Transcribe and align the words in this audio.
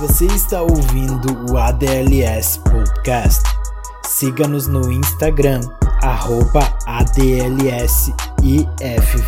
Você 0.00 0.24
está 0.28 0.62
ouvindo 0.62 1.52
o 1.52 1.58
ADLS 1.58 2.58
Podcast. 2.60 3.42
Siga-nos 4.02 4.66
no 4.66 4.90
Instagram, 4.90 5.60
arroba 6.00 6.74
ADLSIF 6.86 8.14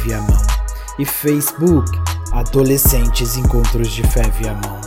Viamão 0.03 0.43
e 0.99 1.05
Facebook, 1.05 1.91
Adolescentes 2.33 3.37
Encontros 3.37 3.93
de 3.93 4.03
Fé 4.03 4.23
Viamão. 4.31 4.81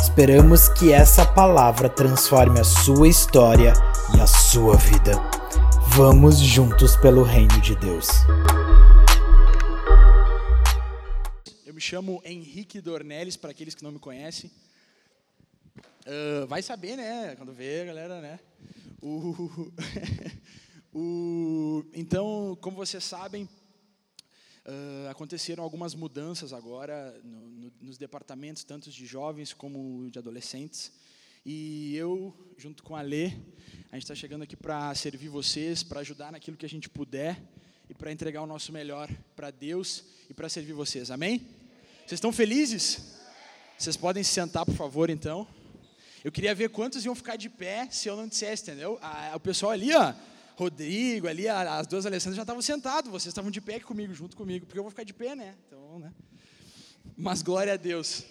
Esperamos 0.00 0.68
que 0.68 0.92
essa 0.92 1.26
palavra 1.26 1.88
transforme 1.88 2.60
a 2.60 2.64
sua 2.64 3.08
história 3.08 3.72
e 4.16 4.20
a 4.20 4.28
sua 4.28 4.76
vida. 4.76 5.20
Vamos 5.88 6.38
juntos 6.38 6.94
pelo 6.94 7.24
reino 7.24 7.60
de 7.60 7.74
Deus. 7.74 8.06
Eu 11.66 11.74
me 11.74 11.80
chamo 11.80 12.22
Henrique 12.24 12.80
Dornelles, 12.80 13.36
para 13.36 13.50
aqueles 13.50 13.74
que 13.74 13.82
não 13.82 13.90
me 13.90 13.98
conhecem. 13.98 14.48
Uh, 16.10 16.44
vai 16.48 16.60
saber, 16.60 16.96
né? 16.96 17.36
Quando 17.36 17.52
vê, 17.52 17.84
galera, 17.84 18.20
né? 18.20 18.40
O, 19.00 19.70
o, 20.92 21.84
então, 21.94 22.58
como 22.60 22.76
vocês 22.76 23.04
sabem, 23.04 23.44
uh, 23.44 25.08
aconteceram 25.08 25.62
algumas 25.62 25.94
mudanças 25.94 26.52
agora 26.52 27.16
no, 27.22 27.48
no, 27.48 27.72
nos 27.80 27.96
departamentos, 27.96 28.64
tanto 28.64 28.90
de 28.90 29.06
jovens 29.06 29.52
como 29.52 30.10
de 30.10 30.18
adolescentes. 30.18 30.90
E 31.46 31.94
eu, 31.94 32.34
junto 32.58 32.82
com 32.82 32.96
a 32.96 33.02
Lê, 33.02 33.26
a 33.92 33.94
gente 33.94 34.02
está 34.02 34.14
chegando 34.16 34.42
aqui 34.42 34.56
para 34.56 34.92
servir 34.96 35.28
vocês, 35.28 35.84
para 35.84 36.00
ajudar 36.00 36.32
naquilo 36.32 36.56
que 36.56 36.66
a 36.66 36.68
gente 36.68 36.88
puder 36.88 37.40
e 37.88 37.94
para 37.94 38.10
entregar 38.10 38.42
o 38.42 38.48
nosso 38.48 38.72
melhor 38.72 39.08
para 39.36 39.52
Deus 39.52 40.02
e 40.28 40.34
para 40.34 40.48
servir 40.48 40.72
vocês. 40.72 41.08
Amém? 41.08 41.38
Vocês 42.00 42.18
estão 42.18 42.32
felizes? 42.32 43.14
Vocês 43.78 43.96
podem 43.96 44.24
se 44.24 44.32
sentar, 44.32 44.66
por 44.66 44.74
favor, 44.74 45.08
então. 45.08 45.59
Eu 46.22 46.30
queria 46.30 46.54
ver 46.54 46.68
quantos 46.68 47.04
iam 47.04 47.14
ficar 47.14 47.36
de 47.36 47.48
pé 47.48 47.88
se 47.90 48.08
eu 48.08 48.16
não 48.16 48.28
dissesse, 48.28 48.62
entendeu? 48.64 48.98
Ah, 49.00 49.32
o 49.34 49.40
pessoal 49.40 49.72
ali, 49.72 49.94
ó, 49.94 50.12
Rodrigo, 50.54 51.26
ali, 51.26 51.48
as 51.48 51.86
duas 51.86 52.04
Alessandras 52.04 52.36
já 52.36 52.42
estavam 52.42 52.60
sentados, 52.60 53.10
vocês 53.10 53.28
estavam 53.28 53.50
de 53.50 53.60
pé 53.60 53.76
aqui 53.76 53.86
comigo, 53.86 54.12
junto 54.12 54.36
comigo, 54.36 54.66
porque 54.66 54.78
eu 54.78 54.82
vou 54.82 54.90
ficar 54.90 55.04
de 55.04 55.14
pé, 55.14 55.34
né? 55.34 55.56
Então, 55.66 55.98
né? 55.98 56.12
Mas 57.16 57.40
glória 57.40 57.72
a 57.72 57.76
Deus. 57.76 58.24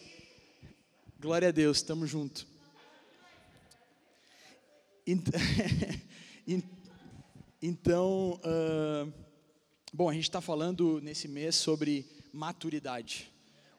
Glória 1.19 1.47
a 1.47 1.51
Deus, 1.51 1.77
estamos 1.77 2.09
juntos. 2.09 2.45
Então, 7.61 8.39
uh, 8.39 9.13
bom, 9.91 10.09
a 10.09 10.13
gente 10.13 10.23
está 10.23 10.39
falando 10.39 11.01
nesse 11.01 11.27
mês 11.27 11.55
sobre 11.57 12.09
maturidade. 12.31 13.29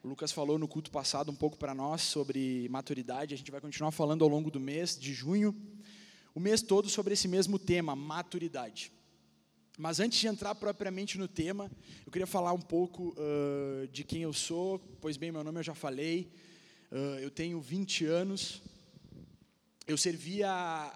O 0.03 0.07
Lucas 0.07 0.31
falou 0.31 0.57
no 0.57 0.67
culto 0.67 0.89
passado 0.89 1.31
um 1.31 1.35
pouco 1.35 1.59
para 1.59 1.75
nós 1.75 2.01
sobre 2.01 2.67
maturidade. 2.69 3.35
A 3.35 3.37
gente 3.37 3.51
vai 3.51 3.61
continuar 3.61 3.91
falando 3.91 4.23
ao 4.23 4.29
longo 4.29 4.49
do 4.49 4.59
mês 4.59 4.97
de 4.97 5.13
junho, 5.13 5.55
o 6.33 6.39
mês 6.39 6.63
todo 6.63 6.89
sobre 6.89 7.13
esse 7.13 7.27
mesmo 7.27 7.59
tema, 7.59 7.95
maturidade. 7.95 8.91
Mas 9.77 9.99
antes 9.99 10.19
de 10.19 10.25
entrar 10.25 10.55
propriamente 10.55 11.19
no 11.19 11.27
tema, 11.27 11.69
eu 12.03 12.11
queria 12.11 12.25
falar 12.25 12.51
um 12.51 12.59
pouco 12.59 13.15
uh, 13.15 13.87
de 13.89 14.03
quem 14.03 14.23
eu 14.23 14.33
sou. 14.33 14.79
Pois 14.99 15.17
bem, 15.17 15.31
meu 15.31 15.43
nome 15.43 15.59
eu 15.59 15.63
já 15.63 15.75
falei. 15.75 16.33
Uh, 16.91 17.19
eu 17.19 17.29
tenho 17.29 17.61
20 17.61 18.05
anos. 18.05 18.59
Eu 19.85 19.97
servia 19.97 20.49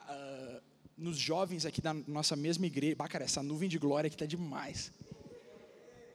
uh, 0.10 0.62
nos 0.98 1.16
jovens 1.16 1.64
aqui 1.64 1.80
da 1.80 1.94
nossa 1.94 2.36
mesma 2.36 2.66
igreja. 2.66 2.96
Bah, 2.96 3.08
cara, 3.08 3.24
essa 3.24 3.44
nuvem 3.44 3.70
de 3.70 3.78
glória 3.78 4.08
aqui 4.08 4.18
tá 4.18 4.26
demais. 4.26 4.92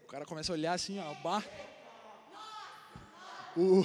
O 0.02 0.08
cara 0.08 0.26
começa 0.26 0.52
a 0.52 0.54
olhar 0.54 0.72
assim, 0.72 0.98
ó, 0.98 1.14
bah. 1.22 1.44
O 3.56 3.82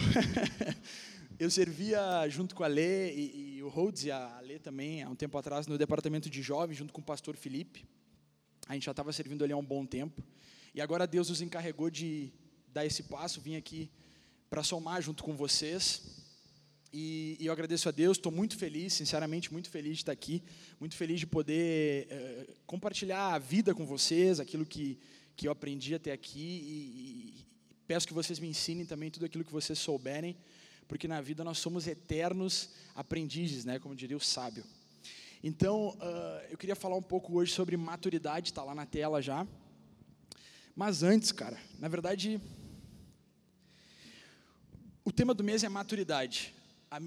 eu 1.39 1.49
servia 1.49 2.27
junto 2.30 2.53
com 2.53 2.63
a 2.63 2.67
Lê 2.67 3.11
e, 3.13 3.55
e 3.55 3.63
o 3.63 3.67
Rhodes 3.67 4.03
e 4.03 4.11
a 4.11 4.39
Lê 4.41 4.59
também, 4.59 5.02
há 5.02 5.09
um 5.09 5.16
tempo 5.16 5.35
atrás, 5.38 5.66
no 5.66 5.75
departamento 5.75 6.30
de 6.30 6.41
jovens, 6.41 6.78
junto 6.78 6.94
com 6.94 7.01
o 7.01 7.03
pastor 7.03 7.35
Felipe. 7.35 7.84
A 8.67 8.73
gente 8.73 8.85
já 8.85 8.91
estava 8.91 9.12
servindo 9.12 9.44
ali 9.44 9.53
há 9.53 9.57
um 9.57 9.66
bom 9.66 9.84
tempo. 9.84 10.23
E 10.73 10.81
agora 10.81 11.07
Deus 11.07 11.29
nos 11.29 11.41
encarregou 11.41 11.90
de 11.90 12.31
dar 12.67 12.85
esse 12.85 13.03
passo, 13.03 13.41
vim 13.41 13.56
aqui 13.56 13.90
para 14.50 14.62
somar 14.62 15.01
junto 15.01 15.23
com 15.23 15.35
vocês. 15.35 16.03
E, 16.94 17.35
e 17.40 17.47
eu 17.47 17.51
agradeço 17.51 17.90
a 17.90 17.91
Deus, 17.91 18.17
estou 18.17 18.31
muito 18.31 18.56
feliz, 18.56 18.94
sinceramente, 18.94 19.51
muito 19.51 19.69
feliz 19.69 19.94
de 19.94 20.03
estar 20.03 20.11
aqui, 20.11 20.44
muito 20.79 20.95
feliz 20.95 21.19
de 21.19 21.25
poder 21.25 22.07
eh, 22.09 22.53
compartilhar 22.67 23.34
a 23.34 23.40
vida 23.40 23.73
com 23.73 23.85
vocês, 23.85 24.40
aquilo 24.40 24.66
que, 24.66 25.00
que 25.35 25.47
eu 25.47 25.51
aprendi 25.51 25.95
até 25.95 26.11
aqui. 26.11 26.40
E, 26.40 27.54
Peço 27.88 28.07
que 28.07 28.13
vocês 28.13 28.40
me 28.40 28.47
ensinem 28.47 28.85
também 28.85 29.12
tudo 29.12 29.25
aquilo 29.25 29.44
que 29.44 29.51
vocês 29.51 29.78
souberem, 29.78 30.35
porque 30.88 31.07
na 31.07 31.22
vida 31.22 31.44
nós 31.44 31.59
somos 31.59 31.88
eternos 31.88 32.69
aprendizes, 32.96 33.63
né, 33.66 33.78
como 33.79 33.96
diria 33.96 34.18
o 34.18 34.19
sábio. 34.19 34.63
Então, 35.44 35.90
uh, 35.90 36.47
eu 36.50 36.57
queria 36.57 36.75
falar 36.75 36.96
um 36.96 37.01
pouco 37.01 37.38
hoje 37.38 37.51
sobre 37.53 37.78
maturidade, 37.78 38.50
está 38.50 38.63
lá 38.63 38.73
na 38.73 38.85
tela 38.85 39.22
já. 39.22 39.46
Mas 40.75 41.03
antes, 41.03 41.31
cara, 41.31 41.57
na 41.79 41.88
verdade, 41.88 42.41
o 45.03 45.12
tema 45.12 45.34
do 45.34 45.44
mês 45.44 45.63
é 45.63 45.69
maturidade. 45.69 46.53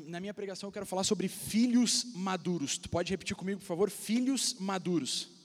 Na 0.06 0.20
minha 0.20 0.32
pregação 0.32 0.68
eu 0.68 0.72
quero 0.72 0.86
falar 0.86 1.02
sobre 1.02 1.26
filhos 1.26 2.04
maduros. 2.14 2.78
Tu 2.78 2.88
pode 2.88 3.10
repetir 3.10 3.34
comigo, 3.34 3.60
por 3.60 3.66
favor? 3.66 3.90
Filhos 3.90 4.54
maduros. 4.60 5.37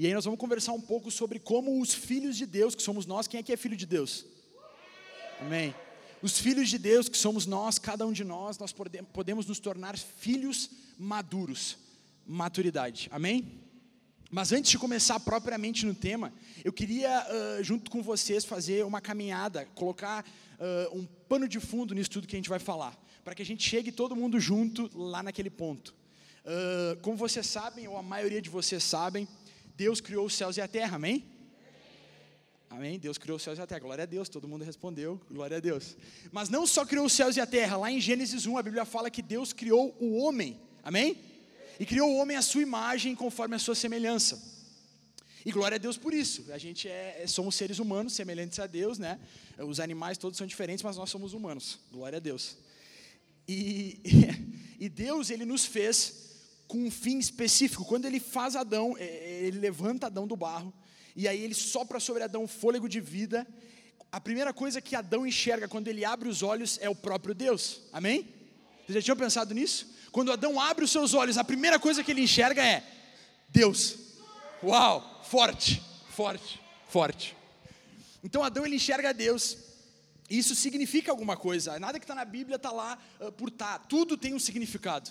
E 0.00 0.06
aí 0.06 0.14
nós 0.14 0.24
vamos 0.24 0.40
conversar 0.40 0.72
um 0.72 0.80
pouco 0.80 1.10
sobre 1.10 1.38
como 1.38 1.78
os 1.78 1.92
filhos 1.92 2.34
de 2.34 2.46
Deus, 2.46 2.74
que 2.74 2.82
somos 2.82 3.04
nós, 3.04 3.28
quem 3.28 3.38
é 3.38 3.42
que 3.42 3.52
é 3.52 3.56
filho 3.58 3.76
de 3.76 3.84
Deus? 3.84 4.24
Amém. 5.38 5.74
Os 6.22 6.38
filhos 6.38 6.70
de 6.70 6.78
Deus, 6.78 7.06
que 7.06 7.18
somos 7.18 7.44
nós, 7.44 7.78
cada 7.78 8.06
um 8.06 8.10
de 8.10 8.24
nós, 8.24 8.56
nós 8.56 8.74
podemos 9.12 9.44
nos 9.44 9.58
tornar 9.58 9.98
filhos 9.98 10.70
maduros. 10.98 11.76
Maturidade. 12.26 13.10
Amém? 13.12 13.60
Mas 14.30 14.52
antes 14.52 14.70
de 14.70 14.78
começar 14.78 15.20
propriamente 15.20 15.84
no 15.84 15.94
tema, 15.94 16.32
eu 16.64 16.72
queria, 16.72 17.26
uh, 17.28 17.62
junto 17.62 17.90
com 17.90 18.02
vocês, 18.02 18.42
fazer 18.42 18.86
uma 18.86 19.02
caminhada, 19.02 19.66
colocar 19.74 20.24
uh, 20.24 20.98
um 20.98 21.04
pano 21.28 21.46
de 21.46 21.60
fundo 21.60 21.94
nisso 21.94 22.08
tudo 22.08 22.26
que 22.26 22.36
a 22.36 22.38
gente 22.38 22.48
vai 22.48 22.58
falar, 22.58 22.98
para 23.22 23.34
que 23.34 23.42
a 23.42 23.44
gente 23.44 23.68
chegue 23.68 23.92
todo 23.92 24.16
mundo 24.16 24.40
junto 24.40 24.90
lá 24.94 25.22
naquele 25.22 25.50
ponto. 25.50 25.94
Uh, 26.40 26.98
como 27.02 27.18
vocês 27.18 27.46
sabem, 27.46 27.86
ou 27.86 27.98
a 27.98 28.02
maioria 28.02 28.40
de 28.40 28.48
vocês 28.48 28.82
sabem, 28.82 29.28
Deus 29.80 29.98
criou 29.98 30.26
os 30.26 30.34
céus 30.34 30.58
e 30.58 30.60
a 30.60 30.68
terra, 30.68 30.96
amém? 30.96 31.24
Amém? 32.68 32.98
Deus 32.98 33.16
criou 33.16 33.36
os 33.36 33.42
céus 33.42 33.58
e 33.58 33.62
a 33.62 33.66
terra. 33.66 33.80
Glória 33.80 34.02
a 34.02 34.06
Deus, 34.06 34.28
todo 34.28 34.46
mundo 34.46 34.62
respondeu. 34.62 35.18
Glória 35.30 35.56
a 35.56 35.60
Deus. 35.60 35.96
Mas 36.30 36.50
não 36.50 36.66
só 36.66 36.84
criou 36.84 37.06
os 37.06 37.14
céus 37.14 37.38
e 37.38 37.40
a 37.40 37.46
terra, 37.46 37.78
lá 37.78 37.90
em 37.90 37.98
Gênesis 37.98 38.44
1 38.44 38.58
a 38.58 38.62
Bíblia 38.62 38.84
fala 38.84 39.10
que 39.10 39.22
Deus 39.22 39.54
criou 39.54 39.96
o 39.98 40.18
homem. 40.18 40.60
Amém? 40.82 41.16
E 41.78 41.86
criou 41.86 42.10
o 42.10 42.16
homem 42.16 42.36
à 42.36 42.42
sua 42.42 42.60
imagem, 42.60 43.14
conforme 43.14 43.56
a 43.56 43.58
sua 43.58 43.74
semelhança. 43.74 44.38
E 45.46 45.50
glória 45.50 45.76
a 45.76 45.78
Deus 45.78 45.96
por 45.96 46.12
isso. 46.12 46.52
A 46.52 46.58
gente 46.58 46.86
é, 46.86 47.22
é 47.22 47.26
somos 47.26 47.54
seres 47.54 47.78
humanos, 47.78 48.12
semelhantes 48.12 48.58
a 48.58 48.66
Deus, 48.66 48.98
né? 48.98 49.18
Os 49.56 49.80
animais 49.80 50.18
todos 50.18 50.36
são 50.36 50.46
diferentes, 50.46 50.82
mas 50.82 50.98
nós 50.98 51.08
somos 51.08 51.32
humanos. 51.32 51.78
Glória 51.90 52.18
a 52.18 52.20
Deus. 52.20 52.58
E, 53.48 53.98
e 54.78 54.90
Deus, 54.90 55.30
ele 55.30 55.46
nos 55.46 55.64
fez 55.64 56.29
com 56.70 56.78
um 56.78 56.90
fim 56.90 57.18
específico. 57.18 57.84
Quando 57.84 58.04
ele 58.04 58.20
faz 58.20 58.54
Adão, 58.54 58.94
é, 58.96 59.02
é, 59.02 59.42
ele 59.42 59.58
levanta 59.58 60.06
Adão 60.06 60.24
do 60.24 60.36
barro, 60.36 60.72
e 61.16 61.26
aí 61.26 61.42
ele 61.42 61.52
sopra 61.52 61.98
sobre 61.98 62.22
Adão 62.22 62.46
fôlego 62.46 62.88
de 62.88 63.00
vida. 63.00 63.44
A 64.12 64.20
primeira 64.20 64.52
coisa 64.52 64.80
que 64.80 64.94
Adão 64.94 65.26
enxerga 65.26 65.66
quando 65.66 65.88
ele 65.88 66.04
abre 66.04 66.28
os 66.28 66.44
olhos 66.44 66.78
é 66.80 66.88
o 66.88 66.94
próprio 66.94 67.34
Deus. 67.34 67.82
Amém? 67.92 68.28
Vocês 68.86 68.94
já 68.94 69.02
tinham 69.02 69.16
pensado 69.16 69.52
nisso? 69.52 69.92
Quando 70.12 70.30
Adão 70.30 70.60
abre 70.60 70.84
os 70.84 70.92
seus 70.92 71.12
olhos, 71.12 71.36
a 71.36 71.42
primeira 71.42 71.78
coisa 71.78 72.04
que 72.04 72.12
ele 72.12 72.22
enxerga 72.22 72.64
é 72.64 72.84
Deus. 73.48 73.96
Uau, 74.62 75.24
forte, 75.24 75.82
forte, 76.10 76.60
forte. 76.88 77.36
Então 78.22 78.44
Adão 78.44 78.64
ele 78.64 78.76
enxerga 78.76 79.12
Deus. 79.12 79.56
Isso 80.28 80.54
significa 80.54 81.10
alguma 81.10 81.36
coisa. 81.36 81.80
Nada 81.80 81.98
que 81.98 82.04
está 82.04 82.14
na 82.14 82.24
Bíblia 82.24 82.54
está 82.54 82.70
lá 82.70 82.96
uh, 83.20 83.32
por. 83.32 83.50
Tá. 83.50 83.80
Tudo 83.80 84.16
tem 84.16 84.34
um 84.34 84.38
significado. 84.38 85.10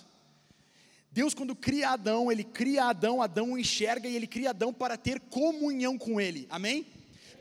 Deus, 1.12 1.34
quando 1.34 1.56
cria 1.56 1.90
Adão, 1.90 2.32
ele 2.32 2.44
cria 2.44 2.86
Adão, 2.86 3.22
Adão 3.22 3.58
enxerga 3.58 4.08
e 4.08 4.16
ele 4.16 4.28
cria 4.28 4.52
Adão 4.52 4.74
para 4.74 4.96
ter 4.96 5.20
comunhão 5.20 5.98
com 5.98 6.22
ele, 6.22 6.48
amém? 6.50 6.86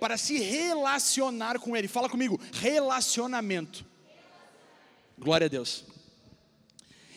Para 0.01 0.17
se 0.17 0.39
relacionar 0.39 1.59
com 1.59 1.77
ele. 1.77 1.87
Fala 1.87 2.09
comigo, 2.09 2.41
relacionamento. 2.53 3.85
Glória 5.19 5.47
a 5.47 5.49
Deus. 5.49 5.85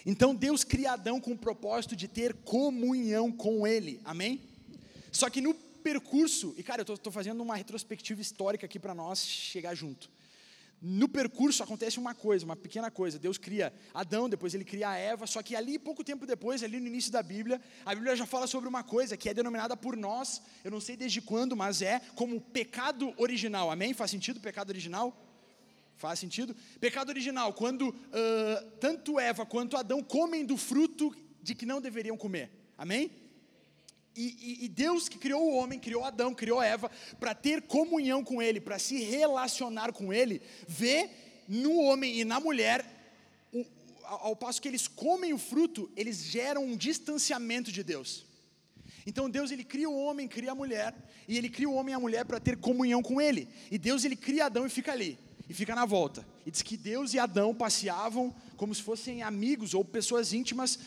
Então 0.05 0.35
Deus 0.35 0.63
cria 0.63 0.93
Adão 0.93 1.21
com 1.21 1.31
o 1.31 1.37
propósito 1.37 1.95
de 1.95 2.07
ter 2.07 2.33
comunhão 2.33 3.31
com 3.31 3.65
ele, 3.65 4.01
amém? 4.03 4.41
Só 5.11 5.29
que 5.29 5.39
no 5.39 5.53
percurso, 5.53 6.53
e 6.57 6.63
cara, 6.63 6.83
eu 6.85 6.93
estou 6.93 7.13
fazendo 7.13 7.41
uma 7.41 7.55
retrospectiva 7.55 8.21
histórica 8.21 8.65
aqui 8.65 8.79
para 8.79 8.93
nós 8.93 9.25
chegar 9.25 9.73
junto 9.73 10.09
no 10.81 11.07
percurso 11.07 11.61
acontece 11.61 11.99
uma 11.99 12.15
coisa, 12.15 12.43
uma 12.43 12.55
pequena 12.55 12.89
coisa. 12.89 13.19
Deus 13.19 13.37
cria 13.37 13.71
Adão, 13.93 14.27
depois 14.27 14.55
ele 14.55 14.65
cria 14.65 14.89
a 14.89 14.97
Eva, 14.97 15.27
só 15.27 15.43
que 15.43 15.55
ali, 15.55 15.77
pouco 15.77 16.03
tempo 16.03 16.25
depois, 16.25 16.63
ali 16.63 16.79
no 16.79 16.87
início 16.87 17.11
da 17.11 17.21
Bíblia, 17.21 17.61
a 17.85 17.93
Bíblia 17.93 18.15
já 18.15 18.25
fala 18.25 18.47
sobre 18.47 18.67
uma 18.67 18.83
coisa 18.83 19.15
que 19.15 19.29
é 19.29 19.33
denominada 19.33 19.77
por 19.77 19.95
nós, 19.95 20.41
eu 20.63 20.71
não 20.71 20.81
sei 20.81 20.97
desde 20.97 21.21
quando, 21.21 21.55
mas 21.55 21.83
é 21.83 22.01
como 22.15 22.41
pecado 22.41 23.13
original. 23.17 23.69
Amém? 23.69 23.93
Faz 23.93 24.09
sentido 24.09 24.39
pecado 24.39 24.71
original? 24.71 25.15
Faz 25.97 26.17
sentido? 26.17 26.55
Pecado 26.79 27.09
original, 27.09 27.53
quando 27.53 27.89
uh, 27.89 28.71
tanto 28.79 29.19
Eva 29.19 29.45
quanto 29.45 29.77
Adão 29.77 30.01
comem 30.01 30.43
do 30.43 30.57
fruto 30.57 31.15
de 31.43 31.53
que 31.53 31.63
não 31.63 31.79
deveriam 31.79 32.17
comer. 32.17 32.49
Amém? 32.75 33.11
E, 34.15 34.59
e, 34.61 34.65
e, 34.65 34.67
Deus 34.67 35.07
que 35.07 35.17
criou 35.17 35.41
o 35.41 35.55
homem, 35.55 35.79
criou 35.79 36.03
Adão, 36.03 36.33
criou 36.33 36.61
Eva, 36.61 36.91
para 37.19 37.33
ter 37.33 37.61
comunhão 37.61 38.23
com 38.23 38.41
Ele, 38.41 38.59
para 38.59 38.77
se 38.77 39.01
relacionar 39.03 39.93
com 39.93 40.11
Ele, 40.13 40.41
vê 40.67 41.09
no 41.47 41.79
homem 41.79 42.19
e 42.19 42.25
na 42.25 42.39
mulher, 42.39 42.85
o, 43.53 43.65
ao, 44.03 44.27
ao 44.27 44.35
passo 44.35 44.61
que 44.61 44.67
eles 44.67 44.87
comem 44.87 45.33
o 45.33 45.37
fruto, 45.37 45.89
eles 45.95 46.23
geram 46.25 46.65
um 46.65 46.75
distanciamento 46.75 47.71
de 47.71 47.83
Deus. 47.83 48.25
Então 49.05 49.29
Deus 49.29 49.51
ele 49.51 49.63
cria 49.63 49.89
o 49.89 49.97
homem, 49.97 50.27
cria 50.27 50.51
a 50.51 50.55
mulher, 50.55 50.93
e 51.27 51.37
ele 51.37 51.49
cria 51.49 51.69
o 51.69 51.73
homem 51.73 51.93
e 51.93 51.95
a 51.95 51.99
mulher 51.99 52.25
para 52.25 52.39
ter 52.39 52.57
comunhão 52.57 53.01
com 53.01 53.19
Ele. 53.21 53.47
E 53.69 53.77
Deus 53.77 54.03
ele 54.03 54.15
cria 54.15 54.45
Adão 54.45 54.65
e 54.65 54.69
fica 54.69 54.91
ali 54.91 55.17
e 55.49 55.53
fica 55.53 55.75
na 55.75 55.85
volta. 55.85 56.25
E 56.45 56.51
diz 56.51 56.61
que 56.61 56.77
Deus 56.77 57.13
e 57.13 57.19
Adão 57.19 57.53
passeavam 57.53 58.33
como 58.61 58.75
se 58.75 58.83
fossem 58.83 59.23
amigos 59.23 59.73
ou 59.73 59.83
pessoas 59.83 60.33
íntimas 60.33 60.77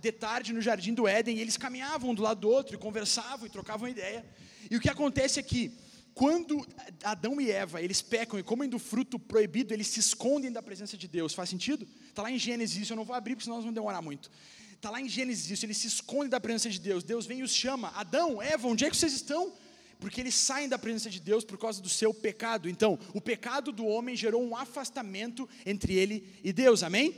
de 0.00 0.10
tarde 0.10 0.54
no 0.54 0.60
jardim 0.62 0.94
do 0.94 1.06
Éden, 1.06 1.36
e 1.36 1.40
eles 1.42 1.54
caminhavam 1.54 2.14
do 2.14 2.22
lado 2.22 2.40
do 2.40 2.48
outro 2.48 2.74
e 2.74 2.78
conversavam 2.78 3.46
e 3.46 3.50
trocavam 3.50 3.86
ideia. 3.86 4.24
E 4.70 4.74
o 4.74 4.80
que 4.80 4.88
acontece 4.88 5.38
é 5.38 5.42
que 5.42 5.70
quando 6.14 6.66
Adão 7.04 7.38
e 7.38 7.50
Eva, 7.50 7.82
eles 7.82 8.00
pecam 8.00 8.38
e 8.38 8.42
comem 8.42 8.70
do 8.70 8.78
fruto 8.78 9.18
proibido, 9.18 9.74
eles 9.74 9.88
se 9.88 10.00
escondem 10.00 10.50
da 10.50 10.62
presença 10.62 10.96
de 10.96 11.06
Deus. 11.06 11.34
Faz 11.34 11.50
sentido? 11.50 11.86
Está 12.08 12.22
lá 12.22 12.30
em 12.30 12.38
Gênesis 12.38 12.84
isso, 12.84 12.92
eu 12.94 12.96
não 12.96 13.04
vou 13.04 13.14
abrir 13.14 13.34
porque 13.34 13.44
senão 13.44 13.56
nós 13.56 13.64
vamos 13.64 13.74
demorar 13.74 14.00
muito. 14.00 14.30
Está 14.72 14.88
lá 14.88 14.98
em 14.98 15.06
Gênesis 15.06 15.50
isso, 15.50 15.66
eles 15.66 15.76
se 15.76 15.88
escondem 15.88 16.30
da 16.30 16.40
presença 16.40 16.70
de 16.70 16.80
Deus. 16.80 17.04
Deus 17.04 17.26
vem 17.26 17.40
e 17.40 17.42
os 17.42 17.52
chama. 17.52 17.92
Adão, 17.94 18.40
Eva, 18.40 18.66
onde 18.66 18.86
é 18.86 18.88
que 18.88 18.96
vocês 18.96 19.12
estão? 19.12 19.52
Porque 20.00 20.20
eles 20.20 20.34
saem 20.34 20.68
da 20.68 20.78
presença 20.78 21.10
de 21.10 21.20
Deus 21.20 21.44
por 21.44 21.58
causa 21.58 21.80
do 21.82 21.88
seu 21.88 22.12
pecado. 22.14 22.68
Então, 22.68 22.98
o 23.14 23.20
pecado 23.20 23.70
do 23.70 23.86
homem 23.86 24.16
gerou 24.16 24.42
um 24.42 24.56
afastamento 24.56 25.48
entre 25.66 25.94
ele 25.94 26.26
e 26.42 26.52
Deus, 26.52 26.82
amém? 26.82 27.14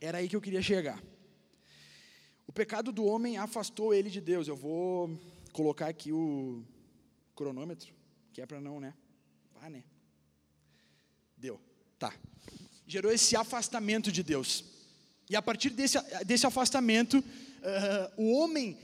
Era 0.00 0.18
aí 0.18 0.28
que 0.28 0.36
eu 0.36 0.40
queria 0.40 0.60
chegar. 0.60 1.02
O 2.46 2.52
pecado 2.52 2.92
do 2.92 3.04
homem 3.04 3.38
afastou 3.38 3.94
ele 3.94 4.10
de 4.10 4.20
Deus. 4.20 4.48
Eu 4.48 4.56
vou 4.56 5.18
colocar 5.52 5.88
aqui 5.88 6.12
o 6.12 6.64
cronômetro, 7.34 7.94
que 8.32 8.42
é 8.42 8.46
para 8.46 8.60
não, 8.60 8.80
né? 8.80 8.92
Vá, 9.54 9.70
né? 9.70 9.84
Deu, 11.36 11.60
tá. 11.98 12.12
Gerou 12.86 13.10
esse 13.10 13.36
afastamento 13.36 14.10
de 14.10 14.22
Deus. 14.22 14.64
E 15.30 15.36
a 15.36 15.40
partir 15.40 15.70
desse, 15.70 15.98
desse 16.24 16.46
afastamento, 16.46 17.18
uh, 17.18 18.22
o 18.22 18.32
homem 18.32 18.78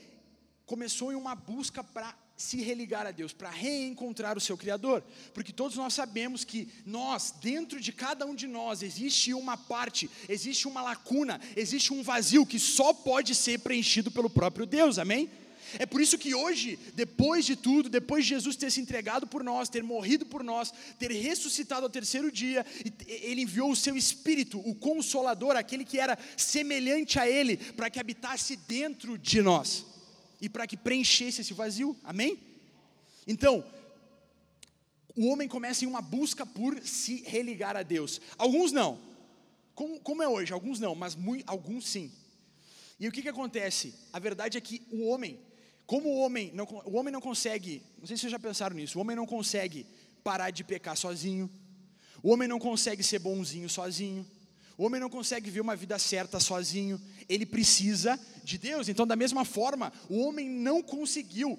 começou 0.64 1.12
em 1.12 1.16
uma 1.16 1.34
busca 1.34 1.82
para 1.82 2.16
se 2.40 2.62
religar 2.62 3.06
a 3.06 3.10
Deus, 3.10 3.32
para 3.32 3.50
reencontrar 3.50 4.36
o 4.36 4.40
seu 4.40 4.56
Criador, 4.56 5.04
porque 5.34 5.52
todos 5.52 5.76
nós 5.76 5.92
sabemos 5.92 6.42
que 6.42 6.68
nós, 6.86 7.34
dentro 7.40 7.78
de 7.78 7.92
cada 7.92 8.24
um 8.24 8.34
de 8.34 8.46
nós, 8.46 8.82
existe 8.82 9.34
uma 9.34 9.56
parte, 9.56 10.10
existe 10.28 10.66
uma 10.66 10.80
lacuna, 10.80 11.38
existe 11.54 11.92
um 11.92 12.02
vazio 12.02 12.46
que 12.46 12.58
só 12.58 12.94
pode 12.94 13.34
ser 13.34 13.58
preenchido 13.58 14.10
pelo 14.10 14.30
próprio 14.30 14.64
Deus, 14.64 14.98
amém? 14.98 15.28
É 15.78 15.84
por 15.84 16.00
isso 16.00 16.18
que 16.18 16.34
hoje, 16.34 16.78
depois 16.94 17.44
de 17.44 17.54
tudo, 17.54 17.88
depois 17.88 18.24
de 18.24 18.30
Jesus 18.30 18.56
ter 18.56 18.72
se 18.72 18.80
entregado 18.80 19.26
por 19.26 19.44
nós, 19.44 19.68
ter 19.68 19.82
morrido 19.82 20.24
por 20.24 20.42
nós, 20.42 20.72
ter 20.98 21.12
ressuscitado 21.12 21.84
ao 21.84 21.90
terceiro 21.90 22.32
dia, 22.32 22.64
ele 23.06 23.42
enviou 23.42 23.70
o 23.70 23.76
seu 23.76 23.96
Espírito, 23.96 24.58
o 24.58 24.74
Consolador, 24.74 25.56
aquele 25.56 25.84
que 25.84 26.00
era 26.00 26.18
semelhante 26.36 27.18
a 27.20 27.28
Ele, 27.28 27.56
para 27.56 27.90
que 27.90 28.00
habitasse 28.00 28.56
dentro 28.56 29.16
de 29.16 29.42
nós 29.42 29.89
e 30.40 30.48
para 30.48 30.66
que 30.66 30.76
preenchesse 30.76 31.40
esse 31.40 31.52
vazio. 31.52 31.96
Amém? 32.02 32.38
Então, 33.26 33.64
o 35.16 35.26
homem 35.26 35.48
começa 35.48 35.84
em 35.84 35.88
uma 35.88 36.00
busca 36.00 36.46
por 36.46 36.80
se 36.82 37.22
religar 37.22 37.76
a 37.76 37.82
Deus. 37.82 38.20
Alguns 38.38 38.72
não. 38.72 38.98
Como, 39.74 40.00
como 40.00 40.22
é 40.22 40.28
hoje? 40.28 40.52
Alguns 40.52 40.80
não, 40.80 40.94
mas 40.94 41.14
muito, 41.14 41.48
alguns 41.48 41.86
sim. 41.88 42.10
E 42.98 43.08
o 43.08 43.12
que, 43.12 43.22
que 43.22 43.28
acontece? 43.28 43.94
A 44.12 44.18
verdade 44.18 44.58
é 44.58 44.60
que 44.60 44.82
o 44.90 45.06
homem, 45.06 45.38
como 45.86 46.08
o 46.08 46.20
homem, 46.20 46.50
não, 46.54 46.64
o 46.84 46.96
homem 46.96 47.12
não 47.12 47.20
consegue, 47.20 47.82
não 47.98 48.06
sei 48.06 48.16
se 48.16 48.22
vocês 48.22 48.32
já 48.32 48.38
pensaram 48.38 48.76
nisso, 48.76 48.98
o 48.98 49.00
homem 49.00 49.16
não 49.16 49.26
consegue 49.26 49.86
parar 50.22 50.50
de 50.50 50.62
pecar 50.62 50.96
sozinho, 50.96 51.50
o 52.22 52.30
homem 52.30 52.46
não 52.46 52.58
consegue 52.58 53.02
ser 53.02 53.18
bonzinho 53.18 53.68
sozinho, 53.70 54.26
o 54.80 54.84
homem 54.84 54.98
não 54.98 55.10
consegue 55.10 55.50
ver 55.50 55.60
uma 55.60 55.76
vida 55.76 55.98
certa 55.98 56.40
sozinho, 56.40 56.98
ele 57.28 57.44
precisa 57.44 58.18
de 58.42 58.56
Deus. 58.56 58.88
Então, 58.88 59.06
da 59.06 59.14
mesma 59.14 59.44
forma, 59.44 59.92
o 60.08 60.20
homem 60.20 60.48
não 60.48 60.82
conseguiu 60.82 61.58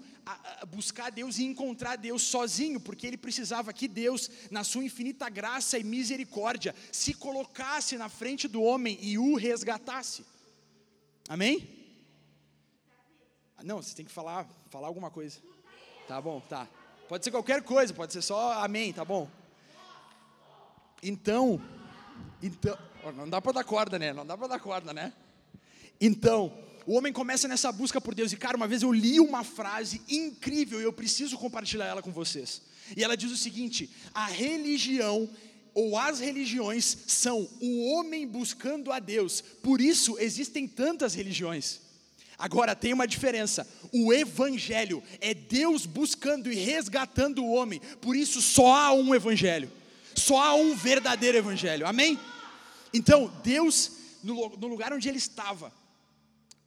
buscar 0.70 1.12
Deus 1.12 1.38
e 1.38 1.44
encontrar 1.44 1.98
Deus 1.98 2.24
sozinho, 2.24 2.80
porque 2.80 3.06
ele 3.06 3.18
precisava 3.18 3.72
que 3.74 3.88
Deus, 3.88 4.28
na 4.50 4.64
sua 4.64 4.84
infinita 4.84 5.30
graça 5.30 5.78
e 5.78 5.84
misericórdia, 5.84 6.74
se 6.92 7.14
colocasse 7.14 7.96
na 7.96 8.10
frente 8.10 8.48
do 8.48 8.64
homem 8.64 8.98
e 9.00 9.20
o 9.20 9.36
resgatasse. 9.36 10.26
Amém? 11.30 11.70
Não, 13.64 13.84
você 13.84 13.94
tem 13.94 14.04
que 14.04 14.12
falar, 14.12 14.50
falar 14.72 14.88
alguma 14.88 15.12
coisa. 15.12 15.38
Tá 16.08 16.20
bom, 16.20 16.42
tá. 16.50 16.68
Pode 17.08 17.24
ser 17.24 17.30
qualquer 17.30 17.62
coisa, 17.62 17.94
pode 17.94 18.14
ser 18.14 18.24
só 18.24 18.54
amém, 18.64 18.92
tá 18.92 19.06
bom? 19.06 19.30
Então, 21.04 21.62
então, 22.42 22.76
não 23.16 23.30
dá 23.30 23.42
para 23.42 23.54
dar 23.54 23.64
corda, 23.64 23.98
né? 23.98 24.14
Não 24.14 24.26
dá 24.26 24.38
para 24.38 24.48
dar 24.48 24.60
corda, 24.60 24.94
né? 24.94 25.14
Então, 26.00 26.52
o 26.86 26.96
homem 26.96 27.14
começa 27.14 27.48
nessa 27.48 27.72
busca 27.72 28.02
por 28.02 28.16
Deus. 28.16 28.32
E, 28.32 28.38
cara, 28.38 28.58
uma 28.58 28.68
vez 28.68 28.82
eu 28.82 28.92
li 28.92 29.20
uma 29.20 29.44
frase 29.44 30.02
incrível 30.10 30.80
e 30.80 30.84
eu 30.84 30.94
preciso 30.94 31.38
compartilhar 31.38 31.86
ela 31.86 32.02
com 32.02 32.12
vocês. 32.12 32.62
E 32.96 33.04
ela 33.04 33.16
diz 33.16 33.32
o 33.32 33.38
seguinte: 33.38 33.90
a 34.14 34.26
religião 34.26 35.30
ou 35.74 35.98
as 35.98 36.20
religiões 36.20 36.98
são 37.08 37.48
o 37.62 37.92
homem 37.92 38.28
buscando 38.28 38.92
a 38.92 39.00
Deus. 39.00 39.42
Por 39.42 39.80
isso 39.80 40.18
existem 40.20 40.68
tantas 40.68 41.14
religiões. 41.14 41.80
Agora 42.38 42.76
tem 42.76 42.94
uma 42.94 43.08
diferença: 43.08 43.68
o 43.94 44.12
evangelho 44.12 45.04
é 45.20 45.34
Deus 45.34 45.86
buscando 45.86 46.52
e 46.52 46.56
resgatando 46.56 47.44
o 47.44 47.54
homem. 47.54 47.80
Por 48.02 48.16
isso 48.16 48.42
só 48.42 48.76
há 48.76 48.94
um 48.94 49.14
evangelho. 49.14 49.72
Só 50.16 50.42
há 50.42 50.56
um 50.56 50.76
verdadeiro 50.76 51.38
evangelho. 51.38 51.88
Amém? 51.88 52.20
Então, 52.94 53.28
Deus, 53.44 53.92
no, 54.24 54.56
lugar 54.68 54.94
onde 54.94 55.08
ele 55.08 55.18
estava, 55.18 55.74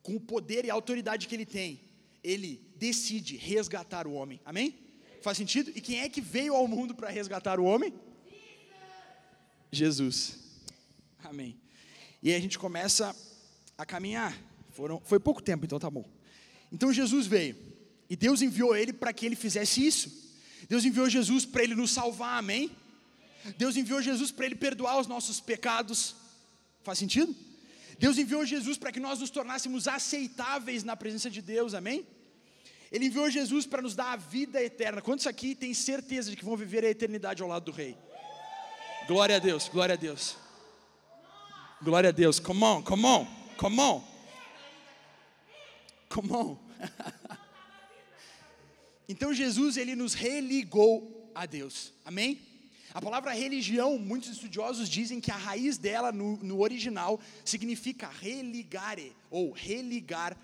com 0.03 0.17
o 0.17 0.21
poder 0.21 0.65
e 0.65 0.71
a 0.71 0.75
autoridade 0.75 1.29
que 1.29 1.35
ele 1.35 1.47
tem, 1.47 1.81
ele 2.23 2.61
decide 2.77 3.37
resgatar 3.37 4.07
o 4.07 4.13
homem. 4.13 4.41
Amém? 4.45 4.79
Faz 5.23 5.37
sentido? 5.37 5.73
E 5.75 5.81
quem 5.81 6.01
é 6.01 6.09
que 6.09 6.21
veio 6.21 6.55
ao 6.55 6.69
mundo 6.69 6.95
para 6.95 7.09
resgatar 7.09 7.59
o 7.59 7.65
homem? 7.65 7.93
Jesus. 9.73 10.39
Amém. 11.23 11.59
E 12.23 12.31
aí 12.31 12.37
a 12.37 12.41
gente 12.41 12.59
começa 12.59 13.15
a 13.77 13.85
caminhar. 13.85 14.37
Foram, 14.71 15.01
foi 15.05 15.21
pouco 15.21 15.43
tempo, 15.43 15.65
então 15.65 15.79
tá 15.79 15.91
bom. 15.91 16.05
Então 16.73 16.93
Jesus 16.93 17.27
veio. 17.27 17.57
E 18.09 18.17
Deus 18.17 18.43
enviou 18.43 18.77
ele 18.77 18.93
para 18.93 19.13
que 19.13 19.25
ele 19.25 19.37
fizesse 19.37 19.87
isso. 19.87 20.25
Deus 20.69 20.85
enviou 20.85 21.09
Jesus 21.09 21.45
para 21.45 21.63
ele 21.63 21.75
nos 21.75 21.91
salvar, 21.91 22.39
amém? 22.39 22.71
Deus 23.57 23.77
enviou 23.77 24.01
Jesus 24.01 24.31
para 24.31 24.47
Ele 24.47 24.55
perdoar 24.55 24.99
os 24.99 25.07
nossos 25.07 25.41
pecados. 25.41 26.15
Faz 26.83 26.99
sentido? 26.99 27.35
Deus 27.99 28.19
enviou 28.19 28.45
Jesus 28.45 28.77
para 28.77 28.91
que 28.91 29.01
nós 29.01 29.21
nos 29.21 29.31
tornássemos 29.31 29.87
aceitáveis 29.87 30.83
na 30.83 30.97
presença 30.97 31.31
de 31.31 31.41
Deus, 31.41 31.75
amém? 31.75 32.07
Ele 32.91 33.07
enviou 33.07 33.29
Jesus 33.31 33.67
para 33.67 33.83
nos 33.83 33.95
dar 33.95 34.13
a 34.13 34.17
vida 34.17 34.63
eterna. 34.63 35.03
Quantos 35.03 35.27
aqui 35.27 35.55
têm 35.55 35.75
certeza 35.75 36.31
de 36.31 36.37
que 36.37 36.45
vão 36.45 36.57
viver 36.57 36.85
a 36.85 36.89
eternidade 36.89 37.43
ao 37.43 37.49
lado 37.49 37.65
do 37.65 37.73
Rei? 37.73 37.97
Glória 39.07 39.37
a 39.37 39.39
Deus, 39.39 39.69
glória 39.69 39.95
a 39.95 39.97
Deus. 39.97 40.37
Glória 41.83 42.09
a 42.09 42.13
Deus. 42.13 42.39
Come 42.39 42.65
on, 42.65 42.83
come 42.83 43.05
on, 43.05 43.27
come 43.57 43.81
on. 43.81 44.05
Come 46.09 46.33
on. 46.33 46.59
então 49.09 49.35
Jesus, 49.35 49.77
ele 49.77 49.95
nos 49.95 50.15
religou 50.15 51.31
a 51.35 51.47
Deus. 51.47 51.93
Amém? 52.05 52.54
A 52.95 53.03
palavra 53.03 53.33
religião, 53.33 53.99
muitos 53.99 54.31
estudiosos 54.31 54.89
dizem 54.89 55.21
que 55.21 55.33
a 55.33 55.37
raiz 55.37 55.77
dela 55.77 56.13
no, 56.13 56.37
no 56.37 56.61
original 56.61 57.21
significa 57.45 58.07
religare, 58.09 59.13
ou 59.29 59.51
religar 59.51 60.39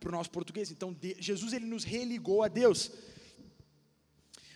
para 0.00 0.08
o 0.08 0.12
nosso 0.12 0.28
português. 0.28 0.72
Então, 0.72 0.92
de, 0.92 1.16
Jesus 1.20 1.52
ele 1.52 1.64
nos 1.64 1.84
religou 1.84 2.42
a 2.42 2.48
Deus. 2.48 2.90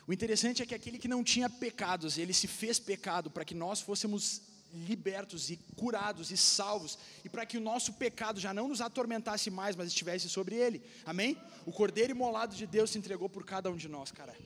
O 0.09 0.13
interessante 0.13 0.61
é 0.61 0.67
que 0.67 0.75
aquele 0.75 0.99
que 0.99 1.07
não 1.07 1.23
tinha 1.23 1.49
pecados, 1.49 2.19
ele 2.19 2.33
se 2.33 2.49
fez 2.49 2.81
pecado 2.81 3.31
para 3.31 3.45
que 3.45 3.55
nós 3.55 3.81
fôssemos 3.81 4.43
libertos 4.73 5.49
e 5.49 5.57
curados 5.77 6.33
e 6.33 6.37
salvos, 6.37 6.99
e 7.25 7.29
para 7.29 7.47
que 7.47 7.57
o 7.57 7.61
nosso 7.61 7.93
pecado 7.93 8.41
já 8.41 8.53
não 8.53 8.67
nos 8.67 8.81
atormentasse 8.81 9.51
mais, 9.51 9.77
mas 9.77 9.87
estivesse 9.87 10.29
sobre 10.29 10.57
ele. 10.57 10.83
Amém? 11.05 11.37
O 11.65 11.71
Cordeiro 11.71 12.11
imolado 12.11 12.57
de 12.57 12.67
Deus 12.67 12.91
se 12.91 12.99
entregou 12.99 13.29
por 13.29 13.45
cada 13.45 13.71
um 13.71 13.77
de 13.77 13.89
nós, 13.89 14.11
cara. 14.11 14.37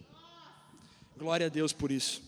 Glória 1.16 1.47
a 1.47 1.49
Deus 1.49 1.73
por 1.73 1.90
isso. 1.90 2.23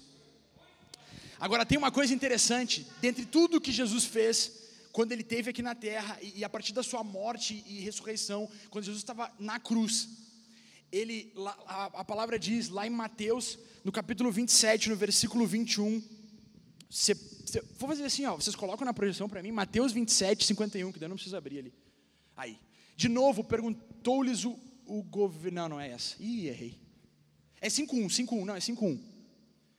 Agora 1.42 1.66
tem 1.66 1.76
uma 1.76 1.90
coisa 1.90 2.14
interessante, 2.14 2.86
dentre 3.00 3.26
tudo 3.26 3.60
que 3.60 3.72
Jesus 3.72 4.04
fez, 4.04 4.52
quando 4.92 5.10
ele 5.10 5.24
teve 5.24 5.50
aqui 5.50 5.60
na 5.60 5.74
terra 5.74 6.16
e, 6.22 6.44
a 6.44 6.48
partir 6.48 6.72
da 6.72 6.84
sua 6.84 7.02
morte 7.02 7.64
e 7.66 7.80
ressurreição, 7.80 8.48
quando 8.70 8.84
Jesus 8.84 9.02
estava 9.02 9.28
na 9.40 9.58
cruz, 9.58 10.08
ele 10.92 11.32
a, 11.66 11.86
a 11.86 12.04
palavra 12.04 12.38
diz 12.38 12.68
lá 12.68 12.86
em 12.86 12.90
Mateus, 12.90 13.58
no 13.82 13.90
capítulo 13.90 14.30
27, 14.30 14.88
no 14.88 14.94
versículo 14.94 15.44
21, 15.44 16.00
Cê, 16.88 17.16
cê, 17.44 17.60
vou 17.76 17.88
fazer 17.88 18.04
assim, 18.04 18.24
ó, 18.24 18.36
vocês 18.36 18.54
colocam 18.54 18.84
na 18.84 18.94
projeção 18.94 19.28
para 19.28 19.42
mim, 19.42 19.50
Mateus 19.50 19.90
27, 19.90 20.44
51, 20.46 20.92
que 20.92 21.00
daí 21.00 21.08
não 21.08 21.16
precisa 21.16 21.38
abrir 21.38 21.58
ali. 21.58 21.74
Aí. 22.36 22.56
De 22.96 23.08
novo, 23.08 23.42
perguntou-lhes 23.42 24.44
o, 24.44 24.56
o 24.86 25.02
governo. 25.02 25.62
Não, 25.62 25.68
não 25.70 25.80
é 25.80 25.90
essa. 25.90 26.14
Ih, 26.22 26.46
errei. 26.46 26.78
É 27.60 27.66
5.1, 27.68 28.06
5.1, 28.26 28.44
não, 28.44 28.54
é 28.54 28.60
5.1. 28.60 29.00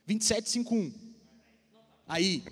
27, 0.04 0.50
5.1. 0.60 1.03
Aí. 2.08 2.42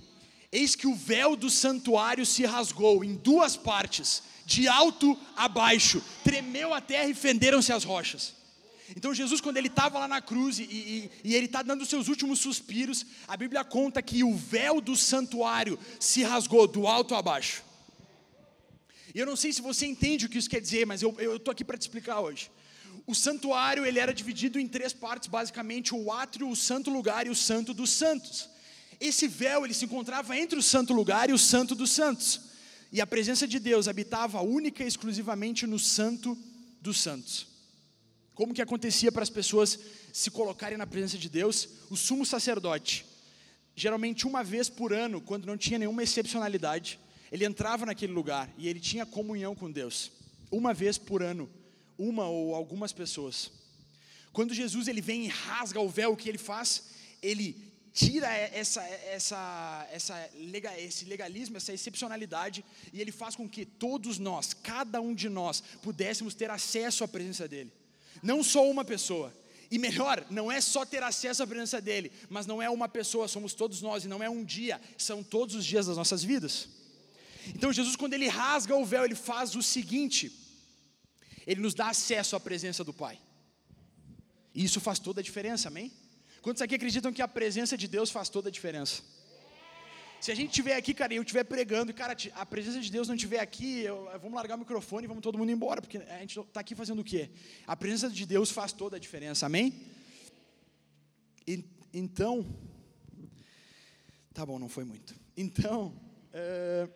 Eis 0.51 0.75
que 0.75 0.87
o 0.87 0.95
véu 0.95 1.35
do 1.35 1.49
santuário 1.49 2.27
se 2.27 2.45
rasgou 2.45 3.03
em 3.03 3.15
duas 3.15 3.57
partes, 3.57 4.23
de 4.45 4.69
alto 4.69 5.19
a 5.35 5.49
baixo, 5.49 6.03
tremeu 6.23 6.75
a 6.75 6.81
terra 6.81 7.09
e 7.09 7.15
fenderam-se 7.15 7.73
as 7.73 7.85
rochas. 7.85 8.35
Então 8.95 9.15
Jesus, 9.15 9.41
quando 9.41 9.57
ele 9.57 9.69
estava 9.69 9.99
lá 9.99 10.07
na 10.07 10.21
cruz 10.21 10.59
e, 10.59 10.65
e, 10.65 11.11
e 11.25 11.35
ele 11.35 11.47
está 11.47 11.63
dando 11.63 11.87
seus 11.87 12.09
últimos 12.09 12.41
suspiros, 12.41 13.07
a 13.27 13.37
Bíblia 13.37 13.65
conta 13.65 14.03
que 14.03 14.23
o 14.23 14.35
véu 14.35 14.81
do 14.81 14.97
santuário 14.97 15.79
se 15.99 16.23
rasgou 16.23 16.67
do 16.67 16.87
alto 16.87 17.15
a 17.15 17.23
baixo. 17.23 17.63
E 19.15 19.19
eu 19.19 19.27
não 19.27 19.37
sei 19.37 19.53
se 19.53 19.63
você 19.63 19.87
entende 19.87 20.27
o 20.27 20.29
que 20.29 20.39
isso 20.39 20.51
quer 20.51 20.61
dizer, 20.61 20.87
mas 20.87 21.03
eu 21.03 21.37
estou 21.37 21.53
aqui 21.53 21.65
para 21.65 21.79
te 21.79 21.83
explicar 21.83 22.21
hoje. 22.21 22.51
O 23.07 23.15
santuário 23.15 23.85
ele 23.85 23.99
era 23.99 24.13
dividido 24.13 24.61
em 24.61 24.69
três 24.69 24.93
partes, 24.93 25.29
basicamente 25.29 25.95
o 25.95 26.13
átrio, 26.13 26.49
o 26.49 26.57
santo 26.57 26.91
lugar 26.91 27.27
e 27.27 27.31
o 27.31 27.35
santo 27.35 27.73
dos 27.73 27.91
santos. 27.91 28.49
Esse 29.03 29.27
véu 29.27 29.65
ele 29.65 29.75
se 29.75 29.85
encontrava 29.85 30.39
entre 30.39 30.57
o 30.57 30.63
santo 30.63 30.93
lugar 30.93 31.29
e 31.29 31.33
o 31.33 31.39
santo 31.39 31.75
dos 31.75 31.91
santos. 31.91 32.41
E 32.93 33.01
a 33.01 33.07
presença 33.07 33.49
de 33.49 33.59
Deus 33.59 33.89
habitava 33.89 34.41
única 34.41 34.85
e 34.85 34.87
exclusivamente 34.87 35.67
no 35.67 35.77
santo 35.77 36.39
dos 36.81 37.01
santos. 37.01 37.49
Como 38.33 38.55
que 38.55 38.63
acontecia 38.63 39.11
para 39.11 39.25
as 39.25 39.29
pessoas 39.29 39.77
se 40.13 40.31
colocarem 40.31 40.79
na 40.79 40.87
presença 40.87 41.19
de 41.19 41.29
Deus? 41.29 41.69
O 41.91 41.97
sumo 41.97 42.25
sacerdote, 42.25 43.05
geralmente 43.75 44.25
uma 44.25 44.45
vez 44.45 44.69
por 44.69 44.93
ano, 44.93 45.21
quando 45.21 45.47
não 45.47 45.57
tinha 45.57 45.81
nenhuma 45.81 46.05
excepcionalidade, 46.05 47.01
ele 47.33 47.45
entrava 47.45 47.85
naquele 47.85 48.13
lugar 48.13 48.49
e 48.57 48.69
ele 48.69 48.79
tinha 48.79 49.05
comunhão 49.05 49.53
com 49.53 49.69
Deus. 49.69 50.13
Uma 50.49 50.73
vez 50.73 50.97
por 50.97 51.25
ano, 51.25 51.51
uma 51.99 52.29
ou 52.29 52.55
algumas 52.55 52.93
pessoas. 52.93 53.51
Quando 54.33 54.55
Jesus 54.55 54.87
ele 54.87 55.01
vem 55.01 55.25
e 55.25 55.29
rasga 55.29 55.81
o 55.81 55.89
véu, 55.89 56.13
o 56.13 56.17
que 56.17 56.29
ele 56.29 56.39
faz? 56.39 56.85
Ele 57.21 57.72
tira 57.93 58.27
essa, 58.29 58.83
essa, 58.83 59.89
essa, 59.93 60.31
esse 60.79 61.05
legalismo, 61.05 61.57
essa 61.57 61.73
excepcionalidade, 61.73 62.65
e 62.93 63.01
ele 63.01 63.13
faz 63.13 63.37
com 63.37 63.49
que 63.49 63.65
todos 63.67 64.19
nós, 64.19 64.55
cada 64.55 65.01
um 65.01 65.15
de 65.15 65.29
nós, 65.29 65.63
pudéssemos 65.83 66.35
ter 66.35 66.51
acesso 66.51 67.05
à 67.05 67.09
presença 67.09 67.47
dele. 67.47 67.73
Não 68.23 68.43
só 68.43 68.69
uma 68.69 68.85
pessoa. 68.85 69.33
E 69.71 69.79
melhor, 69.79 70.25
não 70.31 70.53
é 70.53 70.61
só 70.61 70.85
ter 70.85 71.03
acesso 71.03 71.43
à 71.43 71.47
presença 71.47 71.81
dele, 71.81 72.13
mas 72.29 72.47
não 72.47 72.61
é 72.61 72.69
uma 72.69 72.89
pessoa, 72.89 73.29
somos 73.29 73.55
todos 73.55 73.81
nós, 73.81 74.05
e 74.05 74.09
não 74.09 74.23
é 74.23 74.29
um 74.29 74.45
dia, 74.45 74.81
são 74.99 75.23
todos 75.23 75.55
os 75.55 75.65
dias 75.65 75.87
das 75.87 75.97
nossas 75.97 76.23
vidas. 76.23 76.69
Então 77.49 77.73
Jesus, 77.73 77.97
quando 77.97 78.15
ele 78.15 78.29
rasga 78.29 78.77
o 78.77 78.85
véu, 78.85 79.05
ele 79.05 79.15
faz 79.15 79.57
o 79.57 79.63
seguinte: 79.63 80.31
ele 81.47 81.61
nos 81.61 81.75
dá 81.75 81.89
acesso 81.89 82.37
à 82.37 82.41
presença 82.41 82.85
do 82.85 82.93
Pai. 82.93 83.19
E 84.55 84.63
isso 84.65 84.81
faz 84.81 84.99
toda 84.99 85.21
a 85.21 85.25
diferença, 85.25 85.69
amém? 85.69 85.91
Quantos 86.43 86.61
aqui 86.61 86.75
acreditam 86.75 87.13
que 87.13 87.23
a 87.23 87.29
presença 87.29 87.79
de 87.79 87.87
Deus 87.87 88.11
faz 88.11 88.29
toda 88.29 88.49
a 88.49 88.53
diferença? 88.53 89.01
Se 90.21 90.33
a 90.33 90.35
gente 90.35 90.51
estiver 90.51 90.77
aqui, 90.77 90.93
cara, 90.93 91.15
e 91.15 91.17
eu 91.17 91.23
estiver 91.23 91.45
pregando, 91.45 91.93
e 91.93 91.95
cara, 91.95 92.17
a 92.35 92.45
presença 92.45 92.81
de 92.81 92.91
Deus 92.91 93.07
não 93.07 93.15
estiver 93.15 93.39
aqui, 93.39 93.81
eu, 93.81 94.09
vamos 94.21 94.35
largar 94.35 94.57
o 94.57 94.59
microfone 94.59 95.05
e 95.05 95.09
vamos 95.09 95.23
todo 95.23 95.39
mundo 95.39 95.53
embora, 95.53 95.81
porque 95.81 95.99
a 95.99 96.19
gente 96.19 96.39
está 96.39 96.59
aqui 96.59 96.75
fazendo 96.75 97.01
o 97.01 97.05
quê? 97.05 97.31
A 97.65 97.77
presença 97.77 98.11
de 98.11 98.27
Deus 98.27 98.51
faz 98.51 98.73
toda 98.73 98.97
a 98.97 99.01
diferença, 99.01 99.47
amém? 99.47 99.73
E, 101.47 101.65
então, 101.95 102.45
tá 104.35 104.45
bom, 104.45 104.59
não 104.59 104.69
foi 104.69 104.83
muito. 104.83 105.15
Então, 105.37 105.95
é, 106.33 106.89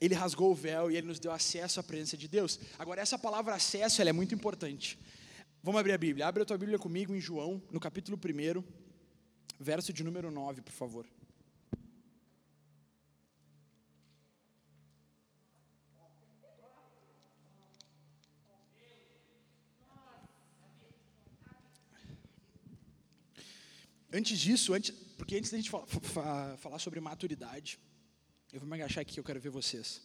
ele 0.00 0.14
rasgou 0.14 0.52
o 0.52 0.54
véu 0.54 0.88
e 0.88 0.96
ele 0.96 1.08
nos 1.08 1.18
deu 1.18 1.32
acesso 1.32 1.80
à 1.80 1.82
presença 1.82 2.16
de 2.16 2.28
Deus. 2.28 2.60
Agora, 2.78 3.00
essa 3.00 3.18
palavra 3.18 3.56
acesso, 3.56 4.00
ela 4.00 4.10
é 4.10 4.12
muito 4.12 4.34
importante. 4.36 4.96
Vamos 5.64 5.80
abrir 5.80 5.92
a 5.92 5.98
Bíblia. 5.98 6.28
Abre 6.28 6.42
a 6.42 6.46
tua 6.46 6.58
Bíblia 6.58 6.78
comigo 6.78 7.12
em 7.14 7.20
João, 7.20 7.60
no 7.72 7.80
capítulo 7.80 8.16
1 8.16 8.83
verso 9.58 9.92
de 9.92 10.02
número 10.02 10.30
9, 10.30 10.62
por 10.62 10.72
favor. 10.72 11.06
Antes 24.12 24.38
disso, 24.38 24.72
antes, 24.72 24.92
porque 25.18 25.34
antes 25.34 25.50
da 25.50 25.56
gente 25.56 25.68
falar, 25.70 26.56
falar 26.58 26.78
sobre 26.78 27.00
maturidade, 27.00 27.80
eu 28.52 28.60
vou 28.60 28.68
me 28.68 28.76
agachar 28.76 29.02
aqui 29.02 29.14
que 29.14 29.18
eu 29.18 29.24
quero 29.24 29.40
ver 29.40 29.50
vocês. 29.50 30.00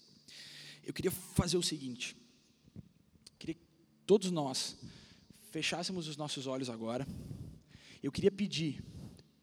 Eu 0.84 0.92
queria 0.92 1.12
fazer 1.12 1.58
o 1.58 1.62
seguinte: 1.62 2.18
queria 3.38 3.54
que 3.54 3.62
todos 4.08 4.32
nós 4.32 4.78
fechássemos 5.52 6.08
os 6.08 6.18
nossos 6.18 6.48
olhos 6.48 6.72
agora. 6.72 7.06
Eu 8.02 8.12
queria 8.12 8.32
pedir 8.32 8.84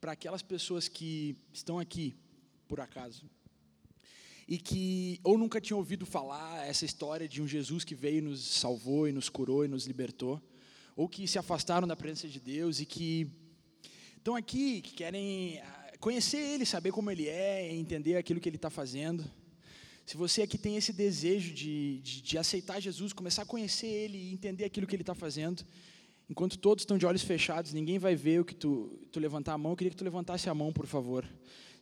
para 0.07 0.13
aquelas 0.13 0.41
pessoas 0.41 0.87
que 0.87 1.35
estão 1.53 1.81
aqui, 1.81 2.15
por 2.69 2.79
acaso, 2.79 3.29
e 4.47 4.57
que 4.57 5.19
ou 5.25 5.37
nunca 5.37 5.61
tinham 5.61 5.79
ouvido 5.79 6.07
falar 6.07 6.65
essa 6.65 6.85
história 6.85 7.29
de 7.29 7.43
um 7.43 7.49
Jesus 7.49 7.83
que 7.83 7.93
veio 7.93 8.19
e 8.19 8.21
nos 8.21 8.41
salvou 8.41 9.09
e 9.09 9.13
nos 9.13 9.29
curou 9.29 9.65
e 9.65 9.69
nos 9.69 9.85
libertou, 9.85 10.41
ou 10.95 11.09
que 11.09 11.27
se 11.27 11.41
afastaram 11.41 11.89
da 11.89 11.97
presença 11.97 12.29
de 12.29 12.39
Deus 12.39 12.79
e 12.79 12.87
que 12.87 13.27
estão 14.17 14.37
aqui, 14.37 14.81
que 14.81 14.95
querem 14.95 15.59
ah, 15.59 15.95
conhecer 15.99 16.39
Ele, 16.39 16.65
saber 16.65 16.93
como 16.93 17.11
Ele 17.11 17.27
é, 17.27 17.75
entender 17.75 18.17
aquilo 18.17 18.39
que 18.39 18.49
Ele 18.49 18.55
está 18.55 18.71
fazendo. 18.71 19.29
Se 20.07 20.17
você 20.17 20.43
aqui 20.43 20.57
tem 20.57 20.77
esse 20.77 20.93
desejo 20.93 21.53
de, 21.53 21.99
de, 21.99 22.23
de, 22.23 22.39
aceitar 22.39 22.79
Jesus, 22.79 23.13
começar 23.13 23.43
a 23.43 23.45
conhecer 23.45 23.89
Ele 23.89 24.19
e 24.19 24.33
entender 24.33 24.67
aquilo 24.67 24.87
que 24.87 24.95
Ele 24.95 25.03
está 25.03 25.17
fazendo, 25.17 25.67
Enquanto 26.28 26.59
todos 26.59 26.83
estão 26.83 26.99
de 26.99 27.06
olhos 27.06 27.23
fechados, 27.23 27.73
ninguém 27.73 27.99
vai 27.99 28.16
ver 28.16 28.40
o 28.40 28.45
que 28.45 28.54
tu, 28.54 28.99
tu 29.12 29.21
levantar 29.21 29.52
a 29.52 29.59
mão. 29.59 29.73
Eu 29.73 29.76
queria 29.76 29.90
que 29.90 29.97
tu 29.97 30.04
levantasse 30.04 30.49
a 30.50 30.54
mão, 30.54 30.73
por 30.73 30.87
favor. 30.87 31.28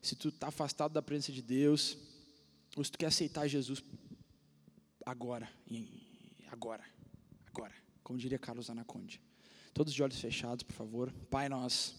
Se 0.03 0.15
tu 0.15 0.29
está 0.29 0.49
afastado 0.49 0.93
da 0.93 1.01
presença 1.01 1.33
de 1.33 1.41
Deus, 1.41 1.97
ou 2.77 2.85
se 2.85 2.93
tu 2.93 2.99
quer 2.99 3.07
aceitar 3.07 3.49
Jesus 3.49 3.83
agora, 5.05 5.51
agora, 6.51 6.85
agora, 7.47 7.75
como 8.03 8.19
diria 8.19 8.39
Carlos 8.39 8.69
Anaconde. 8.69 9.21
Todos 9.73 9.95
de 9.95 10.03
olhos 10.03 10.21
fechados, 10.21 10.63
por 10.63 10.75
favor. 10.75 11.13
Pai, 11.31 11.49
nós 11.49 11.95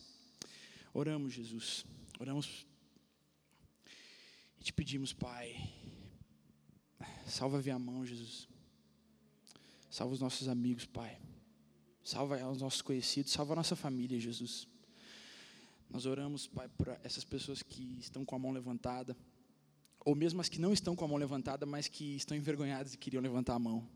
oramos, 0.93 1.33
Jesus. 1.33 1.83
Oramos 2.19 2.65
e 4.59 4.63
te 4.63 4.71
pedimos, 4.71 5.11
Pai, 5.11 5.69
salva 7.27 7.59
a 7.59 7.79
mão, 7.79 8.05
Jesus. 8.05 8.47
Salva 9.89 10.13
os 10.13 10.19
nossos 10.19 10.47
amigos, 10.47 10.85
Pai. 10.85 11.19
Salva 12.05 12.35
os 12.47 12.61
nossos 12.61 12.83
conhecidos, 12.83 13.31
salva 13.31 13.53
a 13.53 13.55
nossa 13.55 13.75
família, 13.75 14.19
Jesus. 14.19 14.67
Nós 15.89 16.05
oramos, 16.05 16.45
Pai, 16.45 16.69
para 16.77 16.99
essas 17.03 17.23
pessoas 17.23 17.63
que 17.63 17.97
estão 17.99 18.23
com 18.23 18.35
a 18.35 18.37
mão 18.37 18.51
levantada, 18.51 19.17
ou 20.05 20.13
mesmo 20.13 20.39
as 20.39 20.47
que 20.47 20.61
não 20.61 20.71
estão 20.71 20.95
com 20.95 21.03
a 21.03 21.07
mão 21.07 21.17
levantada, 21.17 21.65
mas 21.65 21.87
que 21.87 22.15
estão 22.15 22.37
envergonhadas 22.37 22.93
e 22.93 22.97
queriam 22.99 23.23
levantar 23.23 23.55
a 23.55 23.59
mão. 23.59 23.89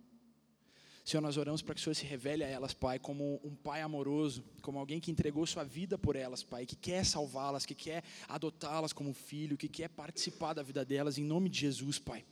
Senhor, 1.06 1.22
nós 1.22 1.38
oramos 1.38 1.62
para 1.62 1.76
que 1.76 1.82
o 1.82 1.84
Senhor 1.84 1.94
se 1.94 2.04
revele 2.04 2.44
a 2.44 2.48
elas, 2.48 2.74
Pai, 2.74 2.98
como 2.98 3.40
um 3.44 3.54
Pai 3.54 3.84
amoroso, 3.84 4.44
como 4.64 4.80
alguém 4.80 5.00
que 5.00 5.12
entregou 5.12 5.46
sua 5.46 5.64
vida 5.64 5.96
por 5.96 6.16
elas, 6.16 6.42
Pai, 6.42 6.66
que 6.66 6.76
quer 6.76 7.06
salvá-las, 7.06 7.64
que 7.64 7.76
quer 7.76 8.04
adotá-las 8.28 8.92
como 8.92 9.14
filho, 9.14 9.56
que 9.56 9.70
quer 9.70 9.88
participar 9.88 10.54
da 10.54 10.64
vida 10.64 10.84
delas, 10.84 11.20
em 11.20 11.24
nome 11.24 11.48
de 11.48 11.60
Jesus, 11.60 12.00
Pai. 12.00 12.26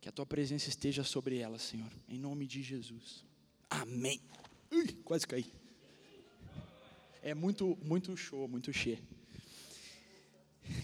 Que 0.00 0.08
a 0.08 0.12
tua 0.12 0.24
presença 0.24 0.70
esteja 0.70 1.04
sobre 1.04 1.36
elas, 1.36 1.60
Senhor, 1.60 1.92
em 2.08 2.18
nome 2.18 2.46
de 2.46 2.62
Jesus. 2.62 3.30
Amém. 3.80 4.20
Ui, 4.70 4.86
quase 5.02 5.26
caí. 5.26 5.46
É 7.22 7.34
muito, 7.34 7.78
muito 7.82 8.14
show, 8.14 8.46
muito 8.46 8.70
cheio. 8.70 8.98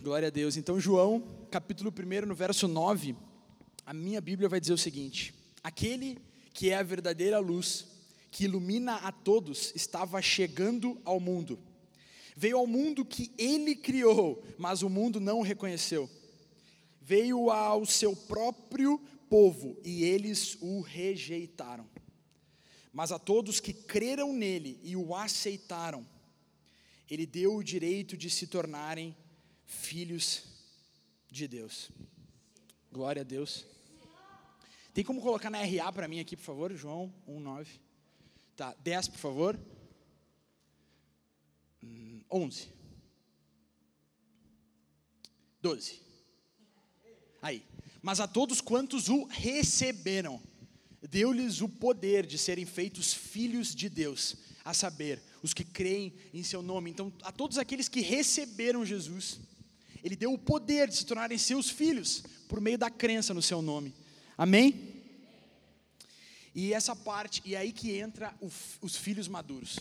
Glória 0.01 0.29
a 0.29 0.31
Deus. 0.31 0.57
Então, 0.57 0.81
João, 0.81 1.23
capítulo 1.51 1.93
1, 1.93 2.27
no 2.27 2.35
verso 2.35 2.67
9, 2.67 3.15
a 3.85 3.93
minha 3.93 4.23
Bíblia 4.23 4.49
vai 4.49 4.59
dizer 4.59 4.73
o 4.73 4.79
seguinte: 4.79 5.35
Aquele 5.63 6.19
que 6.55 6.71
é 6.71 6.77
a 6.77 6.83
verdadeira 6.83 7.39
luz, 7.39 7.87
que 8.31 8.45
ilumina 8.45 8.95
a 8.97 9.13
todos, 9.13 9.71
estava 9.77 10.23
chegando 10.23 10.99
ao 11.05 11.21
mundo. 11.21 11.59
Veio 12.35 12.57
ao 12.57 12.67
mundo 12.67 13.05
que 13.05 13.31
ele 13.37 13.77
criou, 13.77 14.43
mas 14.57 14.81
o 14.81 14.89
mundo 14.89 15.21
não 15.21 15.41
o 15.41 15.43
reconheceu. 15.43 16.09
Veio 17.03 17.51
ao 17.51 17.85
seu 17.85 18.17
próprio 18.17 18.99
povo 19.29 19.77
e 19.85 20.05
eles 20.05 20.57
o 20.63 20.81
rejeitaram. 20.81 21.87
Mas 22.99 23.13
a 23.13 23.19
todos 23.21 23.61
que 23.61 23.73
creram 23.73 24.33
nele 24.33 24.81
e 24.83 24.97
o 24.97 25.15
aceitaram, 25.15 26.05
ele 27.09 27.27
deu 27.27 27.55
o 27.55 27.63
direito 27.63 28.17
de 28.17 28.29
se 28.29 28.49
tornarem 28.49 29.17
filhos 29.65 30.43
de 31.31 31.47
Deus. 31.47 31.93
Glória 32.91 33.23
a 33.23 33.25
Deus. 33.25 33.65
Tem 34.93 35.05
como 35.05 35.23
colocar 35.23 35.49
na 35.49 35.63
RA 35.63 35.93
para 35.93 36.09
mim 36.09 36.19
aqui, 36.19 36.37
por 36.37 36.43
favor, 36.43 36.75
João 36.75 37.15
1,9. 37.29 37.69
Tá, 38.57 38.75
10, 38.81 39.07
por 39.11 39.19
favor. 39.19 39.61
11. 42.29 42.67
Hum, 42.67 42.73
Doze. 45.63 46.03
Aí. 47.41 47.65
Mas 48.03 48.19
a 48.19 48.27
todos 48.27 48.61
quantos 48.61 49.09
o 49.09 49.23
receberam, 49.27 50.43
deu-lhes 51.03 51.61
o 51.61 51.69
poder 51.69 52.27
de 52.27 52.39
serem 52.39 52.65
feitos 52.65 53.15
filhos 53.15 53.75
de 53.75 53.89
Deus, 53.89 54.37
a 54.65 54.75
saber, 54.75 55.23
os 55.43 55.55
que 55.55 55.65
creem 55.65 56.13
em 56.35 56.43
seu 56.43 56.63
nome. 56.63 56.91
Então, 56.91 57.13
a 57.23 57.31
todos 57.31 57.59
aqueles 57.59 57.89
que 57.89 58.01
receberam 58.01 58.85
Jesus, 58.85 59.41
ele 60.03 60.17
deu 60.17 60.33
o 60.33 60.39
poder 60.39 60.89
de 60.89 60.97
se 60.97 61.07
tornarem 61.07 61.39
seus 61.39 61.71
filhos 61.71 62.23
por 62.49 62.61
meio 62.61 62.79
da 62.79 62.91
crença 62.91 63.33
no 63.33 63.43
seu 63.43 63.63
nome. 63.63 63.95
Amém? 64.37 64.99
E 66.55 66.73
essa 66.73 66.95
parte, 66.97 67.43
e 67.45 67.55
é 67.55 67.59
aí 67.59 67.73
que 67.73 67.93
entra 67.93 68.35
o, 68.41 68.51
os 68.81 68.97
filhos 68.97 69.29
maduros. 69.29 69.79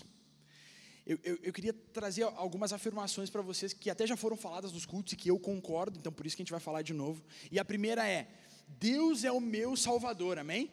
Eu, 1.06 1.18
eu, 1.24 1.40
eu, 1.42 1.54
queria 1.54 1.74
trazer 1.74 2.24
algumas 2.24 2.74
afirmações 2.74 3.30
para 3.30 3.42
vocês 3.42 3.72
que 3.72 3.90
até 3.90 4.06
já 4.06 4.18
foram 4.18 4.36
faladas 4.36 4.74
nos 4.74 4.86
cultos 4.86 5.14
e 5.14 5.16
que 5.16 5.32
eu 5.32 5.40
concordo, 5.40 5.98
então 5.98 6.12
por 6.12 6.26
isso 6.26 6.36
que 6.36 6.42
a 6.42 6.44
gente 6.44 6.52
vai 6.52 6.60
falar 6.60 6.82
de 6.82 6.94
novo. 6.94 7.24
E 7.50 7.58
a 7.58 7.64
primeira 7.66 8.06
é: 8.08 8.28
Deus 8.68 9.24
é 9.24 9.32
o 9.32 9.40
meu 9.40 9.78
Salvador, 9.78 10.38
amém? 10.38 10.70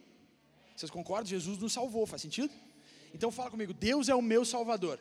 Vocês 0.75 0.91
concordam? 0.91 1.25
Jesus 1.25 1.57
nos 1.57 1.73
salvou, 1.73 2.05
faz 2.05 2.21
sentido? 2.21 2.53
Então 3.13 3.31
fala 3.31 3.49
comigo: 3.49 3.73
Deus 3.73 4.09
é 4.09 4.15
o 4.15 4.21
meu 4.21 4.43
Salvador. 4.43 4.99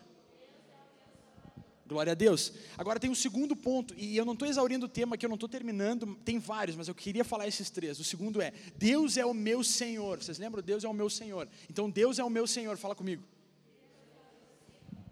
Glória 1.87 2.13
a 2.13 2.15
Deus. 2.15 2.53
Agora 2.79 2.99
tem 2.99 3.11
um 3.11 3.15
segundo 3.15 3.55
ponto, 3.55 3.95
e 3.97 4.17
eu 4.17 4.25
não 4.25 4.33
estou 4.33 4.49
exaurindo 4.49 4.87
o 4.87 4.89
tema 4.89 5.19
que 5.19 5.27
eu 5.27 5.29
não 5.29 5.35
estou 5.35 5.49
terminando, 5.49 6.15
tem 6.25 6.39
vários, 6.39 6.77
mas 6.77 6.89
eu 6.89 6.95
queria 6.95 7.25
falar 7.25 7.47
esses 7.47 7.69
três. 7.69 8.01
O 8.01 8.05
segundo 8.05 8.41
é: 8.41 8.53
Deus 8.77 9.17
é 9.17 9.27
o 9.27 9.35
meu 9.35 9.63
Senhor. 9.63 10.23
Vocês 10.23 10.39
lembram? 10.39 10.63
Deus 10.63 10.85
é 10.85 10.89
o 10.89 10.95
meu 10.95 11.11
Senhor. 11.11 11.49
Então 11.69 11.91
Deus 11.91 12.19
é 12.19 12.25
o 12.25 12.31
meu 12.31 12.47
Senhor, 12.47 12.77
fala 12.79 12.95
comigo. 12.95 13.23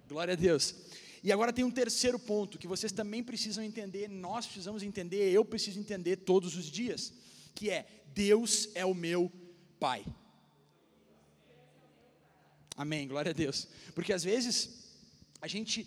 Glória 0.08 0.32
a 0.32 0.36
Deus. 0.36 0.74
E 1.22 1.30
agora 1.30 1.52
tem 1.52 1.64
um 1.64 1.70
terceiro 1.70 2.18
ponto 2.18 2.58
que 2.58 2.66
vocês 2.66 2.90
também 2.90 3.22
precisam 3.22 3.62
entender, 3.62 4.08
nós 4.08 4.44
precisamos 4.44 4.82
entender, 4.82 5.30
eu 5.30 5.44
preciso 5.44 5.78
entender 5.78 6.16
todos 6.16 6.56
os 6.56 6.66
dias, 6.66 7.12
que 7.54 7.70
é 7.70 7.86
Deus 8.12 8.68
é 8.74 8.84
o 8.84 8.94
meu 8.94 9.30
Pai. 9.78 10.04
Amém, 12.82 13.06
glória 13.06 13.30
a 13.30 13.32
Deus. 13.32 13.68
Porque 13.94 14.12
às 14.12 14.24
vezes 14.24 14.54
a 15.40 15.46
gente 15.46 15.86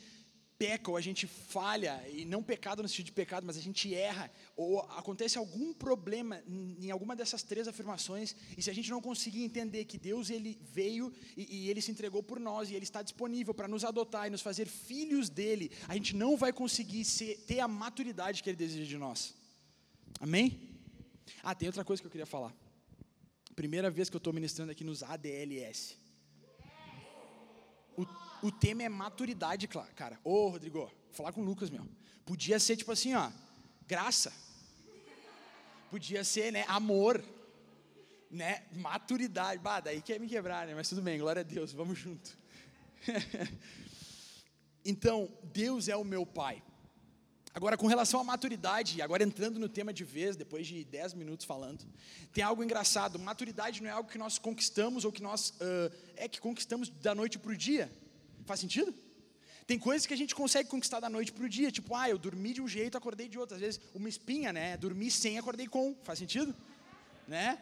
peca 0.58 0.90
ou 0.90 0.96
a 0.96 1.02
gente 1.02 1.28
falha, 1.28 2.02
e 2.10 2.24
não 2.24 2.42
pecado 2.42 2.82
no 2.82 2.88
sentido 2.88 3.08
de 3.08 3.12
pecado, 3.12 3.46
mas 3.46 3.58
a 3.58 3.62
gente 3.62 3.94
erra, 3.94 4.32
ou 4.56 4.80
acontece 5.02 5.38
algum 5.38 5.74
problema 5.74 6.42
em 6.48 6.90
alguma 6.90 7.14
dessas 7.14 7.44
três 7.44 7.68
afirmações, 7.68 8.34
e 8.58 8.62
se 8.62 8.70
a 8.70 8.74
gente 8.74 8.90
não 8.90 9.02
conseguir 9.02 9.44
entender 9.44 9.84
que 9.84 9.98
Deus 9.98 10.30
ele 10.30 10.58
veio 10.62 11.12
e, 11.36 11.44
e 11.58 11.70
ele 11.70 11.82
se 11.82 11.92
entregou 11.92 12.24
por 12.24 12.40
nós, 12.40 12.70
e 12.70 12.76
ele 12.76 12.86
está 12.86 13.02
disponível 13.02 13.54
para 13.54 13.68
nos 13.68 13.84
adotar 13.84 14.28
e 14.28 14.30
nos 14.30 14.42
fazer 14.42 14.66
filhos 14.66 15.30
dele, 15.30 15.70
a 15.90 15.96
gente 15.96 16.16
não 16.16 16.38
vai 16.38 16.54
conseguir 16.54 17.04
ser, 17.04 17.36
ter 17.46 17.60
a 17.60 17.68
maturidade 17.68 18.42
que 18.42 18.50
ele 18.50 18.56
deseja 18.56 18.86
de 18.86 18.98
nós. 18.98 19.36
Amém? 20.22 20.48
Ah, 21.44 21.54
tem 21.54 21.68
outra 21.68 21.84
coisa 21.84 22.02
que 22.02 22.08
eu 22.08 22.12
queria 22.12 22.26
falar. 22.26 22.56
Primeira 23.54 23.92
vez 23.92 24.10
que 24.10 24.16
eu 24.16 24.24
estou 24.24 24.32
ministrando 24.32 24.72
aqui 24.72 24.86
nos 24.86 25.04
ADLS. 25.04 26.05
O 27.98 28.06
o 28.46 28.52
tema 28.52 28.84
é 28.84 28.90
maturidade, 28.90 29.68
cara. 29.68 30.20
Ô, 30.24 30.50
Rodrigo, 30.50 30.80
vou 30.80 30.92
falar 31.12 31.32
com 31.32 31.42
o 31.42 31.44
Lucas, 31.44 31.72
meu. 31.72 31.84
Podia 32.26 32.60
ser 32.60 32.76
tipo 32.76 32.92
assim, 32.92 33.16
ó, 33.16 33.32
graça. 33.88 34.32
Podia 35.90 36.24
ser, 36.24 36.52
né, 36.52 36.64
amor. 36.68 37.24
Né, 38.30 38.64
maturidade. 38.74 39.60
Bah, 39.60 39.80
daí 39.80 40.00
quer 40.00 40.20
me 40.20 40.28
quebrar, 40.28 40.68
né? 40.68 40.76
Mas 40.76 40.90
tudo 40.90 41.02
bem, 41.02 41.18
glória 41.18 41.40
a 41.40 41.44
Deus, 41.44 41.72
vamos 41.72 41.98
junto. 41.98 42.38
então, 44.86 45.28
Deus 45.44 45.88
é 45.88 45.96
o 45.96 46.04
meu 46.04 46.24
pai. 46.24 46.62
Agora, 47.56 47.78
com 47.78 47.88
relação 47.88 48.20
à 48.20 48.24
maturidade, 48.24 49.02
agora 49.02 49.24
entrando 49.24 49.58
no 49.58 49.70
tema 49.70 49.94
de 49.94 50.04
vez, 50.04 50.36
depois 50.36 50.68
de 50.68 50.84
10 50.84 51.14
minutos 51.14 51.46
falando, 51.46 51.86
tem 52.34 52.44
algo 52.44 52.62
engraçado. 52.62 53.18
Maturidade 53.18 53.82
não 53.82 53.90
é 53.90 53.94
algo 53.94 54.10
que 54.10 54.18
nós 54.18 54.38
conquistamos 54.38 55.06
ou 55.06 55.12
que 55.12 55.24
nós 55.24 55.52
uh, 55.52 55.90
é 56.18 56.28
que 56.28 56.42
conquistamos 56.42 56.90
da 56.90 57.16
noite 57.16 57.40
para 57.40 57.54
o 57.54 57.56
dia. 57.56 57.90
Faz 58.46 58.60
sentido? 58.60 58.94
Tem 59.66 59.80
coisas 59.80 60.06
que 60.06 60.14
a 60.14 60.18
gente 60.18 60.36
consegue 60.36 60.68
conquistar 60.68 61.00
da 61.00 61.10
noite 61.10 61.32
para 61.32 61.46
o 61.46 61.50
dia, 61.50 61.72
tipo, 61.72 61.96
ah, 61.96 62.10
eu 62.10 62.18
dormi 62.18 62.52
de 62.52 62.62
um 62.62 62.68
jeito, 62.68 62.98
acordei 62.98 63.30
de 63.30 63.40
outro. 63.40 63.56
Às 63.56 63.62
vezes, 63.62 63.80
uma 63.94 64.10
espinha, 64.10 64.52
né? 64.52 64.76
Dormi 64.76 65.10
sem, 65.10 65.38
acordei 65.38 65.66
com. 65.66 65.96
Faz 66.04 66.20
sentido? 66.20 66.54
Né? 67.26 67.58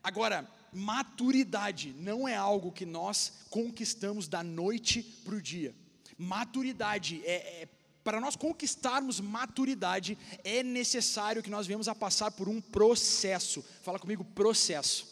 Agora, 0.00 0.48
maturidade 0.72 1.92
não 1.98 2.28
é 2.28 2.36
algo 2.36 2.70
que 2.70 2.86
nós 2.86 3.32
conquistamos 3.50 4.28
da 4.28 4.44
noite 4.44 5.02
para 5.24 5.34
o 5.34 5.42
dia. 5.42 5.74
Maturidade 6.16 7.20
é, 7.24 7.62
é 7.62 7.68
para 8.08 8.22
nós 8.22 8.36
conquistarmos 8.36 9.20
maturidade 9.20 10.16
é 10.42 10.62
necessário 10.62 11.42
que 11.42 11.50
nós 11.50 11.66
venhamos 11.66 11.88
a 11.88 11.94
passar 11.94 12.30
por 12.30 12.48
um 12.48 12.58
processo. 12.58 13.62
Fala 13.82 13.98
comigo, 13.98 14.24
processo. 14.24 15.06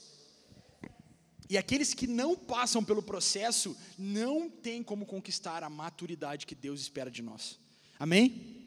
E 1.47 1.59
aqueles 1.59 1.93
que 1.93 2.07
não 2.07 2.35
passam 2.35 2.83
pelo 2.83 3.03
processo 3.03 3.77
não 3.99 4.49
têm 4.49 4.83
como 4.83 5.05
conquistar 5.05 5.63
a 5.63 5.69
maturidade 5.69 6.47
que 6.47 6.55
Deus 6.55 6.81
espera 6.81 7.11
de 7.11 7.21
nós. 7.21 7.59
Amém? 7.99 8.67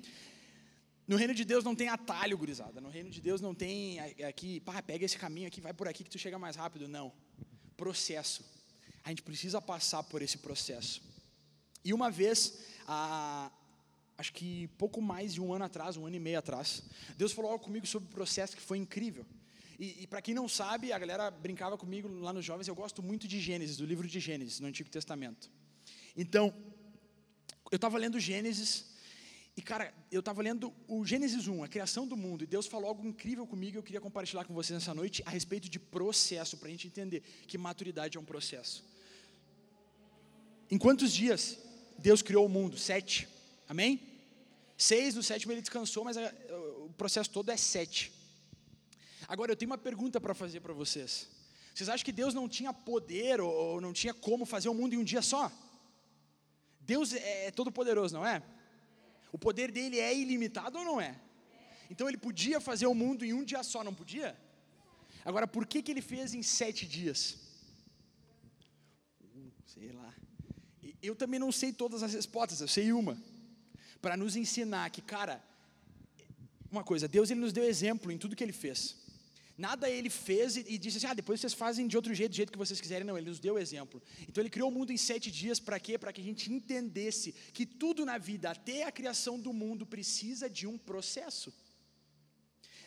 No 1.07 1.17
reino 1.17 1.33
de 1.33 1.43
Deus 1.43 1.63
não 1.63 1.73
tem 1.73 1.89
atalho, 1.89 2.37
gurizada. 2.37 2.79
No 2.79 2.89
reino 2.89 3.09
de 3.09 3.19
Deus 3.19 3.41
não 3.41 3.55
tem 3.55 3.99
aqui, 3.99 4.59
pá, 4.59 4.79
pega 4.83 5.05
esse 5.05 5.17
caminho 5.17 5.47
aqui, 5.47 5.59
vai 5.59 5.73
por 5.73 5.87
aqui 5.87 6.03
que 6.03 6.09
tu 6.11 6.19
chega 6.19 6.37
mais 6.37 6.55
rápido. 6.55 6.87
Não. 6.87 7.11
Processo. 7.75 8.45
A 9.03 9.09
gente 9.09 9.23
precisa 9.23 9.59
passar 9.59 10.03
por 10.03 10.21
esse 10.21 10.37
processo. 10.37 11.01
E 11.83 11.93
uma 11.93 12.11
vez, 12.11 12.59
a, 12.87 13.51
acho 14.19 14.33
que 14.33 14.67
pouco 14.77 15.01
mais 15.01 15.33
de 15.33 15.41
um 15.41 15.53
ano 15.53 15.63
atrás, 15.63 15.95
um 15.95 16.05
ano 16.05 16.17
e 16.17 16.19
meio 16.19 16.37
atrás, 16.37 16.83
Deus 17.17 17.31
falou 17.31 17.51
algo 17.51 17.63
comigo 17.63 17.87
sobre 17.87 18.09
o 18.09 18.11
processo 18.11 18.53
que 18.53 18.61
foi 18.61 18.77
incrível. 18.77 19.25
E, 19.79 20.03
e 20.03 20.07
para 20.07 20.21
quem 20.21 20.33
não 20.33 20.45
sabe, 20.49 20.91
a 20.91 20.99
galera 20.99 21.31
brincava 21.31 21.77
comigo 21.77 22.09
lá 22.19 22.33
nos 22.33 22.43
jovens, 22.43 22.67
eu 22.67 22.75
gosto 22.75 23.01
muito 23.01 23.29
de 23.29 23.39
Gênesis, 23.39 23.77
do 23.77 23.85
livro 23.85 24.05
de 24.05 24.19
Gênesis, 24.19 24.59
no 24.59 24.67
Antigo 24.67 24.89
Testamento. 24.89 25.49
Então, 26.17 26.53
eu 27.71 27.77
estava 27.77 27.97
lendo 27.97 28.19
Gênesis, 28.19 28.87
e 29.55 29.61
cara, 29.61 29.93
eu 30.11 30.19
estava 30.19 30.41
lendo 30.41 30.73
o 30.85 31.05
Gênesis 31.05 31.47
1, 31.47 31.63
a 31.63 31.69
criação 31.69 32.05
do 32.05 32.17
mundo, 32.17 32.43
e 32.43 32.47
Deus 32.47 32.67
falou 32.67 32.89
algo 32.89 33.07
incrível 33.07 33.47
comigo, 33.47 33.77
eu 33.77 33.83
queria 33.83 34.01
compartilhar 34.01 34.43
com 34.43 34.53
vocês 34.53 34.77
nessa 34.77 34.93
noite, 34.93 35.23
a 35.25 35.29
respeito 35.29 35.69
de 35.69 35.79
processo, 35.79 36.57
para 36.57 36.67
a 36.67 36.71
gente 36.71 36.87
entender 36.87 37.23
que 37.47 37.57
maturidade 37.57 38.17
é 38.17 38.19
um 38.19 38.25
processo. 38.25 38.83
Em 40.69 40.77
quantos 40.77 41.13
dias 41.13 41.57
Deus 41.97 42.21
criou 42.21 42.45
o 42.45 42.49
mundo? 42.49 42.77
Sete. 42.77 43.29
Amém? 43.65 44.08
Seis, 44.81 45.13
no 45.13 45.21
sétimo 45.21 45.51
ele 45.51 45.59
descansou, 45.61 46.05
mas 46.05 46.15
o 46.85 46.89
processo 46.97 47.29
todo 47.29 47.51
é 47.51 47.57
sete. 47.57 48.13
Agora 49.27 49.51
eu 49.51 49.55
tenho 49.57 49.69
uma 49.69 49.77
pergunta 49.77 50.21
para 50.21 50.33
fazer 50.33 50.61
para 50.61 50.73
vocês. 50.73 51.27
Vocês 51.75 51.89
acham 51.89 52.05
que 52.05 52.13
Deus 52.13 52.33
não 52.33 52.47
tinha 52.47 52.71
poder 52.71 53.41
ou 53.41 53.81
não 53.81 53.91
tinha 53.91 54.13
como 54.13 54.45
fazer 54.45 54.69
o 54.69 54.73
mundo 54.73 54.93
em 54.93 54.97
um 54.97 55.03
dia 55.03 55.21
só? 55.21 55.51
Deus 56.79 57.13
é, 57.13 57.47
é 57.47 57.51
todo 57.51 57.73
poderoso, 57.73 58.15
não 58.15 58.25
é? 58.25 58.41
O 59.33 59.37
poder 59.37 59.69
dele 59.69 59.99
é 59.99 60.15
ilimitado 60.17 60.77
ou 60.77 60.85
não 60.85 61.01
é? 61.01 61.13
Então 61.89 62.07
ele 62.07 62.17
podia 62.17 62.61
fazer 62.61 62.87
o 62.87 62.95
mundo 62.95 63.25
em 63.25 63.33
um 63.33 63.43
dia 63.43 63.61
só, 63.63 63.83
não 63.83 63.93
podia? 63.93 64.39
Agora, 65.25 65.45
por 65.45 65.67
que, 65.67 65.81
que 65.81 65.91
ele 65.91 66.01
fez 66.01 66.33
em 66.33 66.41
sete 66.41 66.87
dias? 66.87 67.37
Sei 69.65 69.91
lá. 69.91 70.15
Eu 71.01 71.17
também 71.17 71.37
não 71.37 71.51
sei 71.51 71.73
todas 71.73 72.01
as 72.01 72.13
respostas, 72.13 72.61
eu 72.61 72.67
sei 72.67 72.93
uma. 72.93 73.21
Para 74.01 74.15
nos 74.15 74.35
ensinar 74.35 74.89
que, 74.89 75.01
cara, 75.01 75.43
uma 76.71 76.83
coisa, 76.83 77.07
Deus 77.07 77.29
ele 77.29 77.39
nos 77.39 77.53
deu 77.53 77.63
exemplo 77.63 78.11
em 78.11 78.17
tudo 78.17 78.35
que 78.35 78.43
ele 78.43 78.53
fez. 78.53 78.95
Nada 79.57 79.89
ele 79.89 80.09
fez 80.09 80.55
e, 80.55 80.65
e 80.69 80.77
disse 80.77 80.97
assim: 80.97 81.07
ah, 81.07 81.13
depois 81.13 81.41
vocês 81.41 81.53
fazem 81.53 81.85
de 81.85 81.97
outro 81.97 82.13
jeito, 82.13 82.31
do 82.31 82.35
jeito 82.35 82.51
que 82.51 82.57
vocês 82.57 82.79
quiserem. 82.79 83.05
Não, 83.05 83.17
ele 83.17 83.29
nos 83.29 83.39
deu 83.39 83.59
exemplo. 83.59 84.01
Então 84.21 84.41
ele 84.41 84.49
criou 84.49 84.69
o 84.69 84.71
mundo 84.71 84.93
em 84.93 84.97
sete 84.97 85.29
dias 85.29 85.59
para 85.59 85.77
quê? 85.79 85.97
Para 85.97 86.13
que 86.13 86.21
a 86.21 86.23
gente 86.23 86.51
entendesse 86.51 87.33
que 87.51 87.65
tudo 87.65 88.05
na 88.05 88.17
vida, 88.17 88.51
até 88.51 88.83
a 88.83 88.91
criação 88.91 89.37
do 89.37 89.51
mundo, 89.51 89.85
precisa 89.85 90.49
de 90.49 90.65
um 90.65 90.77
processo. 90.77 91.53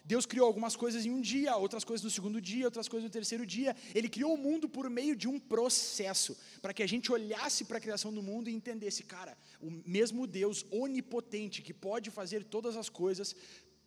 Deus 0.04 0.26
criou 0.26 0.46
algumas 0.46 0.74
coisas 0.74 1.06
em 1.06 1.10
um 1.10 1.20
dia, 1.20 1.56
outras 1.56 1.84
coisas 1.84 2.04
no 2.04 2.10
segundo 2.10 2.40
dia, 2.40 2.64
outras 2.64 2.88
coisas 2.88 3.04
no 3.04 3.12
terceiro 3.12 3.46
dia. 3.46 3.76
Ele 3.94 4.08
criou 4.08 4.34
o 4.34 4.36
mundo 4.36 4.68
por 4.68 4.90
meio 4.90 5.14
de 5.14 5.28
um 5.28 5.38
processo, 5.38 6.36
para 6.60 6.74
que 6.74 6.82
a 6.82 6.86
gente 6.86 7.12
olhasse 7.12 7.64
para 7.64 7.78
a 7.78 7.80
criação 7.80 8.12
do 8.12 8.22
mundo 8.22 8.50
e 8.50 8.54
entendesse, 8.54 9.04
cara, 9.04 9.36
o 9.60 9.70
mesmo 9.86 10.26
Deus 10.26 10.66
onipotente 10.70 11.62
que 11.62 11.72
pode 11.72 12.10
fazer 12.10 12.44
todas 12.44 12.76
as 12.76 12.88
coisas, 12.88 13.36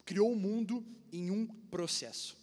criou 0.06 0.32
o 0.32 0.36
mundo 0.36 0.86
em 1.12 1.30
um 1.32 1.46
processo. 1.46 2.38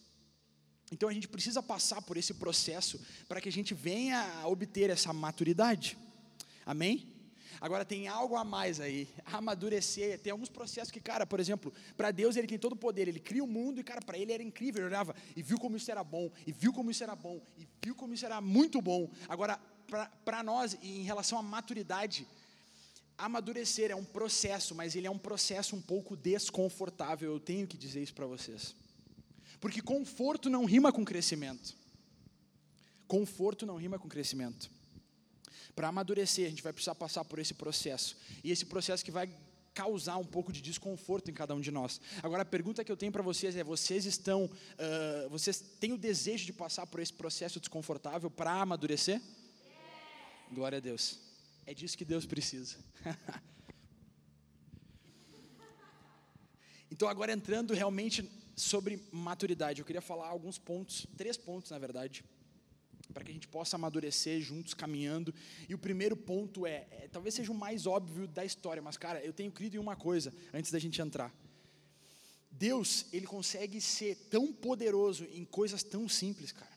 Então 0.91 1.09
a 1.09 1.13
gente 1.13 1.27
precisa 1.27 1.63
passar 1.63 2.03
por 2.03 2.19
esse 2.19 2.35
processo 2.35 3.01
para 3.27 3.41
que 3.41 3.49
a 3.49 3.53
gente 3.53 3.73
venha 3.73 4.21
a 4.43 4.49
obter 4.49 4.91
essa 4.91 5.13
maturidade. 5.13 5.97
Amém? 6.67 7.12
Agora 7.63 7.85
tem 7.85 8.09
algo 8.09 8.35
a 8.35 8.43
mais 8.43 8.81
aí, 8.81 9.09
amadurecer. 9.25 10.19
Tem 10.19 10.33
alguns 10.33 10.49
processos 10.49 10.91
que, 10.91 11.01
cara, 11.01 11.25
por 11.25 11.39
exemplo, 11.39 11.73
para 11.97 12.11
Deus 12.11 12.35
ele 12.35 12.49
tem 12.49 12.59
todo 12.59 12.73
o 12.73 12.77
poder, 12.77 13.07
ele 13.07 13.21
cria 13.21 13.45
o 13.45 13.47
mundo 13.47 13.81
e, 13.81 13.85
cara, 13.85 14.03
para 14.03 14.19
ele 14.19 14.33
era 14.33 14.43
incrível. 14.43 14.81
Ele 14.81 14.89
olhava 14.89 15.15
e 15.37 15.41
viu 15.41 15.57
como 15.61 15.77
isso 15.77 15.89
era 15.89 16.03
bom, 16.03 16.29
e 16.45 16.51
viu 16.51 16.73
como 16.73 16.91
isso 16.91 17.05
era 17.05 17.15
bom, 17.15 17.41
e 17.57 17.65
viu 17.81 17.95
como 17.95 18.15
isso 18.15 18.27
era 18.27 18.41
muito 18.41 18.83
bom. 18.83 19.09
Agora, 19.29 19.61
para 20.25 20.43
nós, 20.43 20.77
em 20.83 21.05
relação 21.05 21.39
à 21.39 21.43
maturidade, 21.43 22.27
Amadurecer 23.17 23.93
é 23.93 23.95
um 23.95 24.05
processo, 24.05 24.75
mas 24.75 24.97
ele 24.97 25.07
é 25.07 25.11
um 25.11 25.19
processo 25.19 25.77
um 25.77 25.81
pouco 25.81 26.17
desconfortável, 26.17 27.31
eu 27.33 27.39
tenho 27.39 27.69
que 27.69 27.79
dizer 27.79 28.03
isso 28.03 28.15
para 28.15 28.27
vocês. 28.27 28.75
Porque 29.61 29.81
conforto 29.81 30.51
não 30.51 30.65
rima 30.65 30.93
com 30.93 31.05
crescimento. 31.05 31.77
Conforto 33.07 33.65
não 33.65 33.77
rima 33.77 34.01
com 34.01 34.09
crescimento. 34.09 34.69
Para 35.75 35.89
amadurecer, 35.89 36.47
a 36.47 36.51
gente 36.51 36.63
vai 36.63 36.73
precisar 36.73 36.95
passar 36.95 37.25
por 37.25 37.39
esse 37.39 37.55
processo. 37.55 38.17
E 38.45 38.51
esse 38.51 38.67
processo 38.67 39.05
que 39.05 39.11
vai 39.11 39.29
causar 39.75 40.19
um 40.19 40.25
pouco 40.25 40.53
de 40.53 40.61
desconforto 40.61 41.31
em 41.31 41.35
cada 41.35 41.55
um 41.55 41.61
de 41.61 41.71
nós. 41.71 42.01
Agora, 42.23 42.43
a 42.43 42.45
pergunta 42.45 42.85
que 42.85 42.93
eu 42.93 42.97
tenho 42.97 43.13
para 43.13 43.23
vocês 43.23 43.57
é: 43.57 43.65
vocês 43.65 44.05
estão, 44.05 44.45
uh, 44.45 45.29
vocês 45.31 45.61
têm 45.81 45.93
o 45.93 45.99
desejo 45.99 46.45
de 46.45 46.53
passar 46.53 46.87
por 46.87 47.01
esse 47.01 47.13
processo 47.13 47.59
desconfortável 47.59 48.31
para 48.31 48.53
amadurecer? 48.53 49.21
Glória 50.53 50.79
a 50.79 50.81
Deus. 50.81 51.19
É 51.65 51.73
disso 51.73 51.97
que 51.97 52.05
Deus 52.05 52.27
precisa. 52.27 52.77
então, 56.91 57.09
agora 57.09 57.33
entrando 57.33 57.73
realmente 57.73 58.31
sobre 58.55 59.03
maturidade, 59.11 59.81
eu 59.81 59.87
queria 59.87 60.03
falar 60.03 60.29
alguns 60.29 60.59
pontos, 60.59 61.07
três 61.17 61.37
pontos 61.39 61.71
na 61.71 61.79
verdade, 61.79 62.23
para 63.13 63.25
que 63.25 63.31
a 63.31 63.35
gente 63.35 63.49
possa 63.49 63.77
amadurecer 63.77 64.41
juntos, 64.41 64.75
caminhando. 64.75 65.35
E 65.69 65.75
o 65.75 65.79
primeiro 65.79 66.17
ponto 66.17 66.67
é, 66.67 66.87
é, 66.91 67.09
talvez 67.11 67.35
seja 67.35 67.53
o 67.53 67.55
mais 67.55 67.87
óbvio 67.87 68.27
da 68.27 68.45
história, 68.45 68.83
mas 68.83 68.97
cara, 68.97 69.23
eu 69.25 69.33
tenho 69.33 69.53
crido 69.53 69.77
em 69.77 69.79
uma 69.79 69.97
coisa 69.97 70.33
antes 70.53 70.71
da 70.71 70.79
gente 70.79 71.01
entrar. 71.01 71.33
Deus, 72.51 73.07
ele 73.13 73.27
consegue 73.27 73.81
ser 73.81 74.15
tão 74.31 74.53
poderoso 74.53 75.25
em 75.33 75.45
coisas 75.45 75.83
tão 75.83 76.09
simples, 76.09 76.53
cara. 76.53 76.73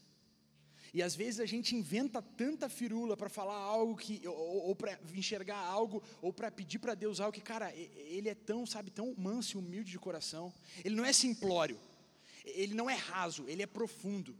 E 0.93 1.03
às 1.03 1.13
vezes 1.13 1.41
a 1.41 1.45
gente 1.45 1.75
inventa 1.75 2.21
tanta 2.21 2.69
firula 2.69 3.17
para 3.17 3.27
falar 3.27 3.57
algo 3.57 3.97
que 3.97 4.25
ou, 4.25 4.67
ou 4.67 4.75
para 4.75 4.97
enxergar 5.13 5.57
algo 5.57 6.01
ou 6.21 6.31
para 6.31 6.49
pedir 6.49 6.79
para 6.79 6.95
Deus 6.95 7.19
algo 7.19 7.33
que, 7.33 7.41
cara, 7.41 7.69
ele 7.75 8.29
é 8.29 8.33
tão, 8.33 8.65
sabe, 8.65 8.89
tão 8.89 9.13
manso 9.17 9.57
e 9.57 9.59
humilde 9.59 9.91
de 9.91 9.99
coração. 9.99 10.53
Ele 10.85 10.95
não 10.95 11.03
é 11.03 11.11
simplório. 11.11 11.77
Ele 12.45 12.73
não 12.73 12.89
é 12.89 12.93
raso, 12.93 13.43
ele 13.47 13.61
é 13.61 13.67
profundo. 13.67 14.33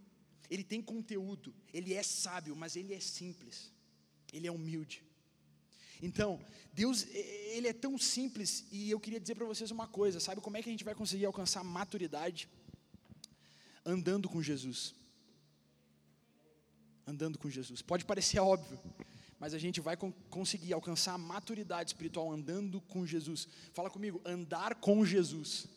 Ele 0.49 0.63
tem 0.63 0.81
conteúdo, 0.81 1.53
ele 1.73 1.93
é 1.93 2.03
sábio, 2.03 2.55
mas 2.55 2.75
ele 2.75 2.93
é 2.93 2.99
simples. 2.99 3.71
Ele 4.31 4.47
é 4.47 4.51
humilde. 4.51 5.03
Então, 6.01 6.39
Deus, 6.73 7.07
ele 7.13 7.67
é 7.67 7.73
tão 7.73 7.97
simples 7.97 8.65
e 8.71 8.91
eu 8.91 8.99
queria 8.99 9.19
dizer 9.19 9.35
para 9.35 9.45
vocês 9.45 9.71
uma 9.71 9.87
coisa, 9.87 10.19
sabe 10.19 10.41
como 10.41 10.57
é 10.57 10.61
que 10.61 10.69
a 10.69 10.71
gente 10.71 10.83
vai 10.83 10.93
conseguir 10.93 11.25
alcançar 11.25 11.63
maturidade? 11.63 12.49
Andando 13.85 14.27
com 14.27 14.41
Jesus. 14.41 14.93
Andando 17.07 17.37
com 17.37 17.49
Jesus. 17.49 17.81
Pode 17.81 18.03
parecer 18.03 18.39
óbvio, 18.39 18.79
mas 19.39 19.53
a 19.53 19.57
gente 19.57 19.79
vai 19.79 19.95
conseguir 20.29 20.73
alcançar 20.73 21.17
maturidade 21.17 21.91
espiritual 21.91 22.31
andando 22.31 22.81
com 22.81 23.05
Jesus. 23.05 23.47
Fala 23.73 23.89
comigo, 23.89 24.21
andar 24.25 24.75
com 24.75 25.05
Jesus 25.05 25.67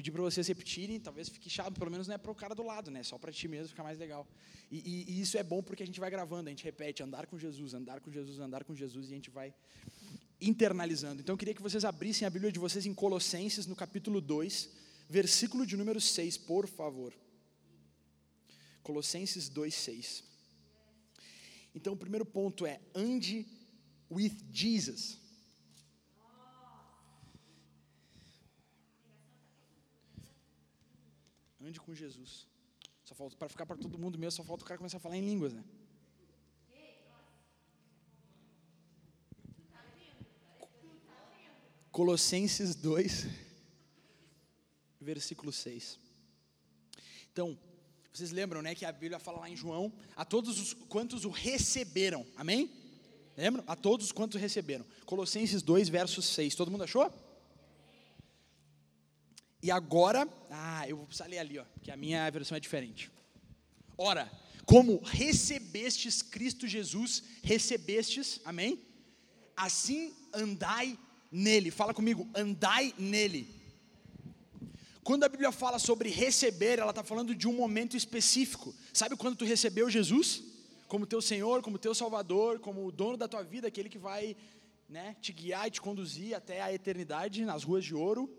pedir 0.00 0.12
para 0.12 0.22
vocês 0.22 0.48
repetirem, 0.48 0.98
talvez 0.98 1.28
fique 1.28 1.50
chato, 1.50 1.78
pelo 1.78 1.90
menos 1.90 2.08
não 2.08 2.14
é 2.14 2.18
para 2.18 2.30
o 2.30 2.34
cara 2.34 2.54
do 2.54 2.62
lado, 2.62 2.90
né? 2.90 3.02
Só 3.02 3.18
para 3.18 3.30
ti 3.30 3.46
mesmo 3.46 3.68
ficar 3.68 3.82
mais 3.82 3.98
legal. 3.98 4.26
E, 4.70 4.78
e, 4.78 5.12
e, 5.12 5.20
isso 5.20 5.36
é 5.36 5.42
bom 5.42 5.62
porque 5.62 5.82
a 5.82 5.86
gente 5.86 6.00
vai 6.00 6.10
gravando, 6.10 6.48
a 6.48 6.50
gente 6.50 6.64
repete, 6.64 7.02
andar 7.02 7.26
com 7.26 7.38
Jesus, 7.38 7.74
andar 7.74 8.00
com 8.00 8.10
Jesus, 8.10 8.38
andar 8.38 8.64
com 8.64 8.74
Jesus, 8.74 9.10
e 9.10 9.12
a 9.12 9.14
gente 9.14 9.28
vai 9.28 9.52
internalizando. 10.40 11.20
Então 11.20 11.34
eu 11.34 11.36
queria 11.36 11.52
que 11.52 11.60
vocês 11.60 11.84
abrissem 11.84 12.26
a 12.26 12.30
Bíblia 12.30 12.50
de 12.50 12.58
vocês 12.58 12.86
em 12.86 12.94
Colossenses, 12.94 13.66
no 13.66 13.76
capítulo 13.76 14.22
2, 14.22 14.70
versículo 15.06 15.66
de 15.66 15.76
número 15.76 16.00
6, 16.00 16.38
por 16.38 16.66
favor. 16.66 17.12
Colossenses 18.82 19.50
2, 19.50 19.74
6. 19.74 20.24
Então 21.74 21.92
o 21.92 21.96
primeiro 21.96 22.24
ponto 22.24 22.64
é, 22.64 22.80
ande 22.94 23.46
with 24.10 24.34
Jesus. 24.50 25.18
Ande 31.60 31.80
com 31.80 31.94
Jesus. 31.94 32.46
Só 33.04 33.14
falta 33.14 33.36
para 33.36 33.48
ficar 33.48 33.66
para 33.66 33.76
todo 33.76 33.98
mundo 33.98 34.18
mesmo, 34.18 34.32
só 34.32 34.44
falta 34.44 34.64
o 34.64 34.66
cara 34.66 34.78
começar 34.78 34.96
a 34.96 35.00
falar 35.00 35.16
em 35.16 35.24
línguas, 35.24 35.52
né? 35.52 35.64
Colossenses 41.90 42.74
2, 42.76 43.26
versículo 45.00 45.52
6. 45.52 45.98
Então, 47.32 47.58
vocês 48.12 48.30
lembram, 48.30 48.62
né, 48.62 48.74
que 48.74 48.84
a 48.84 48.92
Bíblia 48.92 49.18
fala 49.18 49.40
lá 49.40 49.50
em 49.50 49.56
João, 49.56 49.92
a 50.16 50.24
todos 50.24 50.58
os 50.58 50.72
quantos 50.72 51.24
o 51.24 51.30
receberam. 51.30 52.26
Amém? 52.36 52.70
Lembram? 53.36 53.64
A 53.66 53.76
todos 53.76 54.12
quantos 54.12 54.40
receberam. 54.40 54.86
Colossenses 55.04 55.62
2, 55.62 55.88
verso 55.88 56.22
6. 56.22 56.54
Todo 56.54 56.70
mundo 56.70 56.84
achou? 56.84 57.12
E 59.62 59.70
agora, 59.70 60.28
ah, 60.50 60.88
eu 60.88 60.96
vou 60.96 61.06
precisar 61.06 61.26
ler 61.26 61.38
ali, 61.38 61.58
ó, 61.58 61.64
que 61.82 61.90
a 61.90 61.96
minha 61.96 62.28
versão 62.30 62.56
é 62.56 62.60
diferente. 62.60 63.10
Ora, 63.96 64.30
como 64.64 65.02
recebestes 65.04 66.22
Cristo 66.22 66.66
Jesus, 66.66 67.22
recebestes, 67.42 68.40
amém? 68.44 68.80
Assim 69.56 70.14
andai 70.32 70.98
nele. 71.30 71.70
Fala 71.70 71.92
comigo, 71.92 72.28
andai 72.34 72.94
nele. 72.98 73.60
Quando 75.02 75.24
a 75.24 75.28
Bíblia 75.28 75.50
fala 75.50 75.78
sobre 75.78 76.08
receber, 76.08 76.78
ela 76.78 76.90
está 76.90 77.02
falando 77.02 77.34
de 77.34 77.48
um 77.48 77.52
momento 77.52 77.96
específico. 77.96 78.74
Sabe 78.92 79.16
quando 79.16 79.36
tu 79.36 79.44
recebeu 79.44 79.90
Jesus? 79.90 80.42
Como 80.88 81.06
teu 81.06 81.20
Senhor, 81.20 81.62
como 81.62 81.78
teu 81.78 81.94
Salvador, 81.94 82.58
como 82.60 82.86
o 82.86 82.92
dono 82.92 83.16
da 83.16 83.28
tua 83.28 83.42
vida, 83.42 83.68
aquele 83.68 83.88
que 83.88 83.98
vai 83.98 84.36
né, 84.88 85.16
te 85.20 85.32
guiar 85.32 85.68
e 85.68 85.70
te 85.70 85.80
conduzir 85.80 86.34
até 86.34 86.60
a 86.60 86.72
eternidade 86.72 87.44
nas 87.44 87.64
ruas 87.64 87.84
de 87.84 87.94
ouro. 87.94 88.30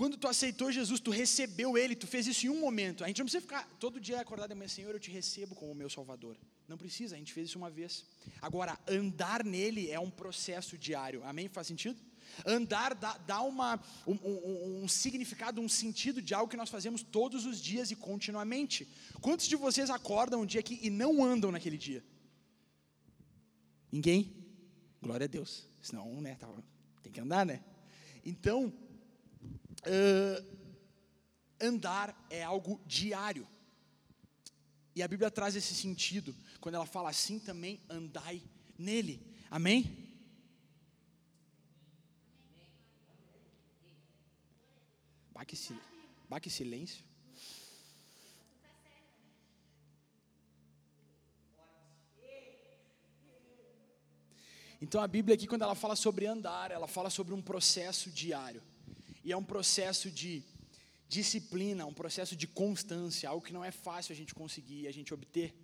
Quando 0.00 0.16
tu 0.16 0.26
aceitou 0.26 0.72
Jesus, 0.72 0.98
tu 0.98 1.10
recebeu 1.10 1.76
Ele, 1.76 1.94
tu 1.94 2.06
fez 2.06 2.26
isso 2.26 2.46
em 2.46 2.48
um 2.48 2.58
momento. 2.58 3.04
A 3.04 3.06
gente 3.06 3.18
não 3.18 3.26
precisa 3.26 3.42
ficar 3.42 3.68
todo 3.78 4.00
dia 4.00 4.18
acordado 4.18 4.48
de 4.48 4.54
manhã, 4.54 4.66
Senhor, 4.66 4.94
eu 4.94 4.98
te 4.98 5.10
recebo 5.10 5.54
como 5.54 5.74
meu 5.74 5.90
Salvador. 5.90 6.38
Não 6.66 6.78
precisa, 6.78 7.16
a 7.16 7.18
gente 7.18 7.34
fez 7.34 7.50
isso 7.50 7.58
uma 7.58 7.68
vez. 7.68 8.06
Agora, 8.40 8.78
andar 8.88 9.44
nele 9.44 9.90
é 9.90 10.00
um 10.00 10.08
processo 10.08 10.78
diário. 10.78 11.22
Amém? 11.22 11.50
Faz 11.50 11.66
sentido? 11.66 12.00
Andar 12.46 12.94
dá, 12.94 13.18
dá 13.18 13.42
uma, 13.42 13.78
um, 14.06 14.14
um, 14.14 14.84
um, 14.84 14.88
significado, 14.88 15.60
um 15.60 15.68
sentido 15.68 16.22
de 16.22 16.32
algo 16.32 16.50
que 16.50 16.56
nós 16.56 16.70
fazemos 16.70 17.02
todos 17.02 17.44
os 17.44 17.60
dias 17.60 17.90
e 17.90 17.94
continuamente. 17.94 18.88
Quantos 19.20 19.46
de 19.46 19.54
vocês 19.54 19.90
acordam 19.90 20.40
um 20.40 20.46
dia 20.46 20.60
aqui 20.60 20.80
e 20.82 20.88
não 20.88 21.22
andam 21.22 21.52
naquele 21.52 21.76
dia? 21.76 22.02
Ninguém? 23.92 24.34
Glória 25.02 25.26
a 25.26 25.28
Deus. 25.28 25.68
Senão, 25.82 26.22
né, 26.22 26.38
tem 27.02 27.12
que 27.12 27.20
andar, 27.20 27.44
né? 27.44 27.62
Então, 28.24 28.72
uh, 29.86 30.60
andar 31.60 32.26
é 32.30 32.42
algo 32.42 32.80
diário. 32.86 33.46
E 34.94 35.02
a 35.02 35.08
Bíblia 35.08 35.30
traz 35.30 35.54
esse 35.54 35.74
sentido, 35.74 36.34
quando 36.60 36.74
ela 36.74 36.86
fala 36.86 37.10
assim 37.10 37.38
também, 37.38 37.80
andai 37.88 38.42
nele. 38.78 39.24
Amém? 39.50 40.08
Baque, 45.32 45.56
baque 46.28 46.50
silêncio. 46.50 47.04
Então 54.82 55.02
a 55.02 55.06
Bíblia 55.06 55.34
aqui, 55.34 55.46
quando 55.46 55.62
ela 55.62 55.74
fala 55.74 55.94
sobre 55.94 56.26
andar, 56.26 56.70
ela 56.70 56.88
fala 56.88 57.10
sobre 57.10 57.34
um 57.34 57.42
processo 57.42 58.10
diário. 58.10 58.62
E 59.30 59.32
é 59.32 59.36
um 59.36 59.44
processo 59.44 60.10
de 60.10 60.42
disciplina, 61.08 61.86
um 61.86 61.94
processo 61.94 62.34
de 62.34 62.48
constância, 62.48 63.28
algo 63.28 63.46
que 63.46 63.52
não 63.52 63.64
é 63.64 63.70
fácil 63.70 64.12
a 64.12 64.16
gente 64.16 64.34
conseguir, 64.34 64.88
a 64.88 64.92
gente 64.92 65.14
obter. 65.14 65.54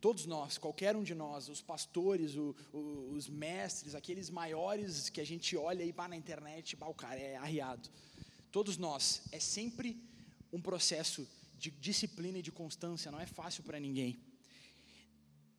Todos 0.00 0.24
nós, 0.24 0.56
qualquer 0.56 0.96
um 0.96 1.02
de 1.02 1.14
nós, 1.14 1.50
os 1.50 1.60
pastores, 1.60 2.34
o, 2.34 2.56
o, 2.72 3.12
os 3.14 3.28
mestres, 3.28 3.94
aqueles 3.94 4.30
maiores 4.30 5.10
que 5.10 5.20
a 5.20 5.26
gente 5.26 5.54
olha 5.54 5.84
aí 5.84 5.94
na 6.08 6.16
internet, 6.16 6.76
bah, 6.76 6.88
o 6.88 6.94
cara 6.94 7.20
é 7.20 7.36
arriado. 7.36 7.90
Todos 8.50 8.78
nós, 8.78 9.20
é 9.30 9.38
sempre 9.38 10.02
um 10.50 10.62
processo 10.62 11.28
de 11.58 11.70
disciplina 11.70 12.38
e 12.38 12.42
de 12.42 12.50
constância, 12.50 13.12
não 13.12 13.20
é 13.20 13.26
fácil 13.26 13.62
para 13.64 13.78
ninguém. 13.78 14.18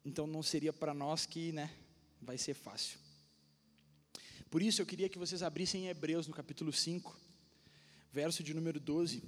Então 0.04 0.26
não 0.26 0.42
seria 0.42 0.74
para 0.74 0.96
nós 0.96 1.28
que 1.28 1.52
né, 1.52 1.70
vai 2.20 2.40
ser 2.40 2.56
fácil. 2.56 2.98
Por 4.50 4.64
isso 4.64 4.82
eu 4.82 4.86
queria 4.88 5.08
que 5.08 5.20
vocês 5.20 5.44
abrissem 5.44 5.90
Hebreus 5.90 6.26
no 6.26 6.34
capítulo 6.34 6.74
5 6.74 7.21
verso 8.12 8.44
de 8.44 8.54
número 8.54 8.80
12. 8.80 9.24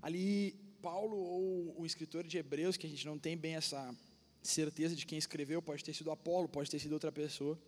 Ali, 0.00 0.54
Paulo, 0.80 1.16
ou 1.16 1.80
o 1.80 1.86
escritor 1.86 2.24
de 2.24 2.38
Hebreus, 2.38 2.76
que 2.76 2.86
a 2.86 2.90
gente 2.90 3.04
não 3.04 3.18
tem 3.18 3.36
bem 3.36 3.56
essa 3.56 3.94
certeza 4.42 4.94
de 4.94 5.04
quem 5.04 5.18
escreveu, 5.18 5.60
pode 5.60 5.82
ter 5.82 5.92
sido 5.92 6.10
Apolo, 6.10 6.48
pode 6.48 6.70
ter 6.70 6.78
sido 6.78 6.92
outra 6.92 7.10
pessoa. 7.10 7.58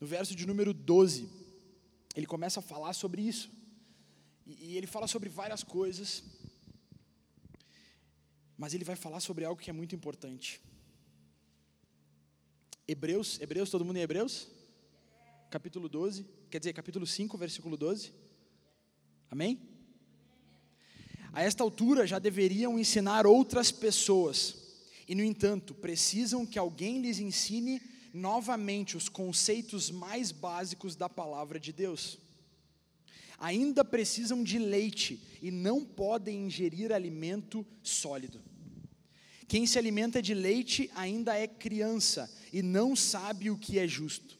No 0.00 0.06
verso 0.06 0.34
de 0.34 0.44
número 0.46 0.74
12, 0.74 1.28
ele 2.16 2.26
começa 2.26 2.60
a 2.60 2.62
falar 2.62 2.92
sobre 2.92 3.22
isso. 3.22 3.48
E, 4.46 4.76
ele 4.76 4.86
fala 4.86 5.06
sobre 5.06 5.28
várias 5.28 5.62
coisas, 5.62 6.24
mas 8.58 8.74
ele 8.74 8.84
vai 8.84 8.96
falar 8.96 9.20
sobre 9.20 9.44
algo 9.44 9.60
que 9.60 9.70
é 9.70 9.72
muito 9.72 9.94
importante. 9.94 10.60
Hebreus, 12.86 13.40
Hebreus, 13.40 13.70
todo 13.70 13.84
mundo 13.84 13.96
em 13.96 14.02
Hebreus? 14.02 14.48
Capítulo 15.48 15.88
12, 15.88 16.26
quer 16.50 16.58
dizer, 16.58 16.72
capítulo 16.72 17.06
5, 17.06 17.38
versículo 17.38 17.76
12. 17.76 18.23
Amém? 19.34 19.58
A 21.32 21.42
esta 21.42 21.64
altura 21.64 22.06
já 22.06 22.20
deveriam 22.20 22.78
ensinar 22.78 23.26
outras 23.26 23.72
pessoas, 23.72 24.54
e 25.08 25.14
no 25.16 25.24
entanto, 25.24 25.74
precisam 25.74 26.46
que 26.46 26.56
alguém 26.56 27.00
lhes 27.00 27.18
ensine 27.18 27.82
novamente 28.12 28.96
os 28.96 29.08
conceitos 29.08 29.90
mais 29.90 30.30
básicos 30.30 30.94
da 30.94 31.08
palavra 31.08 31.58
de 31.58 31.72
Deus. 31.72 32.16
Ainda 33.36 33.84
precisam 33.84 34.44
de 34.44 34.56
leite 34.56 35.20
e 35.42 35.50
não 35.50 35.84
podem 35.84 36.46
ingerir 36.46 36.92
alimento 36.92 37.66
sólido. 37.82 38.40
Quem 39.48 39.66
se 39.66 39.80
alimenta 39.80 40.22
de 40.22 40.32
leite 40.32 40.88
ainda 40.94 41.36
é 41.36 41.48
criança 41.48 42.32
e 42.52 42.62
não 42.62 42.94
sabe 42.94 43.50
o 43.50 43.58
que 43.58 43.80
é 43.80 43.88
justo. 43.88 44.38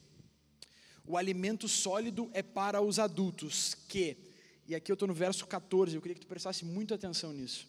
O 1.05 1.17
alimento 1.17 1.67
sólido 1.67 2.31
é 2.33 2.45
para 2.45 2.81
os 2.81 3.01
adultos 3.01 3.75
que, 3.89 4.24
e 4.67 4.75
aqui 4.75 4.91
eu 4.91 4.95
estou 4.95 5.09
no 5.09 5.15
verso 5.15 5.47
14, 5.47 5.95
eu 5.95 6.01
queria 6.01 6.15
que 6.15 6.21
tu 6.21 6.27
prestasse 6.27 6.65
muita 6.65 6.95
atenção 6.95 7.33
nisso. 7.33 7.67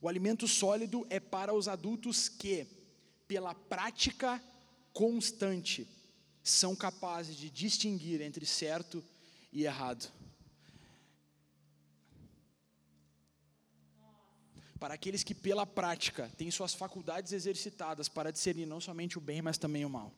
O 0.00 0.08
alimento 0.08 0.48
sólido 0.48 1.06
é 1.10 1.20
para 1.20 1.54
os 1.54 1.68
adultos 1.68 2.28
que, 2.28 2.66
pela 3.28 3.54
prática 3.54 4.42
constante, 4.92 5.86
são 6.42 6.74
capazes 6.74 7.36
de 7.36 7.48
distinguir 7.48 8.20
entre 8.20 8.44
certo 8.44 9.04
e 9.52 9.64
errado. 9.64 10.10
Para 14.80 14.94
aqueles 14.94 15.22
que, 15.22 15.34
pela 15.34 15.64
prática, 15.64 16.28
têm 16.36 16.50
suas 16.50 16.74
faculdades 16.74 17.32
exercitadas 17.32 18.08
para 18.08 18.32
discernir 18.32 18.66
não 18.66 18.80
somente 18.80 19.16
o 19.16 19.20
bem, 19.20 19.40
mas 19.40 19.56
também 19.56 19.84
o 19.84 19.90
mal. 19.90 20.12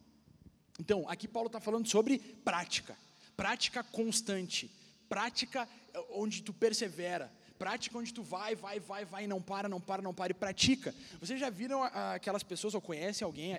Então, 0.81 1.07
aqui 1.09 1.29
Paulo 1.29 1.49
está 1.49 1.61
falando 1.61 1.87
sobre 1.87 2.19
prática, 2.19 2.97
prática 3.37 3.85
constante, 3.85 4.71
prática 5.15 5.69
eh, 5.93 6.05
onde 6.11 6.43
tu 6.43 6.53
persevera, 6.53 7.33
prática 7.57 7.97
onde 7.97 8.13
tu 8.13 8.21
vai, 8.21 8.57
vai, 8.57 8.81
vai, 8.81 9.05
vai, 9.05 9.27
não 9.29 9.41
para, 9.41 9.69
não 9.69 9.81
para, 9.81 10.03
não 10.03 10.13
para 10.13 10.33
e 10.33 10.35
pratica. 10.35 10.93
Vocês 11.21 11.39
já 11.39 11.49
viram 11.51 11.85
aquelas 11.85 12.43
pessoas 12.43 12.75
ou 12.75 12.81
conhecem 12.81 13.25
alguém? 13.25 13.57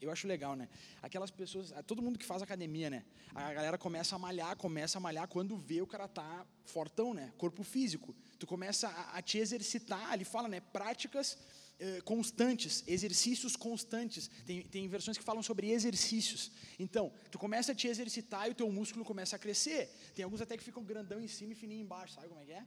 eu 0.00 0.12
acho 0.12 0.28
legal, 0.28 0.54
né? 0.54 0.68
Aquelas 1.02 1.30
pessoas, 1.30 1.72
todo 1.88 2.00
mundo 2.00 2.18
que 2.20 2.24
faz 2.24 2.40
academia, 2.40 2.88
né? 2.88 3.02
A 3.34 3.52
galera 3.52 3.76
começa 3.76 4.14
a 4.14 4.18
malhar, 4.18 4.56
começa 4.56 4.98
a 4.98 5.00
malhar 5.00 5.26
quando 5.26 5.56
vê 5.56 5.80
o 5.82 5.86
cara 5.88 6.06
tá 6.06 6.46
fortão, 6.64 7.12
né? 7.12 7.32
Corpo 7.36 7.64
físico. 7.64 8.14
Tu 8.38 8.46
começa 8.46 8.86
a, 8.86 9.18
a 9.18 9.22
te 9.22 9.38
exercitar, 9.38 10.14
ele 10.14 10.24
fala, 10.24 10.46
né? 10.46 10.60
Práticas 10.60 11.36
eh, 11.78 12.00
constantes, 12.02 12.82
exercícios 12.86 13.54
constantes. 13.54 14.30
Tem, 14.46 14.62
tem 14.62 14.88
versões 14.88 15.18
que 15.18 15.24
falam 15.24 15.42
sobre 15.42 15.70
exercícios. 15.70 16.50
Então, 16.78 17.12
tu 17.30 17.38
começa 17.38 17.72
a 17.72 17.74
te 17.74 17.86
exercitar 17.86 18.48
e 18.48 18.52
o 18.52 18.54
teu 18.54 18.70
músculo 18.72 19.04
começa 19.04 19.36
a 19.36 19.38
crescer. 19.38 19.90
Tem 20.14 20.24
alguns 20.24 20.40
até 20.40 20.56
que 20.56 20.64
ficam 20.64 20.82
grandão 20.82 21.20
em 21.20 21.28
cima 21.28 21.52
e 21.52 21.54
fininho 21.54 21.82
embaixo, 21.82 22.14
sabe 22.14 22.28
como 22.28 22.40
é 22.40 22.44
que 22.46 22.52
é? 22.52 22.64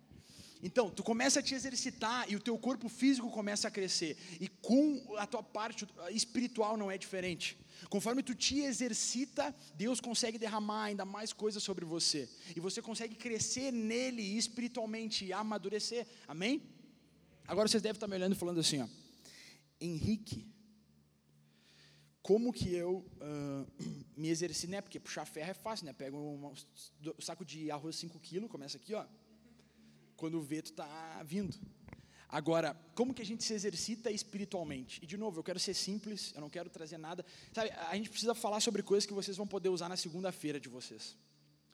Então, 0.61 0.89
tu 0.91 1.03
começa 1.03 1.39
a 1.39 1.43
te 1.43 1.55
exercitar 1.55 2.29
e 2.29 2.35
o 2.35 2.39
teu 2.39 2.57
corpo 2.57 2.89
físico 2.89 3.31
começa 3.31 3.67
a 3.67 3.71
crescer. 3.71 4.17
E 4.39 4.47
com 4.47 5.15
a 5.17 5.25
tua 5.25 5.41
parte 5.41 5.87
espiritual 6.11 6.77
não 6.77 6.91
é 6.91 6.97
diferente. 6.97 7.57
Conforme 7.89 8.21
tu 8.21 8.35
te 8.35 8.59
exercita, 8.59 9.55
Deus 9.73 10.01
consegue 10.01 10.37
derramar 10.37 10.83
ainda 10.83 11.05
mais 11.05 11.31
coisas 11.31 11.63
sobre 11.63 11.85
você. 11.85 12.29
E 12.55 12.59
você 12.59 12.81
consegue 12.81 13.15
crescer 13.15 13.71
nele 13.71 14.21
espiritualmente 14.21 15.23
e 15.23 15.31
amadurecer. 15.31 16.05
Amém? 16.27 16.61
Agora 17.47 17.67
vocês 17.67 17.81
devem 17.81 17.95
estar 17.95 18.07
me 18.07 18.15
olhando 18.15 18.33
e 18.33 18.37
falando 18.37 18.59
assim, 18.59 18.81
ó. 18.81 18.98
Henrique, 19.79 20.47
como 22.21 22.53
que 22.53 22.73
eu 22.73 23.05
uh, 23.21 23.67
me 24.15 24.29
exercito, 24.29 24.71
né? 24.71 24.81
Porque 24.81 24.99
puxar 24.99 25.25
ferro 25.25 25.51
é 25.51 25.53
fácil, 25.53 25.85
né? 25.85 25.93
Pega 25.93 26.15
um, 26.15 26.53
saco 27.19 27.43
de 27.43 27.71
arroz 27.71 27.95
5 27.95 28.19
quilos, 28.19 28.51
começa 28.51 28.77
aqui, 28.77 28.93
ó. 28.93 29.05
Quando 30.15 30.37
o 30.37 30.41
vento 30.41 30.71
está 30.71 31.23
vindo. 31.23 31.57
Agora, 32.27 32.79
como 32.93 33.13
que 33.13 33.23
a 33.23 33.25
gente 33.25 33.43
se 33.43 33.53
exercita 33.53 34.11
espiritualmente? 34.11 35.03
E 35.03 35.07
de 35.07 35.17
novo, 35.17 35.39
eu 35.39 35.43
quero 35.43 35.59
ser 35.59 35.73
simples, 35.73 36.31
eu 36.35 36.41
não 36.41 36.49
quero 36.49 36.69
trazer 36.69 36.99
nada. 36.99 37.25
Sabe, 37.51 37.71
a 37.71 37.95
gente 37.95 38.11
precisa 38.11 38.35
falar 38.35 38.59
sobre 38.59 38.83
coisas 38.83 39.07
que 39.07 39.13
vocês 39.13 39.35
vão 39.35 39.47
poder 39.47 39.69
usar 39.69 39.89
na 39.89 39.97
segunda-feira 39.97 40.59
de 40.59 40.69
vocês. 40.69 41.17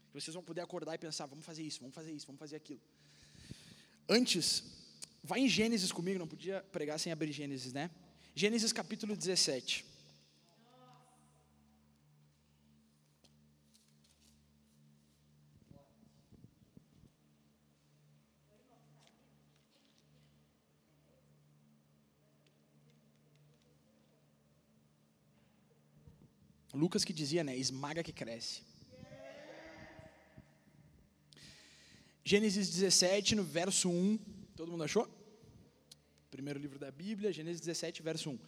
Que 0.10 0.22
vocês 0.22 0.34
vão 0.34 0.44
poder 0.44 0.62
acordar 0.62 0.96
e 0.96 0.98
pensar, 0.98 1.26
vamos 1.26 1.44
fazer 1.44 1.64
isso, 1.64 1.82
vamos 1.82 1.94
fazer 1.94 2.14
isso, 2.14 2.26
vamos 2.26 2.40
fazer 2.40 2.56
aquilo. 2.56 2.80
Antes, 4.08 4.64
Vai 5.26 5.40
em 5.40 5.50
Gênesis 5.50 5.92
comigo, 5.92 6.20
não 6.20 6.28
podia 6.28 6.62
pregar 6.72 7.00
sem 7.00 7.12
abrir 7.12 7.32
Gênesis, 7.32 7.74
né? 7.74 7.90
Gênesis 8.36 8.72
capítulo 8.72 9.18
17. 9.18 9.84
Lucas 26.72 27.04
que 27.04 27.12
dizia, 27.12 27.44
né? 27.44 27.58
Esmaga 27.58 28.04
que 28.04 28.14
cresce. 28.14 28.62
Gênesis 32.24 32.70
17, 32.70 33.34
no 33.34 33.44
verso 33.44 33.90
1 33.90 34.35
Todo 34.56 34.72
mundo 34.72 34.86
achou? 34.86 35.06
Primeiro 36.32 36.58
livro 36.58 36.80
da 36.80 36.90
Bíblia, 36.90 37.34
Gênesis 37.34 37.60
17, 37.60 38.02
verso 38.02 38.30
1. 38.30 38.40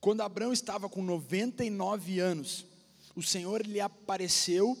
Quando 0.00 0.22
Abraão 0.22 0.52
estava 0.52 0.88
com 0.88 1.00
99 1.00 2.18
anos, 2.18 2.66
o 3.14 3.22
Senhor 3.22 3.64
lhe 3.64 3.80
apareceu 3.80 4.76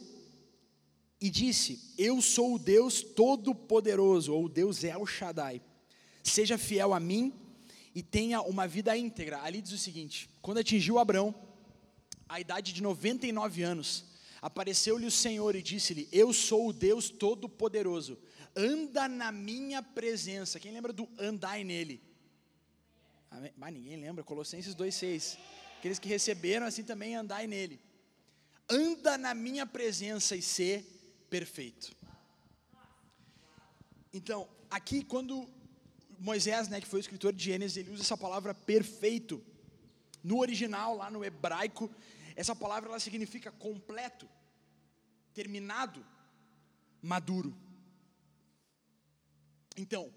e 1.20 1.30
disse: 1.30 1.94
Eu 1.96 2.20
sou 2.20 2.56
o 2.56 2.58
Deus 2.58 3.02
Todo-Poderoso, 3.02 4.34
ou 4.34 4.48
Deus 4.48 4.82
El 4.82 5.06
Shaddai. 5.06 5.62
Seja 6.24 6.58
fiel 6.58 6.92
a 6.92 6.98
mim 6.98 7.32
e 7.94 8.02
tenha 8.02 8.42
uma 8.42 8.66
vida 8.66 8.96
íntegra. 8.96 9.40
Ali 9.42 9.62
diz 9.62 9.70
o 9.70 9.78
seguinte: 9.78 10.28
quando 10.42 10.58
atingiu 10.58 10.98
Abraão 10.98 11.32
a 12.28 12.40
idade 12.40 12.72
de 12.72 12.82
99 12.82 13.62
anos, 13.62 14.06
apareceu-lhe 14.42 15.06
o 15.06 15.10
Senhor 15.12 15.54
e 15.54 15.62
disse-lhe: 15.62 16.08
Eu 16.10 16.32
sou 16.32 16.68
o 16.68 16.72
Deus 16.72 17.10
Todo-Poderoso 17.10 18.18
anda 18.56 19.08
na 19.08 19.32
minha 19.32 19.82
presença. 19.82 20.60
Quem 20.60 20.72
lembra 20.72 20.92
do 20.92 21.08
andai 21.18 21.64
nele? 21.64 22.00
Mas 23.56 23.72
ninguém 23.72 23.96
lembra, 23.96 24.22
Colossenses 24.22 24.74
2,6. 24.74 25.38
Aqueles 25.78 25.98
que 25.98 26.08
receberam 26.08 26.66
assim 26.66 26.84
também 26.84 27.16
andai 27.16 27.46
nele. 27.46 27.80
Anda 28.68 29.18
na 29.18 29.34
minha 29.34 29.66
presença 29.66 30.36
e 30.36 30.42
ser 30.42 30.82
perfeito. 31.28 31.94
Então, 34.12 34.48
aqui 34.70 35.04
quando 35.04 35.48
Moisés, 36.18 36.68
né, 36.68 36.80
que 36.80 36.86
foi 36.86 37.00
o 37.00 37.02
escritor 37.02 37.32
de 37.32 37.44
Gênesis, 37.44 37.76
ele 37.76 37.90
usa 37.90 38.02
essa 38.02 38.16
palavra 38.16 38.54
perfeito. 38.54 39.44
No 40.22 40.38
original, 40.38 40.96
lá 40.96 41.10
no 41.10 41.24
hebraico, 41.24 41.90
essa 42.34 42.54
palavra 42.56 42.88
ela 42.88 43.00
significa 43.00 43.52
completo, 43.52 44.28
terminado, 45.34 46.04
maduro. 47.02 47.54
Então, 49.76 50.12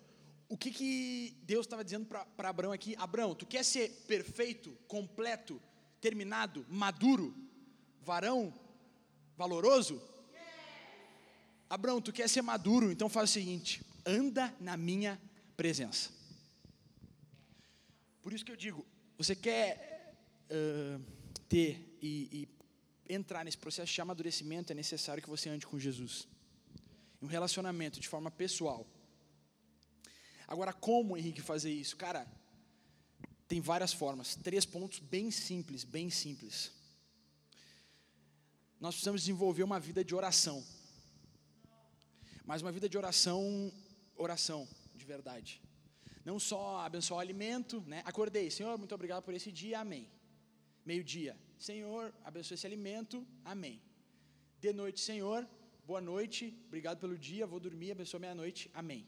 o 0.50 0.58
que, 0.58 0.72
que 0.72 1.38
Deus 1.44 1.66
estava 1.66 1.84
dizendo 1.84 2.06
para 2.06 2.50
Abraão 2.50 2.72
aqui? 2.72 2.96
Abraão, 2.98 3.36
tu 3.36 3.46
quer 3.46 3.64
ser 3.64 3.90
perfeito, 4.08 4.72
completo, 4.88 5.62
terminado, 6.00 6.66
maduro, 6.70 7.36
varão, 8.02 8.54
valoroso? 9.36 10.02
Abraão, 11.70 12.02
tu 12.02 12.14
quer 12.14 12.30
ser 12.30 12.42
maduro, 12.42 12.92
então 12.92 13.10
faz 13.10 13.30
o 13.30 13.34
seguinte: 13.34 13.84
anda 14.06 14.54
na 14.60 14.78
minha 14.78 15.20
presença. 15.58 16.10
Por 18.22 18.32
isso 18.32 18.46
que 18.46 18.52
eu 18.52 18.56
digo, 18.56 18.86
você 19.18 19.36
quer 19.36 20.16
uh, 20.50 21.02
ter 21.50 21.98
e, 22.02 22.48
e 23.08 23.14
entrar 23.14 23.44
nesse 23.44 23.58
processo 23.58 23.94
de 23.94 24.02
amadurecimento, 24.02 24.72
é 24.72 24.76
necessário 24.76 25.22
que 25.22 25.30
você 25.30 25.50
ande 25.50 25.68
com 25.68 25.78
Jesus. 25.78 26.28
Um 27.22 27.28
relacionamento 27.28 28.00
de 28.00 28.08
forma 28.08 28.30
pessoal 28.30 28.86
Agora, 30.48 30.72
como, 30.72 31.18
Henrique, 31.18 31.42
fazer 31.42 31.72
isso? 31.72 31.98
Cara, 31.98 32.26
tem 33.48 33.60
várias 33.60 33.92
formas. 33.92 34.36
Três 34.36 34.66
pontos 34.66 35.00
bem 35.00 35.30
simples, 35.30 35.84
bem 35.84 36.10
simples. 36.10 36.72
Nós 38.80 38.96
precisamos 38.96 39.22
desenvolver 39.22 39.64
uma 39.64 39.80
vida 39.80 40.04
de 40.04 40.16
oração. 40.16 40.64
Mas 42.46 42.62
uma 42.62 42.72
vida 42.72 42.88
de 42.88 42.98
oração, 42.98 43.74
oração, 44.16 44.68
de 44.96 45.06
verdade. 45.06 45.62
Não 46.24 46.40
só 46.40 46.80
abençoar 46.80 47.18
o 47.18 47.22
alimento, 47.22 47.82
né? 47.88 48.02
Acordei, 48.06 48.50
Senhor, 48.50 48.78
muito 48.78 48.96
obrigado 48.96 49.24
por 49.24 49.34
esse 49.34 49.52
dia, 49.52 49.80
amém. 49.80 50.08
Meio-dia, 50.86 51.38
Senhor, 51.58 52.14
abençoe 52.24 52.56
esse 52.56 52.66
alimento, 52.66 53.26
amém. 53.44 53.82
De 54.60 54.72
noite, 54.72 55.02
Senhor, 55.02 55.48
boa 55.86 56.00
noite, 56.00 56.58
obrigado 56.68 57.00
pelo 57.00 57.18
dia, 57.18 57.46
vou 57.46 57.60
dormir, 57.60 57.92
abençoe 57.92 58.20
minha 58.20 58.36
noite, 58.36 58.70
amém. 58.74 59.06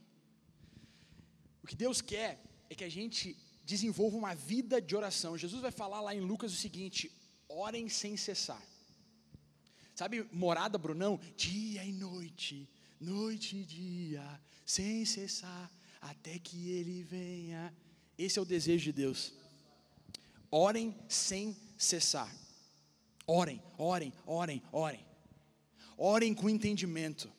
O 1.63 1.67
que 1.67 1.75
Deus 1.75 2.01
quer 2.01 2.41
é 2.69 2.75
que 2.75 2.83
a 2.83 2.89
gente 2.89 3.35
desenvolva 3.63 4.17
uma 4.17 4.33
vida 4.33 4.81
de 4.81 4.95
oração. 4.95 5.37
Jesus 5.37 5.61
vai 5.61 5.71
falar 5.71 6.01
lá 6.01 6.13
em 6.15 6.21
Lucas 6.21 6.51
o 6.51 6.55
seguinte: 6.55 7.11
orem 7.47 7.87
sem 7.87 8.17
cessar. 8.17 8.61
Sabe, 9.93 10.27
morada, 10.31 10.77
Brunão? 10.77 11.19
Dia 11.35 11.83
e 11.83 11.91
noite, 11.91 12.69
noite 12.99 13.57
e 13.57 13.65
dia, 13.65 14.41
sem 14.65 15.05
cessar, 15.05 15.69
até 15.99 16.39
que 16.39 16.71
ele 16.71 17.03
venha. 17.03 17.73
Esse 18.17 18.39
é 18.39 18.41
o 18.41 18.45
desejo 18.45 18.85
de 18.85 18.91
Deus. 18.93 19.33
Orem 20.49 20.95
sem 21.07 21.55
cessar. 21.77 22.33
Orem, 23.27 23.61
orem, 23.77 24.11
orem, 24.25 24.63
orem. 24.71 25.05
Orem 25.97 26.33
com 26.33 26.49
entendimento. 26.49 27.31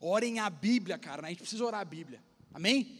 Orem 0.00 0.38
a 0.38 0.48
Bíblia, 0.48 0.96
cara. 0.98 1.26
A 1.26 1.30
gente 1.30 1.40
precisa 1.40 1.64
orar 1.64 1.80
a 1.80 1.84
Bíblia. 1.84 2.22
Amém? 2.58 2.98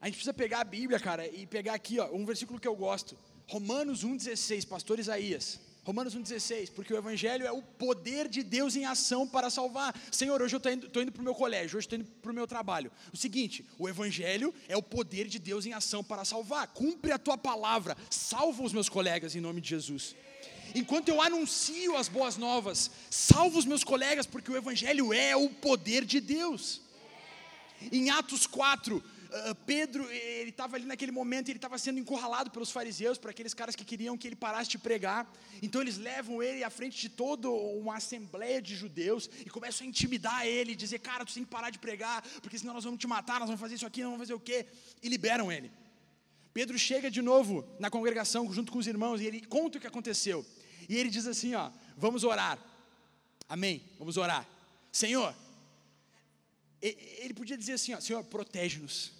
A 0.00 0.06
gente 0.06 0.14
precisa 0.14 0.32
pegar 0.32 0.60
a 0.60 0.64
Bíblia, 0.64 0.98
cara, 0.98 1.28
e 1.28 1.46
pegar 1.46 1.74
aqui, 1.74 2.00
ó, 2.00 2.10
um 2.14 2.24
versículo 2.24 2.58
que 2.58 2.66
eu 2.66 2.74
gosto. 2.74 3.14
Romanos 3.46 4.02
1,16, 4.02 4.66
pastor 4.66 4.98
Isaías. 4.98 5.60
Romanos 5.84 6.16
1,16, 6.16 6.70
porque 6.70 6.94
o 6.94 6.96
Evangelho 6.96 7.46
é 7.46 7.52
o 7.52 7.60
poder 7.60 8.28
de 8.28 8.42
Deus 8.42 8.74
em 8.74 8.86
ação 8.86 9.28
para 9.28 9.50
salvar. 9.50 9.94
Senhor, 10.10 10.40
hoje 10.40 10.54
eu 10.54 10.56
estou 10.56 10.72
indo, 10.72 10.86
indo 11.02 11.12
para 11.12 11.20
o 11.20 11.24
meu 11.24 11.34
colégio, 11.34 11.76
hoje 11.76 11.84
estou 11.84 11.98
indo 11.98 12.08
para 12.22 12.32
o 12.32 12.34
meu 12.34 12.46
trabalho. 12.46 12.90
O 13.12 13.18
seguinte, 13.18 13.66
o 13.78 13.86
Evangelho 13.86 14.54
é 14.66 14.78
o 14.78 14.82
poder 14.82 15.28
de 15.28 15.38
Deus 15.38 15.66
em 15.66 15.74
ação 15.74 16.02
para 16.02 16.24
salvar. 16.24 16.68
Cumpre 16.68 17.12
a 17.12 17.18
tua 17.18 17.36
palavra, 17.36 17.98
salva 18.08 18.62
os 18.62 18.72
meus 18.72 18.88
colegas 18.88 19.36
em 19.36 19.42
nome 19.42 19.60
de 19.60 19.68
Jesus. 19.68 20.16
Enquanto 20.74 21.10
eu 21.10 21.20
anuncio 21.20 21.98
as 21.98 22.08
boas 22.08 22.38
novas, 22.38 22.90
salva 23.10 23.58
os 23.58 23.66
meus 23.66 23.84
colegas, 23.84 24.24
porque 24.24 24.50
o 24.50 24.56
Evangelho 24.56 25.12
é 25.12 25.36
o 25.36 25.50
poder 25.50 26.06
de 26.06 26.18
Deus. 26.18 26.80
Em 27.90 28.10
Atos 28.10 28.46
4, 28.46 28.96
uh, 28.96 29.54
Pedro, 29.66 30.08
ele 30.10 30.50
estava 30.50 30.76
ali 30.76 30.84
naquele 30.84 31.10
momento, 31.10 31.48
ele 31.48 31.58
estava 31.58 31.78
sendo 31.78 31.98
encurralado 31.98 32.50
pelos 32.50 32.70
fariseus, 32.70 33.18
por 33.18 33.30
aqueles 33.30 33.54
caras 33.54 33.74
que 33.74 33.84
queriam 33.84 34.16
que 34.16 34.28
ele 34.28 34.36
parasse 34.36 34.70
de 34.70 34.78
pregar. 34.78 35.30
Então 35.62 35.80
eles 35.80 35.98
levam 35.98 36.42
ele 36.42 36.62
à 36.62 36.70
frente 36.70 37.00
de 37.00 37.08
toda 37.08 37.48
uma 37.50 37.96
assembleia 37.96 38.60
de 38.60 38.74
judeus 38.74 39.28
e 39.44 39.50
começam 39.50 39.86
a 39.86 39.88
intimidar 39.88 40.46
ele, 40.46 40.74
dizer: 40.74 40.98
Cara, 40.98 41.24
tu 41.24 41.34
tem 41.34 41.44
que 41.44 41.50
parar 41.50 41.70
de 41.70 41.78
pregar, 41.78 42.22
porque 42.40 42.58
senão 42.58 42.74
nós 42.74 42.84
vamos 42.84 43.00
te 43.00 43.06
matar, 43.06 43.40
nós 43.40 43.48
vamos 43.48 43.60
fazer 43.60 43.74
isso 43.76 43.86
aqui, 43.86 44.02
nós 44.02 44.10
vamos 44.10 44.24
fazer 44.26 44.34
o 44.34 44.40
quê? 44.40 44.66
E 45.02 45.08
liberam 45.08 45.50
ele. 45.50 45.70
Pedro 46.52 46.78
chega 46.78 47.10
de 47.10 47.22
novo 47.22 47.66
na 47.78 47.88
congregação 47.88 48.52
junto 48.52 48.70
com 48.70 48.78
os 48.78 48.86
irmãos 48.86 49.20
e 49.20 49.26
ele 49.26 49.40
conta 49.40 49.78
o 49.78 49.80
que 49.80 49.86
aconteceu. 49.86 50.44
E 50.88 50.96
ele 50.96 51.08
diz 51.08 51.26
assim: 51.26 51.54
Ó, 51.54 51.70
vamos 51.96 52.24
orar. 52.24 52.58
Amém? 53.48 53.82
Vamos 53.98 54.16
orar. 54.16 54.46
Senhor, 54.90 55.34
ele 56.82 57.32
podia 57.32 57.56
dizer 57.56 57.74
assim: 57.74 57.94
ó, 57.94 58.00
Senhor, 58.00 58.24
protege-nos. 58.24 59.12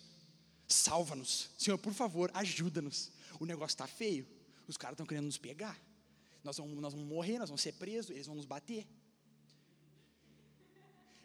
Salva-nos. 0.67 1.51
Senhor, 1.57 1.79
por 1.79 1.93
favor, 1.93 2.31
ajuda-nos. 2.35 3.11
O 3.39 3.47
negócio 3.47 3.75
está 3.75 3.87
feio. 3.87 4.27
Os 4.67 4.77
caras 4.77 4.95
estão 4.95 5.07
querendo 5.07 5.27
nos 5.27 5.39
pegar. 5.39 5.79
Nós 6.43 6.57
vamos, 6.57 6.81
nós 6.81 6.93
vamos 6.93 7.09
morrer, 7.09 7.39
nós 7.39 7.49
vamos 7.49 7.63
ser 7.63 7.73
presos, 7.73 8.11
eles 8.11 8.27
vão 8.27 8.35
nos 8.35 8.47
bater. 8.47 8.87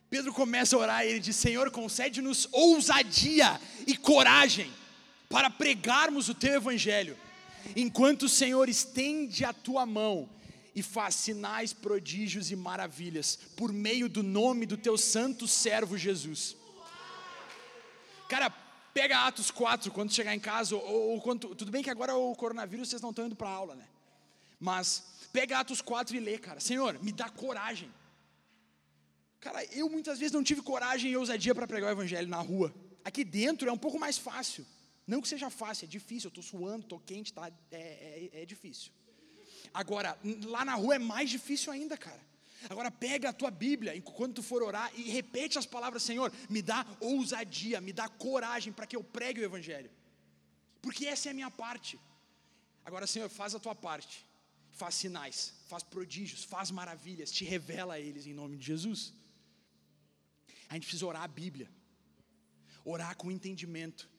Pedro 0.09 0.31
começa 0.31 0.75
a 0.75 0.79
orar 0.79 1.05
e 1.05 1.09
ele 1.09 1.19
diz: 1.19 1.35
Senhor, 1.35 1.71
concede-nos 1.71 2.47
ousadia 2.51 3.59
e 3.85 3.97
coragem 3.97 4.71
para 5.29 5.49
pregarmos 5.49 6.29
o 6.29 6.35
teu 6.35 6.53
evangelho, 6.53 7.17
enquanto 7.75 8.23
o 8.23 8.29
Senhor 8.29 8.69
estende 8.69 9.43
a 9.43 9.51
tua 9.51 9.85
mão 9.85 10.29
e 10.77 10.81
faz 10.83 11.15
sinais, 11.15 11.73
prodígios 11.73 12.51
e 12.51 12.55
maravilhas 12.55 13.37
por 13.55 13.73
meio 13.73 14.07
do 14.07 14.23
nome 14.23 14.65
do 14.65 14.77
teu 14.77 14.97
santo 14.97 15.47
servo 15.47 15.97
Jesus. 15.97 16.55
Cara, 18.29 18.49
Pega 18.97 19.27
Atos 19.27 19.51
4 19.51 19.91
quando 19.91 20.11
chegar 20.11 20.33
em 20.33 20.39
casa, 20.39 20.75
ou, 20.75 21.11
ou 21.11 21.21
quando, 21.21 21.53
tudo 21.53 21.71
bem 21.71 21.83
que 21.83 21.89
agora 21.91 22.15
o 22.15 22.35
coronavírus 22.35 22.89
vocês 22.89 22.99
não 22.99 23.11
estão 23.11 23.27
indo 23.27 23.35
para 23.35 23.47
aula, 23.47 23.75
né? 23.75 23.87
Mas 24.59 25.03
pega 25.31 25.59
Atos 25.59 25.81
4 25.81 26.15
e 26.15 26.19
lê, 26.19 26.39
cara. 26.39 26.59
Senhor, 26.59 26.97
me 27.03 27.11
dá 27.11 27.29
coragem. 27.29 27.93
Cara, 29.39 29.63
eu 29.65 29.87
muitas 29.87 30.17
vezes 30.17 30.33
não 30.33 30.43
tive 30.43 30.63
coragem 30.63 31.11
e 31.11 31.15
ousadia 31.15 31.53
para 31.53 31.67
pregar 31.67 31.89
o 31.89 31.91
evangelho 31.91 32.27
na 32.27 32.41
rua. 32.41 32.73
Aqui 33.05 33.23
dentro 33.23 33.69
é 33.69 33.71
um 33.71 33.77
pouco 33.77 33.99
mais 33.99 34.17
fácil. 34.17 34.65
Não 35.05 35.21
que 35.21 35.27
seja 35.27 35.51
fácil, 35.51 35.85
é 35.85 35.87
difícil. 35.87 36.29
Eu 36.29 36.29
estou 36.29 36.43
suando, 36.43 36.81
estou 36.81 36.99
quente, 36.99 37.31
tá? 37.31 37.51
É, 37.69 38.29
é, 38.33 38.41
é 38.41 38.45
difícil. 38.47 38.91
Agora, 39.73 40.17
lá 40.45 40.63
na 40.65 40.75
rua 40.75 40.95
é 40.95 40.99
mais 40.99 41.29
difícil 41.29 41.71
ainda, 41.71 41.97
cara. 41.97 42.21
Agora 42.69 42.89
pega 42.89 43.29
a 43.29 43.33
tua 43.33 43.51
Bíblia 43.51 43.95
enquanto 43.95 44.35
tu 44.35 44.43
for 44.43 44.63
orar 44.63 44.91
e 44.95 45.03
repete 45.09 45.57
as 45.59 45.65
palavras, 45.65 46.03
Senhor, 46.03 46.31
me 46.49 46.61
dá 46.61 46.85
ousadia, 46.99 47.79
me 47.79 47.93
dá 47.93 48.09
coragem 48.09 48.73
para 48.73 48.87
que 48.87 48.95
eu 48.95 49.03
pregue 49.03 49.41
o 49.41 49.43
Evangelho. 49.43 49.89
Porque 50.81 51.05
essa 51.05 51.29
é 51.29 51.31
a 51.31 51.35
minha 51.35 51.51
parte. 51.51 51.99
Agora, 52.83 53.05
Senhor, 53.05 53.29
faz 53.29 53.53
a 53.53 53.59
tua 53.59 53.75
parte. 53.75 54.25
Faz 54.71 54.95
sinais, 54.95 55.53
faz 55.67 55.83
prodígios, 55.83 56.43
faz 56.43 56.69
maravilhas, 56.69 57.31
te 57.31 57.43
revela 57.43 57.95
a 57.95 57.99
eles 57.99 58.27
em 58.27 58.33
nome 58.33 58.57
de 58.57 58.65
Jesus. 58.65 59.13
A 60.69 60.75
gente 60.75 60.83
precisa 60.83 61.05
orar 61.05 61.23
a 61.23 61.27
Bíblia. 61.27 61.69
Orar 62.85 63.15
com 63.15 63.31
entendimento. 63.31 64.09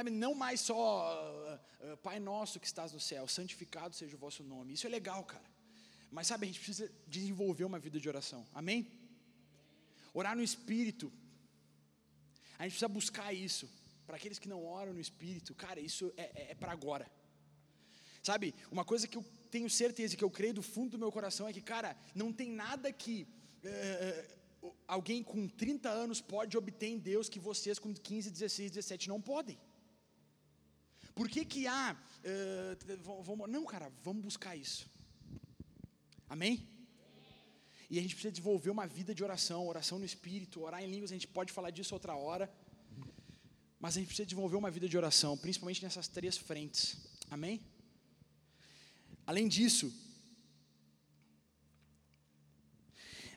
Sabe, 0.00 0.10
não 0.10 0.34
mais 0.34 0.62
só 0.62 0.80
uh, 0.80 1.92
uh, 1.92 1.96
Pai 1.98 2.18
nosso 2.18 2.58
que 2.58 2.66
estás 2.66 2.90
no 2.90 2.98
céu, 2.98 3.28
santificado 3.28 3.94
seja 3.94 4.16
o 4.16 4.18
vosso 4.18 4.42
nome. 4.42 4.72
Isso 4.72 4.86
é 4.86 4.88
legal, 4.88 5.22
cara. 5.24 5.44
Mas 6.10 6.26
sabe, 6.28 6.44
a 6.44 6.48
gente 6.48 6.58
precisa 6.58 6.90
desenvolver 7.06 7.64
uma 7.64 7.78
vida 7.78 8.00
de 8.00 8.08
oração. 8.08 8.46
Amém? 8.54 8.90
Orar 10.14 10.34
no 10.34 10.42
Espírito. 10.42 11.12
A 12.58 12.62
gente 12.62 12.72
precisa 12.72 12.88
buscar 12.88 13.30
isso. 13.34 13.68
Para 14.06 14.16
aqueles 14.16 14.38
que 14.38 14.48
não 14.48 14.64
oram 14.64 14.94
no 14.94 15.00
Espírito, 15.00 15.54
cara, 15.54 15.78
isso 15.78 16.10
é, 16.16 16.22
é, 16.22 16.52
é 16.52 16.54
para 16.54 16.72
agora. 16.72 17.06
Sabe, 18.22 18.54
uma 18.70 18.86
coisa 18.86 19.06
que 19.06 19.18
eu 19.18 19.24
tenho 19.50 19.68
certeza, 19.68 20.16
que 20.16 20.24
eu 20.24 20.30
creio 20.30 20.54
do 20.54 20.62
fundo 20.62 20.92
do 20.92 20.98
meu 20.98 21.12
coração, 21.12 21.46
é 21.46 21.52
que, 21.52 21.60
cara, 21.60 21.94
não 22.14 22.32
tem 22.32 22.50
nada 22.50 22.90
que 22.90 23.28
é, 23.62 24.34
alguém 24.88 25.22
com 25.22 25.46
30 25.46 25.90
anos 25.90 26.22
pode 26.22 26.56
obter 26.56 26.86
em 26.86 26.98
Deus 26.98 27.28
que 27.28 27.38
vocês 27.38 27.78
com 27.78 27.92
15, 27.92 28.30
16, 28.30 28.70
17 28.70 29.06
não 29.10 29.20
podem. 29.20 29.58
Por 31.20 31.28
que 31.28 31.44
que 31.44 31.66
há. 31.66 31.94
Uh, 32.24 33.22
vamos, 33.22 33.46
não, 33.50 33.66
cara, 33.66 33.92
vamos 34.02 34.22
buscar 34.24 34.56
isso. 34.56 34.88
Amém? 36.26 36.66
E 37.90 37.98
a 37.98 38.00
gente 38.02 38.14
precisa 38.14 38.32
desenvolver 38.32 38.70
uma 38.70 38.86
vida 38.86 39.14
de 39.14 39.22
oração, 39.22 39.68
oração 39.68 39.98
no 39.98 40.06
espírito, 40.06 40.62
orar 40.62 40.82
em 40.82 40.90
línguas, 40.90 41.10
a 41.10 41.16
gente 41.16 41.28
pode 41.28 41.52
falar 41.52 41.72
disso 41.72 41.92
outra 41.94 42.16
hora. 42.16 42.50
Mas 43.78 43.96
a 43.96 44.00
gente 44.00 44.06
precisa 44.06 44.24
desenvolver 44.24 44.56
uma 44.56 44.70
vida 44.70 44.88
de 44.88 44.96
oração, 44.96 45.36
principalmente 45.36 45.82
nessas 45.82 46.08
três 46.08 46.38
frentes. 46.38 46.96
Amém? 47.30 47.60
Além 49.26 49.46
disso, 49.46 49.92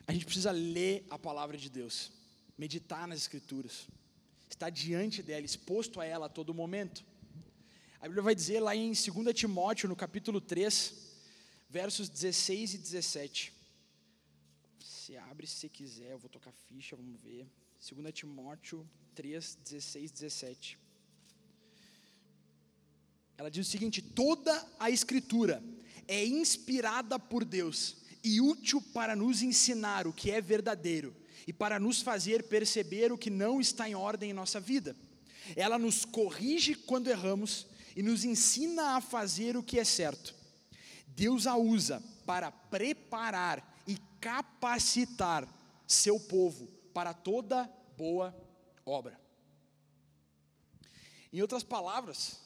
a 0.06 0.12
gente 0.14 0.24
precisa 0.24 0.52
ler 0.52 1.06
a 1.10 1.18
palavra 1.18 1.58
de 1.58 1.68
Deus, 1.68 2.10
meditar 2.56 3.06
nas 3.06 3.18
Escrituras, 3.18 3.88
estar 4.48 4.70
diante 4.70 5.22
dela, 5.22 5.44
exposto 5.44 6.00
a 6.00 6.06
ela 6.06 6.24
a 6.24 6.30
todo 6.30 6.54
momento. 6.54 7.12
A 8.04 8.06
Bíblia 8.06 8.22
vai 8.22 8.34
dizer 8.34 8.60
lá 8.60 8.76
em 8.76 8.92
2 8.92 9.34
Timóteo, 9.34 9.88
no 9.88 9.96
capítulo 9.96 10.38
3, 10.38 10.92
versos 11.70 12.06
16 12.10 12.74
e 12.74 12.76
17. 12.76 13.50
Se 14.78 15.16
abre 15.16 15.46
se 15.46 15.70
quiser, 15.70 16.10
eu 16.10 16.18
vou 16.18 16.28
tocar 16.28 16.52
ficha, 16.68 16.94
vamos 16.96 17.18
ver. 17.22 17.46
2 17.80 18.12
Timóteo 18.12 18.86
3, 19.14 19.56
16 19.64 20.10
e 20.10 20.12
17. 20.12 20.78
Ela 23.38 23.50
diz 23.50 23.66
o 23.66 23.70
seguinte: 23.70 24.02
toda 24.02 24.52
a 24.78 24.90
Escritura 24.90 25.64
é 26.06 26.26
inspirada 26.26 27.18
por 27.18 27.42
Deus 27.42 27.96
e 28.22 28.38
útil 28.38 28.82
para 28.92 29.16
nos 29.16 29.40
ensinar 29.40 30.06
o 30.06 30.12
que 30.12 30.30
é 30.30 30.42
verdadeiro 30.42 31.16
e 31.46 31.54
para 31.54 31.80
nos 31.80 32.02
fazer 32.02 32.42
perceber 32.42 33.10
o 33.10 33.16
que 33.16 33.30
não 33.30 33.62
está 33.62 33.88
em 33.88 33.94
ordem 33.94 34.28
em 34.28 34.34
nossa 34.34 34.60
vida. 34.60 34.94
Ela 35.56 35.78
nos 35.78 36.04
corrige 36.04 36.74
quando 36.74 37.08
erramos 37.08 37.66
e 37.96 38.02
nos 38.02 38.24
ensina 38.24 38.96
a 38.96 39.00
fazer 39.00 39.56
o 39.56 39.62
que 39.62 39.78
é 39.78 39.84
certo. 39.84 40.34
Deus 41.08 41.46
a 41.46 41.56
usa 41.56 42.02
para 42.26 42.50
preparar 42.50 43.82
e 43.86 43.96
capacitar 44.20 45.46
seu 45.86 46.18
povo 46.18 46.66
para 46.92 47.14
toda 47.14 47.70
boa 47.96 48.34
obra. 48.84 49.20
Em 51.32 51.40
outras 51.40 51.62
palavras, 51.62 52.40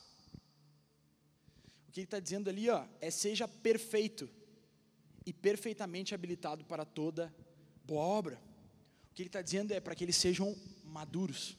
o 1.88 1.92
que 1.92 2.00
ele 2.00 2.06
está 2.06 2.20
dizendo 2.20 2.48
ali 2.48 2.68
ó, 2.68 2.86
é 3.00 3.10
seja 3.10 3.46
perfeito 3.46 4.28
e 5.24 5.32
perfeitamente 5.32 6.14
habilitado 6.14 6.64
para 6.64 6.84
toda 6.84 7.34
boa 7.84 8.02
obra. 8.02 8.40
O 9.10 9.14
que 9.14 9.22
ele 9.22 9.28
está 9.28 9.42
dizendo 9.42 9.72
é 9.72 9.80
para 9.80 9.94
que 9.94 10.04
eles 10.04 10.16
sejam 10.16 10.56
maduros. 10.84 11.56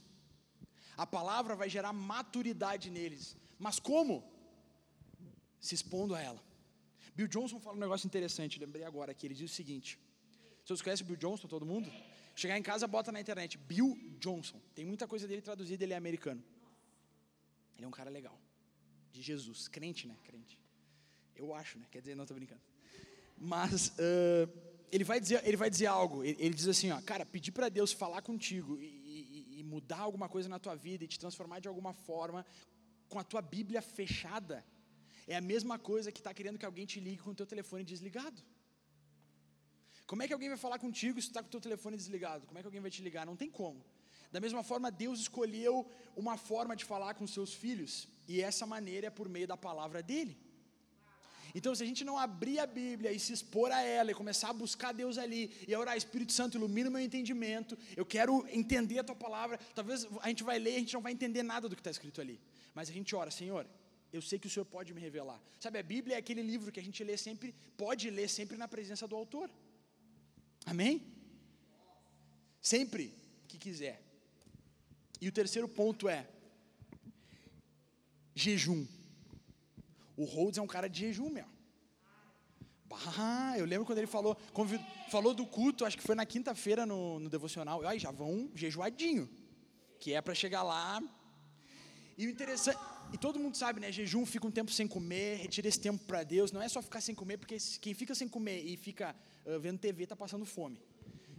A 0.98 1.06
palavra 1.06 1.56
vai 1.56 1.70
gerar 1.70 1.94
maturidade 1.94 2.90
neles. 2.90 3.38
Mas 3.60 3.78
como? 3.78 4.24
Se 5.60 5.76
expondo 5.76 6.16
a 6.16 6.22
ela. 6.22 6.42
Bill 7.14 7.28
Johnson 7.28 7.60
fala 7.60 7.76
um 7.76 7.80
negócio 7.80 8.08
interessante, 8.08 8.58
lembrei 8.58 8.86
agora 8.86 9.14
que 9.14 9.28
ele 9.28 9.34
diz 9.34 9.52
o 9.52 9.54
seguinte: 9.54 10.00
vocês 10.64 10.82
conhecem 10.82 11.06
Bill 11.06 11.18
Johnson, 11.18 11.48
todo 11.48 11.66
mundo? 11.66 11.92
Chegar 12.34 12.58
em 12.58 12.64
casa, 12.64 12.88
bota 12.88 13.12
na 13.12 13.20
internet, 13.20 13.58
Bill 13.58 13.98
Johnson. 14.20 14.62
Tem 14.74 14.86
muita 14.86 15.06
coisa 15.06 15.28
dele 15.28 15.42
traduzida, 15.42 15.84
ele 15.84 15.94
é 15.94 15.98
americano. 15.98 16.42
Ele 17.76 17.86
é 17.86 17.88
um 17.88 17.92
cara 17.92 18.10
legal. 18.10 18.40
De 19.12 19.22
Jesus, 19.22 19.68
crente, 19.68 20.08
né? 20.08 20.16
Crente. 20.24 20.58
Eu 21.36 21.54
acho, 21.54 21.78
né? 21.78 21.86
Quer 21.92 22.00
dizer, 22.00 22.16
não 22.16 22.24
estou 22.24 22.36
brincando. 22.36 22.62
Mas 23.38 23.90
uh, 23.90 24.50
ele, 24.90 25.04
vai 25.04 25.20
dizer, 25.20 25.46
ele 25.46 25.58
vai 25.58 25.70
dizer 25.70 25.88
algo. 25.88 26.24
Ele, 26.24 26.38
ele 26.40 26.54
diz 26.54 26.68
assim: 26.68 26.92
ó, 26.92 27.02
cara, 27.02 27.26
pedir 27.26 27.52
para 27.52 27.68
Deus 27.68 27.92
falar 27.92 28.22
contigo 28.22 28.78
e, 28.80 28.86
e, 28.86 29.60
e 29.60 29.64
mudar 29.64 30.00
alguma 30.00 30.30
coisa 30.30 30.48
na 30.48 30.60
tua 30.60 30.76
vida 30.76 31.04
e 31.04 31.08
te 31.08 31.20
transformar 31.20 31.60
de 31.60 31.68
alguma 31.68 31.94
forma 31.94 32.46
com 33.12 33.20
a 33.20 33.24
tua 33.32 33.42
Bíblia 33.56 33.82
fechada 33.82 34.58
é 35.28 35.36
a 35.36 35.42
mesma 35.42 35.78
coisa 35.90 36.12
que 36.12 36.20
está 36.20 36.34
querendo 36.38 36.60
que 36.62 36.68
alguém 36.70 36.86
te 36.92 37.00
ligue 37.00 37.22
com 37.24 37.32
o 37.32 37.36
teu 37.40 37.48
telefone 37.54 37.84
desligado. 37.84 38.42
Como 40.10 40.24
é 40.24 40.28
que 40.28 40.34
alguém 40.34 40.50
vai 40.50 40.58
falar 40.58 40.80
contigo 40.80 41.22
se 41.22 41.28
está 41.28 41.42
com 41.42 41.50
o 41.50 41.56
teu 41.56 41.62
telefone 41.68 41.96
desligado? 41.96 42.48
Como 42.48 42.58
é 42.58 42.62
que 42.62 42.68
alguém 42.70 42.82
vai 42.82 42.90
te 42.90 43.02
ligar? 43.08 43.26
Não 43.26 43.36
tem 43.36 43.50
como. 43.60 43.80
Da 44.32 44.40
mesma 44.40 44.64
forma, 44.64 44.90
Deus 44.92 45.20
escolheu 45.20 45.76
uma 46.16 46.36
forma 46.36 46.76
de 46.76 46.86
falar 46.86 47.14
com 47.14 47.28
seus 47.28 47.54
filhos, 47.54 48.08
e 48.28 48.42
essa 48.42 48.66
maneira 48.66 49.08
é 49.08 49.10
por 49.20 49.28
meio 49.28 49.48
da 49.48 49.58
palavra 49.58 50.02
dele. 50.02 50.36
Então, 51.54 51.74
se 51.74 51.84
a 51.84 51.86
gente 51.86 52.04
não 52.04 52.18
abrir 52.18 52.60
a 52.60 52.68
Bíblia 52.68 53.12
e 53.12 53.20
se 53.20 53.34
expor 53.34 53.72
a 53.72 53.82
ela 53.82 54.12
e 54.12 54.14
começar 54.14 54.50
a 54.50 54.54
buscar 54.54 54.92
Deus 54.92 55.18
ali 55.18 55.52
e 55.68 55.76
orar, 55.76 55.98
Espírito 55.98 56.32
Santo, 56.32 56.58
ilumina 56.58 56.90
o 56.90 56.92
meu 56.92 57.02
entendimento, 57.02 57.78
eu 57.96 58.06
quero 58.06 58.46
entender 58.50 59.00
a 59.00 59.04
tua 59.04 59.16
palavra. 59.16 59.60
Talvez 59.74 60.08
a 60.22 60.28
gente 60.28 60.44
vai 60.44 60.60
ler 60.60 60.74
e 60.74 60.76
a 60.76 60.80
gente 60.80 60.94
não 60.94 61.02
vai 61.02 61.12
entender 61.12 61.44
nada 61.44 61.68
do 61.68 61.76
que 61.76 61.82
está 61.82 61.92
escrito 61.92 62.22
ali, 62.22 62.40
mas 62.74 62.90
a 62.90 62.94
gente 62.94 63.16
ora, 63.16 63.32
Senhor, 63.32 63.66
eu 64.12 64.22
sei 64.22 64.40
que 64.40 64.48
o 64.48 64.50
Senhor 64.50 64.66
pode 64.66 64.94
me 64.94 65.02
revelar. 65.02 65.42
Sabe, 65.60 65.80
a 65.80 65.84
Bíblia 65.84 66.16
é 66.16 66.20
aquele 66.20 66.42
livro 66.42 66.72
que 66.72 66.80
a 66.80 66.84
gente 66.84 67.04
lê 67.04 67.18
sempre, 67.18 67.54
pode 67.78 68.10
ler 68.10 68.28
sempre 68.28 68.58
na 68.58 68.68
presença 68.68 69.08
do 69.08 69.16
autor. 69.16 69.50
Amém? 70.66 71.02
Sempre 72.62 73.14
que 73.48 73.58
quiser. 73.58 74.02
E 75.22 75.28
o 75.28 75.32
terceiro 75.32 75.68
ponto 75.68 76.08
é 76.08 76.28
jejum. 78.36 78.86
O 80.20 80.26
Rhodes 80.26 80.58
é 80.58 80.62
um 80.62 80.68
cara 80.68 80.90
de 80.90 81.00
jejum, 81.00 81.30
meu. 81.30 81.46
Bah, 82.90 83.54
eu 83.58 83.64
lembro 83.66 83.86
quando 83.86 84.00
ele 84.00 84.08
falou, 84.08 84.36
convid, 84.52 84.84
falou 85.10 85.34
do 85.34 85.46
culto, 85.46 85.86
acho 85.86 85.96
que 85.96 86.04
foi 86.04 86.14
na 86.14 86.26
quinta-feira 86.26 86.86
no, 86.86 87.20
no 87.20 87.30
devocional. 87.30 87.88
Ai, 87.88 87.98
já 88.00 88.12
vão 88.12 88.52
jejuadinho, 88.54 89.30
que 89.98 90.12
é 90.14 90.20
para 90.22 90.36
chegar 90.36 90.62
lá. 90.62 91.02
E 92.18 92.28
o 92.28 92.30
interessante, 92.30 92.78
e 93.14 93.18
todo 93.18 93.40
mundo 93.40 93.56
sabe, 93.56 93.80
né? 93.80 93.94
Jejum 93.94 94.26
fica 94.26 94.46
um 94.46 94.52
tempo 94.52 94.74
sem 94.74 94.90
comer, 94.90 95.38
retira 95.38 95.70
esse 95.70 95.80
tempo 95.80 96.04
para 96.04 96.22
Deus. 96.22 96.52
Não 96.52 96.62
é 96.62 96.68
só 96.68 96.82
ficar 96.82 97.00
sem 97.00 97.16
comer, 97.16 97.38
porque 97.38 97.56
quem 97.80 97.94
fica 97.94 98.14
sem 98.14 98.28
comer 98.28 98.62
e 98.66 98.76
fica 98.76 99.16
uh, 99.46 99.58
vendo 99.58 99.80
TV 99.80 100.04
está 100.04 100.18
passando 100.18 100.46
fome. 100.46 100.82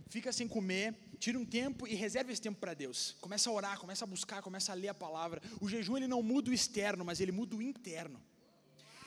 Fica 0.09 0.33
sem 0.33 0.49
comer, 0.49 0.95
tira 1.19 1.39
um 1.39 1.45
tempo 1.45 1.87
e 1.87 1.95
reserva 1.95 2.33
esse 2.33 2.41
tempo 2.41 2.59
para 2.59 2.73
Deus. 2.73 3.15
Começa 3.21 3.51
a 3.51 3.53
orar, 3.53 3.79
começa 3.79 4.07
a 4.07 4.09
buscar, 4.09 4.41
começa 4.41 4.73
a 4.73 4.75
ler 4.75 4.89
a 4.89 4.95
palavra. 4.95 5.43
O 5.61 5.69
jejum 5.69 5.99
ele 5.99 6.09
não 6.09 6.23
muda 6.23 6.51
o 6.51 6.55
externo, 6.55 7.05
mas 7.05 7.21
ele 7.21 7.31
muda 7.31 7.55
o 7.55 7.61
interno. 7.61 8.19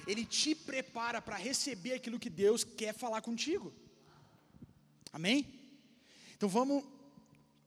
Ele 0.05 0.25
te 0.25 0.53
prepara 0.53 1.21
para 1.21 1.37
receber 1.37 1.93
aquilo 1.93 2.19
que 2.19 2.29
Deus 2.29 2.63
quer 2.63 2.93
falar 2.93 3.21
contigo. 3.21 3.73
Amém? 5.11 5.47
Então 6.35 6.49
vamos 6.49 6.83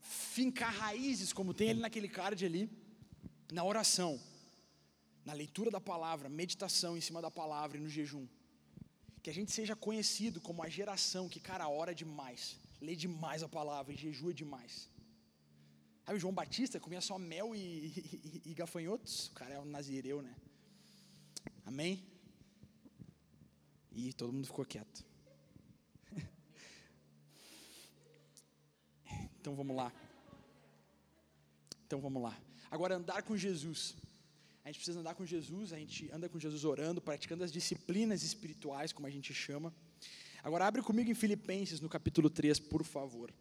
fincar 0.00 0.72
raízes, 0.72 1.32
como 1.32 1.54
tem 1.54 1.70
ali 1.70 1.80
naquele 1.80 2.08
card 2.08 2.44
ali, 2.44 2.70
na 3.50 3.64
oração 3.64 4.20
na 5.26 5.32
leitura 5.32 5.72
da 5.72 5.80
palavra, 5.80 6.28
meditação 6.28 6.96
em 6.96 7.00
cima 7.00 7.20
da 7.20 7.30
palavra 7.30 7.76
e 7.76 7.80
no 7.80 7.88
jejum. 7.88 8.26
Que 9.20 9.28
a 9.28 9.34
gente 9.34 9.50
seja 9.50 9.74
conhecido 9.74 10.40
como 10.40 10.62
a 10.62 10.68
geração 10.68 11.28
que, 11.28 11.40
cara, 11.40 11.68
ora 11.68 11.92
demais, 11.92 12.56
lê 12.80 12.94
demais 12.94 13.42
a 13.42 13.48
palavra 13.48 13.92
e 13.92 13.96
jejua 13.96 14.32
demais. 14.32 14.88
Sabe, 16.04 16.16
o 16.18 16.20
João 16.20 16.32
Batista 16.32 16.78
comia 16.78 17.00
só 17.00 17.18
mel 17.18 17.48
e, 17.56 17.58
e, 17.58 18.42
e 18.50 18.54
gafanhotos? 18.54 19.26
O 19.26 19.32
cara 19.32 19.54
é 19.54 19.58
um 19.58 19.64
nazireu, 19.64 20.22
né? 20.22 20.32
Amém? 21.64 22.06
E 23.96 24.12
todo 24.12 24.30
mundo 24.30 24.46
ficou 24.46 24.64
quieto. 24.64 25.04
Então 29.40 29.54
vamos 29.54 29.76
lá. 29.76 29.92
Então 31.86 32.00
vamos 32.00 32.20
lá. 32.20 32.36
Agora 32.68 32.96
andar 32.96 33.22
com 33.22 33.36
Jesus. 33.36 33.94
A 34.64 34.68
gente 34.68 34.78
precisa 34.78 34.98
andar 34.98 35.14
com 35.14 35.24
Jesus, 35.24 35.72
a 35.72 35.78
gente 35.78 36.10
anda 36.10 36.28
com 36.28 36.38
Jesus 36.38 36.64
orando, 36.64 37.00
praticando 37.00 37.44
as 37.44 37.52
disciplinas 37.52 38.24
espirituais, 38.24 38.92
como 38.92 39.06
a 39.06 39.10
gente 39.10 39.32
chama. 39.32 39.72
Agora 40.42 40.66
abre 40.66 40.82
comigo 40.82 41.08
em 41.08 41.14
Filipenses, 41.14 41.80
no 41.80 41.88
capítulo 41.88 42.28
3, 42.28 42.58
por 42.58 42.82
favor. 42.82 43.32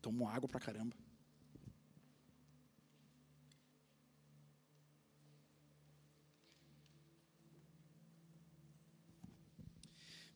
Tomo 0.00 0.26
água 0.26 0.48
pra 0.48 0.58
caramba. 0.58 0.96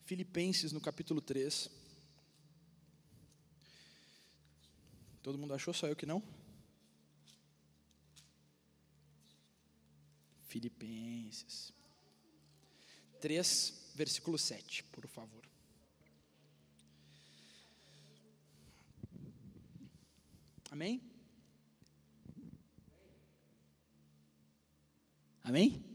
Filipenses 0.05 0.71
no 0.71 0.81
capítulo 0.81 1.21
3. 1.21 1.69
Todo 5.21 5.37
mundo 5.37 5.53
achou, 5.53 5.73
só 5.73 5.87
eu 5.87 5.95
que 5.95 6.05
não? 6.05 6.21
Filipenses 10.43 11.73
3, 13.21 13.91
versículo 13.95 14.37
7, 14.37 14.83
por 14.83 15.07
favor. 15.07 15.41
Amém? 20.69 21.01
Amém? 25.43 25.92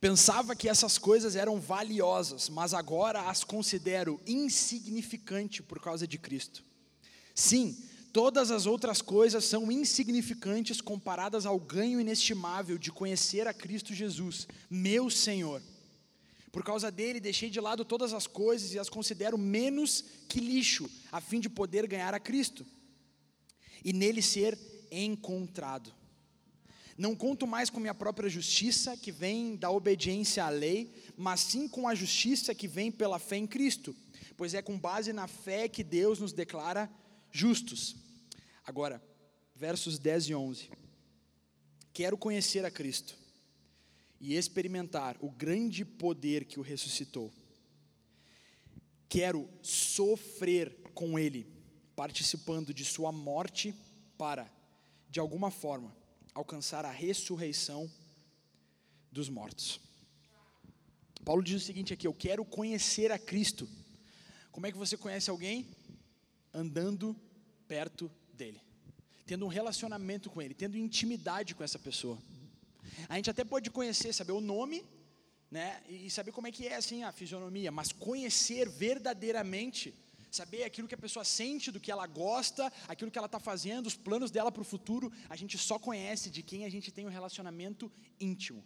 Pensava 0.00 0.56
que 0.56 0.68
essas 0.68 0.96
coisas 0.96 1.36
eram 1.36 1.60
valiosas, 1.60 2.48
mas 2.48 2.72
agora 2.72 3.28
as 3.28 3.44
considero 3.44 4.20
insignificante 4.26 5.62
por 5.62 5.80
causa 5.80 6.06
de 6.06 6.18
Cristo. 6.18 6.64
Sim, 7.34 7.76
Todas 8.12 8.50
as 8.50 8.66
outras 8.66 9.00
coisas 9.00 9.44
são 9.44 9.70
insignificantes 9.70 10.80
comparadas 10.80 11.46
ao 11.46 11.60
ganho 11.60 12.00
inestimável 12.00 12.76
de 12.76 12.90
conhecer 12.90 13.46
a 13.46 13.54
Cristo 13.54 13.94
Jesus, 13.94 14.48
meu 14.68 15.08
Senhor. 15.08 15.62
Por 16.50 16.64
causa 16.64 16.90
dele, 16.90 17.20
deixei 17.20 17.48
de 17.48 17.60
lado 17.60 17.84
todas 17.84 18.12
as 18.12 18.26
coisas 18.26 18.74
e 18.74 18.80
as 18.80 18.88
considero 18.88 19.38
menos 19.38 20.04
que 20.28 20.40
lixo, 20.40 20.90
a 21.12 21.20
fim 21.20 21.38
de 21.38 21.48
poder 21.48 21.86
ganhar 21.86 22.12
a 22.12 22.18
Cristo 22.18 22.66
e 23.84 23.92
nele 23.92 24.20
ser 24.20 24.58
encontrado. 24.90 25.94
Não 26.96 27.14
conto 27.14 27.46
mais 27.46 27.70
com 27.70 27.80
minha 27.80 27.94
própria 27.94 28.28
justiça, 28.28 28.96
que 28.96 29.12
vem 29.12 29.56
da 29.56 29.70
obediência 29.70 30.44
à 30.44 30.48
lei, 30.48 30.92
mas 31.16 31.40
sim 31.40 31.68
com 31.68 31.88
a 31.88 31.94
justiça 31.94 32.54
que 32.54 32.68
vem 32.68 32.90
pela 32.90 33.18
fé 33.18 33.36
em 33.36 33.46
Cristo, 33.46 33.94
pois 34.36 34.54
é 34.54 34.62
com 34.62 34.78
base 34.78 35.12
na 35.12 35.26
fé 35.26 35.68
que 35.68 35.84
Deus 35.84 36.18
nos 36.18 36.32
declara 36.32 36.90
justos. 37.30 37.96
Agora, 38.64 39.02
versos 39.54 39.98
10 39.98 40.28
e 40.28 40.34
11. 40.34 40.70
Quero 41.92 42.16
conhecer 42.16 42.64
a 42.64 42.70
Cristo 42.70 43.16
e 44.20 44.34
experimentar 44.34 45.16
o 45.20 45.30
grande 45.30 45.84
poder 45.84 46.44
que 46.44 46.60
o 46.60 46.62
ressuscitou. 46.62 47.32
Quero 49.08 49.48
sofrer 49.62 50.74
com 50.94 51.18
Ele, 51.18 51.46
participando 51.96 52.72
de 52.72 52.84
Sua 52.84 53.10
morte, 53.10 53.74
para, 54.16 54.50
de 55.08 55.18
alguma 55.18 55.50
forma, 55.50 55.94
alcançar 56.40 56.84
a 56.84 56.90
ressurreição 56.90 57.90
dos 59.12 59.28
mortos. 59.28 59.80
Paulo 61.24 61.42
diz 61.42 61.62
o 61.62 61.64
seguinte 61.64 61.92
aqui: 61.92 62.06
Eu 62.06 62.14
quero 62.14 62.44
conhecer 62.44 63.12
a 63.12 63.18
Cristo. 63.18 63.68
Como 64.50 64.66
é 64.66 64.72
que 64.72 64.78
você 64.78 64.96
conhece 64.96 65.30
alguém? 65.30 65.66
andando 66.52 67.16
perto 67.66 68.10
dele, 68.32 68.60
tendo 69.26 69.44
um 69.44 69.48
relacionamento 69.48 70.28
com 70.30 70.42
ele, 70.42 70.54
tendo 70.54 70.76
intimidade 70.76 71.54
com 71.54 71.62
essa 71.62 71.78
pessoa. 71.78 72.18
A 73.08 73.16
gente 73.16 73.30
até 73.30 73.44
pode 73.44 73.70
conhecer, 73.70 74.12
saber 74.12 74.32
o 74.32 74.40
nome, 74.40 74.84
né, 75.50 75.82
e 75.88 76.10
saber 76.10 76.32
como 76.32 76.46
é 76.46 76.52
que 76.52 76.66
é 76.66 76.76
assim 76.76 77.02
a 77.02 77.12
fisionomia, 77.12 77.70
mas 77.70 77.92
conhecer 77.92 78.68
verdadeiramente, 78.68 79.94
saber 80.30 80.62
aquilo 80.64 80.88
que 80.88 80.94
a 80.94 80.98
pessoa 80.98 81.24
sente, 81.24 81.70
do 81.70 81.80
que 81.80 81.90
ela 81.90 82.06
gosta, 82.06 82.72
aquilo 82.86 83.10
que 83.10 83.18
ela 83.18 83.26
está 83.26 83.40
fazendo, 83.40 83.86
os 83.86 83.96
planos 83.96 84.30
dela 84.30 84.52
para 84.52 84.62
o 84.62 84.64
futuro, 84.64 85.12
a 85.28 85.36
gente 85.36 85.58
só 85.58 85.78
conhece 85.78 86.30
de 86.30 86.42
quem 86.42 86.64
a 86.64 86.70
gente 86.70 86.90
tem 86.92 87.06
um 87.06 87.10
relacionamento 87.10 87.90
íntimo. 88.18 88.64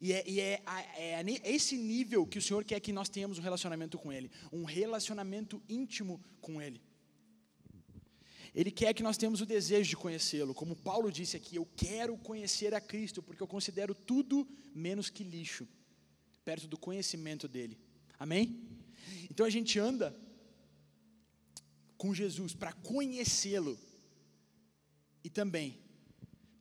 E 0.00 0.12
é, 0.12 0.24
e 0.26 0.40
é, 0.40 0.62
é, 0.96 1.20
é, 1.20 1.24
esse 1.44 1.76
nível 1.76 2.26
que 2.26 2.38
o 2.38 2.42
Senhor 2.42 2.64
quer 2.64 2.80
que 2.80 2.92
nós 2.92 3.08
tenhamos 3.08 3.38
um 3.38 3.42
relacionamento 3.42 3.98
com 3.98 4.10
Ele, 4.10 4.30
um 4.50 4.64
relacionamento 4.64 5.62
íntimo 5.68 6.20
com 6.40 6.60
Ele. 6.60 6.80
Ele 8.54 8.70
quer 8.70 8.94
que 8.94 9.02
nós 9.02 9.16
tenhamos 9.16 9.40
o 9.40 9.46
desejo 9.46 9.90
de 9.90 9.96
conhecê-lo, 9.96 10.54
como 10.54 10.74
Paulo 10.74 11.12
disse 11.12 11.36
aqui: 11.36 11.56
Eu 11.56 11.68
quero 11.76 12.16
conhecer 12.16 12.74
a 12.74 12.80
Cristo, 12.80 13.22
porque 13.22 13.42
eu 13.42 13.46
considero 13.46 13.94
tudo 13.94 14.48
menos 14.74 15.08
que 15.10 15.22
lixo, 15.22 15.68
perto 16.44 16.66
do 16.66 16.78
conhecimento 16.78 17.46
dele. 17.46 17.78
Amém? 18.18 18.60
Então 19.30 19.46
a 19.46 19.50
gente 19.50 19.78
anda 19.78 20.18
com 22.00 22.14
Jesus 22.14 22.54
para 22.54 22.72
conhecê-lo 22.72 23.78
e 25.22 25.28
também 25.28 25.68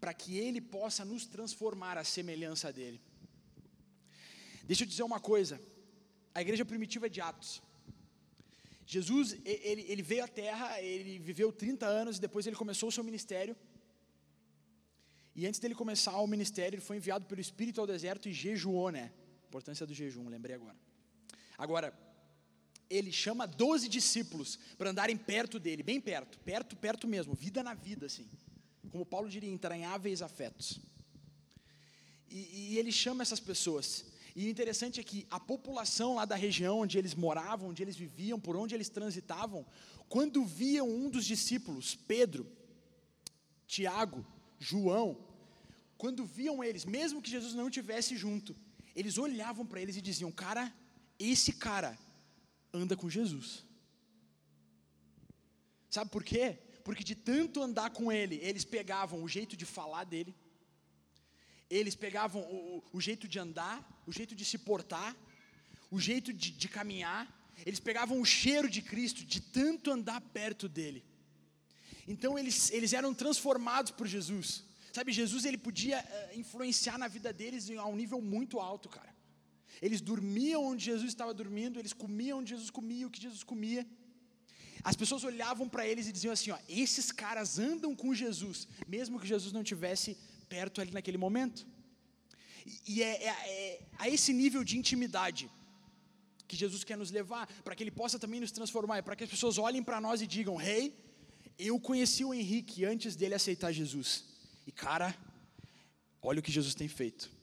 para 0.02 0.14
que 0.14 0.38
ele 0.38 0.60
possa 0.60 1.06
nos 1.06 1.26
transformar 1.26 1.98
à 1.98 2.04
semelhança 2.04 2.74
dele. 2.74 3.00
Deixa 4.66 4.84
eu 4.84 4.88
dizer 4.88 5.04
uma 5.04 5.22
coisa, 5.32 5.56
a 6.36 6.42
igreja 6.42 6.66
primitiva 6.66 7.06
é 7.06 7.10
de 7.10 7.22
Atos. 7.22 7.62
Jesus, 8.86 9.38
ele, 9.46 9.84
ele 9.88 10.02
veio 10.02 10.26
à 10.26 10.28
terra, 10.28 10.82
ele 10.82 11.20
viveu 11.20 11.54
30 11.54 11.86
anos 11.86 12.18
e 12.18 12.22
depois 12.22 12.46
ele 12.46 12.58
começou 12.58 12.90
o 12.90 12.92
seu 12.92 13.04
ministério. 13.10 13.56
E 15.34 15.48
antes 15.48 15.62
dele 15.62 15.74
começar 15.74 16.18
o 16.20 16.28
ministério, 16.28 16.76
ele 16.76 16.88
foi 16.90 16.98
enviado 16.98 17.26
pelo 17.28 17.40
Espírito 17.40 17.80
ao 17.80 17.88
deserto 17.88 18.28
e 18.28 18.34
jejuou, 18.34 18.90
né? 18.90 19.14
Importância 19.48 19.86
do 19.88 19.94
jejum, 19.94 20.28
lembrei 20.28 20.56
agora. 20.56 20.76
Agora, 21.58 22.09
ele 22.90 23.12
chama 23.12 23.46
12 23.46 23.88
discípulos 23.88 24.58
para 24.78 24.90
andarem 24.90 25.16
perto 25.16 25.60
dele, 25.60 25.84
bem 25.84 26.02
perto, 26.02 26.40
perto, 26.40 26.76
perto 26.76 27.08
mesmo, 27.08 27.34
vida 27.34 27.62
na 27.62 27.74
vida, 27.74 28.08
assim. 28.08 28.28
Como 28.90 29.06
Paulo 29.06 29.30
diria, 29.30 29.50
entranháveis 29.50 30.22
afetos. 30.22 30.80
E, 32.30 32.72
e 32.74 32.78
ele 32.80 32.92
chama 32.92 33.22
essas 33.22 33.40
pessoas. 33.40 34.06
E 34.36 34.48
o 34.48 34.50
interessante 34.50 35.00
é 35.00 35.04
que 35.04 35.28
a 35.30 35.40
população 35.40 36.16
lá 36.16 36.26
da 36.26 36.36
região 36.36 36.80
onde 36.80 36.98
eles 36.98 37.14
moravam, 37.14 37.70
onde 37.70 37.84
eles 37.84 37.96
viviam, 37.96 38.40
por 38.40 38.56
onde 38.56 38.74
eles 38.74 38.90
transitavam, 38.90 39.66
quando 40.08 40.44
viam 40.44 40.90
um 40.90 41.10
dos 41.10 41.26
discípulos, 41.26 41.96
Pedro, 41.96 42.48
Tiago, 43.68 44.26
João, 44.58 45.18
quando 45.98 46.26
viam 46.26 46.64
eles, 46.64 46.86
mesmo 46.86 47.22
que 47.22 47.30
Jesus 47.30 47.54
não 47.54 47.68
estivesse 47.68 48.18
junto, 48.18 48.56
eles 48.96 49.18
olhavam 49.18 49.66
para 49.66 49.82
eles 49.82 49.96
e 49.96 50.02
diziam: 50.02 50.32
Cara, 50.32 50.74
esse 51.20 51.54
cara 51.54 51.98
anda 52.74 52.96
com 52.96 53.10
Jesus. 53.10 53.66
Sabe 55.90 56.10
por 56.12 56.24
quê? 56.24 56.58
Porque 56.84 57.04
de 57.04 57.16
tanto 57.16 57.62
andar 57.62 57.90
com 57.92 58.12
ele, 58.12 58.40
eles 58.42 58.64
pegavam 58.64 59.24
o 59.24 59.28
jeito 59.28 59.56
de 59.56 59.66
falar 59.66 60.04
dele, 60.04 60.36
eles 61.70 61.96
pegavam 61.96 62.42
o, 62.42 62.84
o 62.94 63.02
jeito 63.02 63.28
de 63.28 63.38
andar, 63.40 64.04
o 64.08 64.12
jeito 64.12 64.36
de 64.36 64.44
se 64.44 64.58
portar, 64.58 65.16
o 65.92 66.00
jeito 66.00 66.34
de, 66.34 66.52
de 66.52 66.68
caminhar, 66.68 67.28
eles 67.66 67.80
pegavam 67.80 68.20
o 68.22 68.26
cheiro 68.26 68.70
de 68.70 68.82
Cristo, 68.82 69.24
de 69.26 69.42
tanto 69.42 69.92
andar 69.92 70.22
perto 70.22 70.70
dele. 70.70 71.04
Então 72.08 72.40
eles, 72.40 72.72
eles 72.72 72.94
eram 72.94 73.14
transformados 73.14 73.92
por 73.92 74.08
Jesus. 74.08 74.64
Sabe, 74.92 75.12
Jesus 75.12 75.46
ele 75.46 75.58
podia 75.58 76.00
uh, 76.00 76.40
influenciar 76.40 76.98
na 76.98 77.08
vida 77.08 77.32
deles 77.32 77.70
a 77.70 77.86
um 77.86 77.96
nível 77.96 78.22
muito 78.22 78.60
alto, 78.60 78.90
cara. 78.90 79.14
Eles 79.82 80.02
dormiam 80.02 80.64
onde 80.66 80.86
Jesus 80.86 81.10
estava 81.10 81.34
dormindo, 81.34 81.80
eles 81.80 81.94
comiam 81.94 82.40
onde 82.40 82.50
Jesus 82.50 82.70
comia, 82.70 83.08
o 83.08 83.10
que 83.10 83.22
Jesus 83.22 83.44
comia. 83.44 83.86
As 84.84 84.96
pessoas 84.96 85.24
olhavam 85.24 85.68
para 85.68 85.88
eles 85.88 86.08
e 86.08 86.12
diziam 86.12 86.34
assim: 86.34 86.52
ó, 86.52 86.58
esses 86.68 87.12
caras 87.12 87.60
andam 87.60 87.96
com 87.96 88.14
Jesus, 88.14 88.68
mesmo 88.88 89.20
que 89.20 89.28
Jesus 89.28 89.54
não 89.54 89.64
tivesse 89.64 90.18
perto 90.48 90.82
ali 90.82 90.92
naquele 90.92 91.18
momento. 91.18 91.66
E 92.88 93.02
é, 93.02 93.24
é, 93.24 93.28
é 93.28 93.82
a 93.98 94.10
esse 94.10 94.34
nível 94.34 94.64
de 94.64 94.78
intimidade 94.78 95.50
que 96.48 96.56
Jesus 96.56 96.84
quer 96.84 96.98
nos 96.98 97.12
levar, 97.12 97.48
para 97.64 97.76
que 97.76 97.84
Ele 97.84 97.92
possa 97.92 98.18
também 98.18 98.40
nos 98.40 98.52
transformar, 98.52 99.04
para 99.04 99.16
que 99.16 99.24
as 99.24 99.30
pessoas 99.30 99.58
olhem 99.58 99.84
para 99.84 100.02
nós 100.02 100.22
e 100.22 100.28
digam: 100.28 100.56
Rei, 100.56 100.86
hey, 100.86 100.98
eu 101.58 101.80
conheci 101.80 102.24
o 102.26 102.34
Henrique 102.34 102.86
antes 102.86 103.16
dele 103.16 103.36
aceitar 103.36 103.72
Jesus, 103.72 104.26
e 104.66 104.72
cara, 104.72 105.16
olha 106.22 106.40
o 106.40 106.44
que 106.44 106.52
Jesus 106.52 106.76
tem 106.76 106.88
feito. 106.88 107.39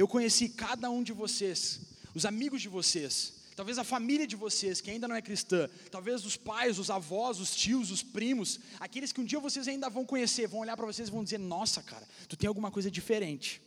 Eu 0.00 0.06
conheci 0.06 0.50
cada 0.50 0.90
um 0.90 1.02
de 1.02 1.14
vocês, 1.14 1.80
os 2.14 2.26
amigos 2.26 2.60
de 2.60 2.68
vocês, 2.68 3.14
talvez 3.56 3.78
a 3.78 3.82
família 3.82 4.26
de 4.26 4.36
vocês 4.36 4.78
que 4.78 4.90
ainda 4.90 5.08
não 5.08 5.16
é 5.16 5.22
cristã, 5.22 5.70
talvez 5.90 6.26
os 6.26 6.36
pais, 6.36 6.78
os 6.78 6.90
avós, 6.90 7.40
os 7.40 7.56
tios, 7.56 7.90
os 7.90 8.02
primos, 8.02 8.60
aqueles 8.78 9.10
que 9.10 9.22
um 9.22 9.24
dia 9.24 9.40
vocês 9.40 9.66
ainda 9.66 9.88
vão 9.88 10.04
conhecer, 10.04 10.46
vão 10.46 10.60
olhar 10.60 10.76
para 10.76 10.84
vocês 10.84 11.08
e 11.08 11.10
vão 11.10 11.24
dizer: 11.24 11.38
Nossa, 11.38 11.82
cara, 11.82 12.06
tu 12.28 12.36
tem 12.36 12.46
alguma 12.46 12.70
coisa 12.70 12.90
diferente. 12.90 13.62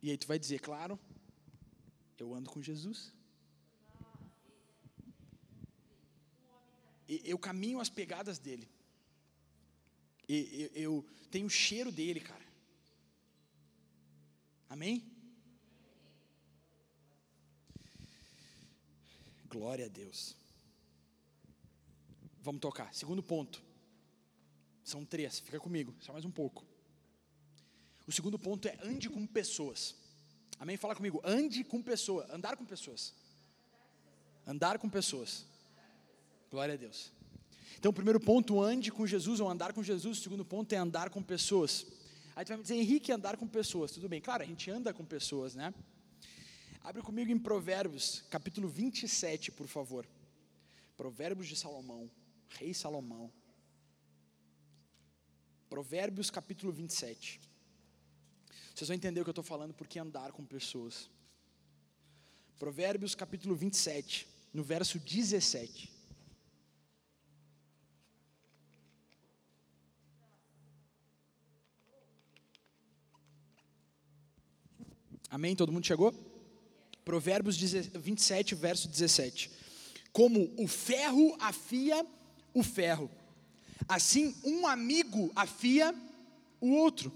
E 0.00 0.12
aí 0.12 0.16
tu 0.16 0.28
vai 0.28 0.38
dizer: 0.38 0.60
Claro, 0.60 0.96
eu 2.16 2.32
ando 2.32 2.48
com 2.48 2.62
Jesus. 2.62 3.12
Eu 7.08 7.38
caminho 7.38 7.80
as 7.80 7.88
pegadas 7.88 8.38
dele. 8.38 8.68
Eu, 10.28 10.70
eu 10.74 11.06
tenho 11.30 11.46
o 11.46 11.50
cheiro 11.50 11.92
dele, 11.92 12.20
cara. 12.20 12.44
Amém? 14.68 15.04
Glória 19.48 19.86
a 19.86 19.88
Deus. 19.88 20.36
Vamos 22.42 22.60
tocar. 22.60 22.94
Segundo 22.94 23.22
ponto. 23.22 23.62
São 24.84 25.04
três, 25.04 25.40
fica 25.40 25.58
comigo, 25.58 25.94
só 26.00 26.12
mais 26.12 26.24
um 26.24 26.30
pouco. 26.30 26.64
O 28.06 28.12
segundo 28.12 28.38
ponto 28.38 28.68
é 28.68 28.78
ande 28.82 29.10
com 29.10 29.26
pessoas. 29.26 29.96
Amém? 30.60 30.76
Fala 30.76 30.94
comigo. 30.94 31.20
Ande 31.24 31.64
com 31.64 31.82
pessoas. 31.82 32.30
Andar 32.30 32.56
com 32.56 32.64
pessoas. 32.64 33.12
Andar 34.46 34.78
com 34.78 34.88
pessoas. 34.88 35.44
Glória 36.50 36.74
a 36.74 36.76
Deus. 36.76 37.10
Então, 37.78 37.90
o 37.90 37.92
primeiro 37.92 38.18
ponto, 38.18 38.60
ande 38.60 38.90
com 38.90 39.06
Jesus 39.06 39.40
ou 39.40 39.48
andar 39.48 39.72
com 39.72 39.82
Jesus. 39.82 40.18
O 40.18 40.22
segundo 40.22 40.44
ponto 40.44 40.72
é 40.72 40.76
andar 40.76 41.10
com 41.10 41.22
pessoas. 41.22 41.86
Aí 42.34 42.44
tu 42.44 42.48
vai 42.48 42.56
me 42.58 42.62
dizer, 42.62 42.76
Henrique, 42.76 43.12
andar 43.12 43.36
com 43.36 43.46
pessoas. 43.46 43.92
Tudo 43.92 44.08
bem, 44.08 44.20
claro, 44.20 44.42
a 44.42 44.46
gente 44.46 44.70
anda 44.70 44.92
com 44.92 45.04
pessoas, 45.04 45.54
né? 45.54 45.72
Abre 46.82 47.02
comigo 47.02 47.30
em 47.32 47.38
Provérbios, 47.38 48.22
capítulo 48.30 48.68
27, 48.68 49.50
por 49.50 49.66
favor. 49.66 50.06
Provérbios 50.96 51.48
de 51.48 51.56
Salomão, 51.56 52.10
Rei 52.48 52.72
Salomão. 52.72 53.32
Provérbios, 55.68 56.30
capítulo 56.30 56.70
27. 56.72 57.40
Vocês 58.74 58.88
vão 58.88 58.94
entender 58.94 59.20
o 59.20 59.24
que 59.24 59.30
eu 59.30 59.32
estou 59.32 59.42
falando, 59.42 59.74
porque 59.74 59.98
andar 59.98 60.30
com 60.32 60.44
pessoas. 60.44 61.10
Provérbios, 62.58 63.14
capítulo 63.14 63.56
27, 63.56 64.28
no 64.52 64.62
verso 64.62 64.98
17. 64.98 65.95
Amém? 75.30 75.56
Todo 75.56 75.72
mundo 75.72 75.86
chegou? 75.86 76.14
Provérbios 77.04 77.56
27, 77.56 78.54
verso 78.54 78.88
17. 78.88 79.50
Como 80.12 80.52
o 80.56 80.66
ferro 80.66 81.36
afia 81.40 82.06
o 82.54 82.62
ferro, 82.62 83.10
assim 83.88 84.34
um 84.44 84.66
amigo 84.66 85.30
afia 85.34 85.94
o 86.60 86.70
outro. 86.70 87.12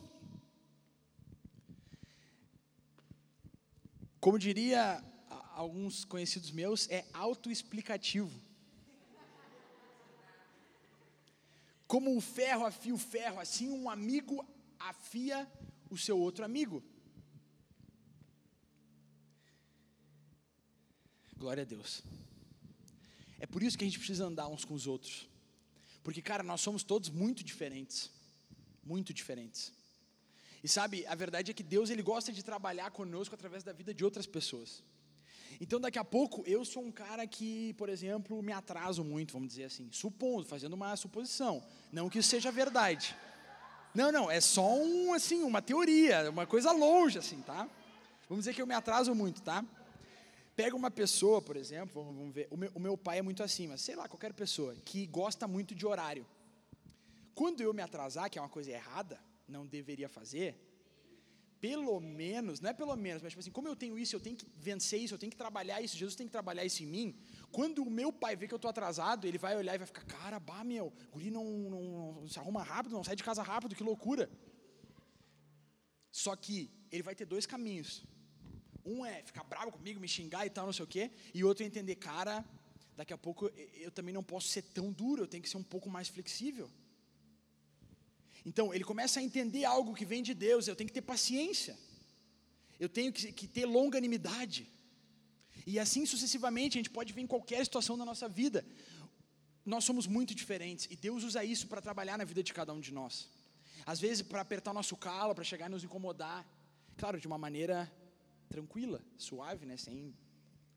Como 4.21 4.39
diria 4.39 5.03
alguns 5.55 6.05
conhecidos 6.05 6.51
meus, 6.51 6.89
é 6.91 7.07
autoexplicativo. 7.15 8.31
Como 11.87 12.17
o 12.17 12.21
ferro 12.21 12.67
afia 12.67 12.95
o 12.95 12.99
ferro, 12.99 13.41
assim 13.41 13.69
um 13.69 13.89
amigo 13.89 14.47
afia 14.79 15.51
o 15.91 15.97
seu 15.97 16.19
outro 16.19 16.45
amigo. 16.45 16.83
Glória 21.41 21.63
a 21.63 21.65
Deus. 21.65 22.03
É 23.39 23.47
por 23.47 23.63
isso 23.63 23.79
que 23.79 23.83
a 23.83 23.87
gente 23.87 23.99
precisa 23.99 24.27
andar 24.27 24.47
uns 24.47 24.63
com 24.63 24.75
os 24.75 24.87
outros. 24.87 25.27
Porque, 26.05 26.21
cara, 26.21 26.43
nós 26.43 26.61
somos 26.61 26.83
todos 26.83 27.09
muito 27.09 27.43
diferentes. 27.43 28.11
Muito 28.85 29.15
diferentes. 29.15 29.73
E 30.63 30.69
sabe, 30.69 31.07
a 31.07 31.15
verdade 31.15 31.51
é 31.51 31.55
que 31.55 31.63
Deus 31.63 31.89
ele 31.89 32.03
gosta 32.03 32.31
de 32.31 32.43
trabalhar 32.43 32.91
conosco 32.91 33.35
através 33.35 33.65
da 33.65 33.73
vida 33.73 33.95
de 33.95 34.05
outras 34.05 34.27
pessoas. 34.27 34.83
Então, 35.59 35.81
daqui 35.81 35.99
a 35.99 36.05
pouco, 36.05 36.45
eu 36.47 36.63
sou 36.63 36.85
um 36.85 36.93
cara 36.93 37.27
que, 37.27 37.73
por 37.73 37.89
exemplo, 37.89 38.43
me 38.43 38.53
atraso 38.53 39.03
muito, 39.03 39.33
vamos 39.33 39.49
dizer 39.49 39.65
assim, 39.65 39.89
supondo, 39.91 40.45
fazendo 40.47 40.75
uma 40.75 40.95
suposição. 40.95 41.65
Não 41.91 42.11
que 42.11 42.19
isso 42.19 42.29
seja 42.29 42.53
verdade. 42.53 43.17
Não, 43.95 44.13
não, 44.13 44.31
é 44.31 44.43
só 44.43 44.75
um, 44.77 45.15
assim, 45.15 45.43
uma 45.43 45.63
teoria, 45.63 46.31
uma 46.31 46.47
coisa 46.47 46.71
longe, 46.71 47.19
assim, 47.19 47.41
tá? 47.41 47.67
Vamos 48.29 48.43
dizer 48.45 48.55
que 48.55 48.61
eu 48.61 48.67
me 48.67 48.75
atraso 48.75 49.15
muito, 49.15 49.41
tá? 49.41 49.65
Pega 50.61 50.77
uma 50.77 50.91
pessoa, 50.91 51.41
por 51.41 51.57
exemplo, 51.57 52.05
vamos 52.05 52.35
ver, 52.35 52.47
o 52.51 52.79
meu, 52.79 52.95
pai 52.95 53.21
é 53.21 53.23
muito 53.23 53.43
assim, 53.43 53.67
mas 53.67 53.81
sei 53.81 53.97
lá, 53.97 54.07
qualquer 54.07 54.35
pessoa 54.35 54.75
que 54.85 55.07
gosta 55.07 55.49
muito 55.49 55.75
de 55.75 55.87
horário. 55.87 56.27
Quando 57.35 57.63
eu 57.63 57.73
me 57.73 57.81
atrasar, 57.81 58.29
que 58.29 58.39
é 58.39 58.43
uma 58.43 58.55
coisa 58.57 58.71
errada, 58.71 59.19
não 59.49 59.67
deveria 59.67 60.07
fazer, 60.07 60.55
pelo 61.59 61.99
menos, 61.99 62.61
não 62.61 62.69
é 62.69 62.75
pelo 62.75 62.95
menos, 62.95 63.23
mas 63.23 63.33
tipo 63.33 63.41
assim, 63.41 63.51
como 63.51 63.69
eu 63.69 63.75
tenho 63.75 63.99
isso, 63.99 64.15
eu 64.15 64.21
tenho 64.21 64.37
que 64.37 64.47
vencer 64.55 65.01
isso, 65.01 65.15
eu 65.15 65.19
tenho 65.19 65.31
que 65.31 65.39
trabalhar 65.39 65.81
isso, 65.81 65.97
Jesus 65.97 66.15
tem 66.15 66.27
que 66.27 66.33
trabalhar 66.39 66.63
isso 66.63 66.83
em 66.83 66.87
mim. 66.87 67.17
Quando 67.51 67.83
o 67.83 67.91
meu 67.91 68.13
pai 68.13 68.37
vê 68.37 68.47
que 68.47 68.53
eu 68.53 68.57
estou 68.57 68.69
atrasado, 68.69 69.27
ele 69.27 69.39
vai 69.39 69.57
olhar 69.57 69.75
e 69.75 69.79
vai 69.79 69.87
ficar, 69.87 70.05
cara, 70.05 70.39
bah, 70.39 70.63
meu, 70.63 70.89
o 70.89 71.11
guri 71.11 71.31
não, 71.31 71.47
não, 71.47 72.13
não 72.21 72.29
se 72.29 72.39
arruma 72.39 72.63
rápido, 72.63 72.93
não 72.93 73.03
sai 73.03 73.17
de 73.17 73.25
casa 73.25 73.43
rápido, 73.43 73.75
que 73.75 73.83
loucura. 73.83 74.29
Só 76.13 76.37
que 76.37 76.71
ele 76.93 77.03
vai 77.03 77.15
ter 77.15 77.25
dois 77.25 77.47
caminhos. 77.47 78.05
Um 78.85 79.05
é 79.05 79.23
ficar 79.23 79.45
bravo 79.45 79.73
comigo, 79.73 80.01
me 80.01 80.09
xingar 80.09 80.47
e 80.47 80.51
tal, 80.51 80.67
não 80.67 80.73
sei 80.73 80.85
o 80.85 80.89
quê. 80.89 81.11
E 81.35 81.45
outro 81.45 81.65
é 81.65 81.67
entender, 81.67 81.97
cara, 81.97 82.45
daqui 82.97 83.13
a 83.13 83.19
pouco 83.19 83.51
eu 83.75 83.91
também 83.91 84.15
não 84.15 84.23
posso 84.23 84.49
ser 84.49 84.63
tão 84.63 84.91
duro, 84.93 85.23
eu 85.23 85.27
tenho 85.27 85.43
que 85.43 85.49
ser 85.49 85.57
um 85.57 85.63
pouco 85.63 85.89
mais 85.91 86.09
flexível. 86.09 86.71
Então, 88.45 88.73
ele 88.73 88.85
começa 88.85 89.21
a 89.21 89.23
entender 89.23 89.65
algo 89.65 89.95
que 89.95 90.05
vem 90.05 90.23
de 90.23 90.35
Deus, 90.35 90.67
eu 90.67 90.75
tenho 90.75 90.89
que 90.89 90.95
ter 90.95 91.03
paciência, 91.03 91.79
eu 92.79 92.89
tenho 92.89 93.13
que, 93.13 93.33
que 93.33 93.47
ter 93.47 93.67
longanimidade. 93.67 94.67
E 95.67 95.79
assim 95.79 96.07
sucessivamente, 96.07 96.79
a 96.79 96.81
gente 96.81 96.91
pode 96.91 97.13
ver 97.13 97.21
em 97.21 97.27
qualquer 97.27 97.63
situação 97.65 97.99
da 97.99 98.05
nossa 98.05 98.29
vida. 98.29 98.65
Nós 99.65 99.85
somos 99.85 100.07
muito 100.07 100.35
diferentes 100.35 100.87
e 100.91 100.97
Deus 100.97 101.23
usa 101.23 101.45
isso 101.45 101.69
para 101.69 101.83
trabalhar 101.83 102.17
na 102.17 102.25
vida 102.25 102.43
de 102.43 102.53
cada 102.53 102.73
um 102.73 102.81
de 102.81 102.93
nós. 102.93 103.29
Às 103.85 104.01
vezes, 104.01 104.23
para 104.23 104.41
apertar 104.41 104.71
o 104.71 104.75
nosso 104.75 104.97
calo, 104.97 105.35
para 105.35 105.45
chegar 105.45 105.67
e 105.67 105.71
nos 105.71 105.85
incomodar. 105.85 106.47
Claro, 106.97 107.21
de 107.21 107.27
uma 107.27 107.39
maneira 107.39 107.91
tranquila, 108.51 109.01
suave, 109.17 109.65
né? 109.65 109.77
sem 109.77 110.13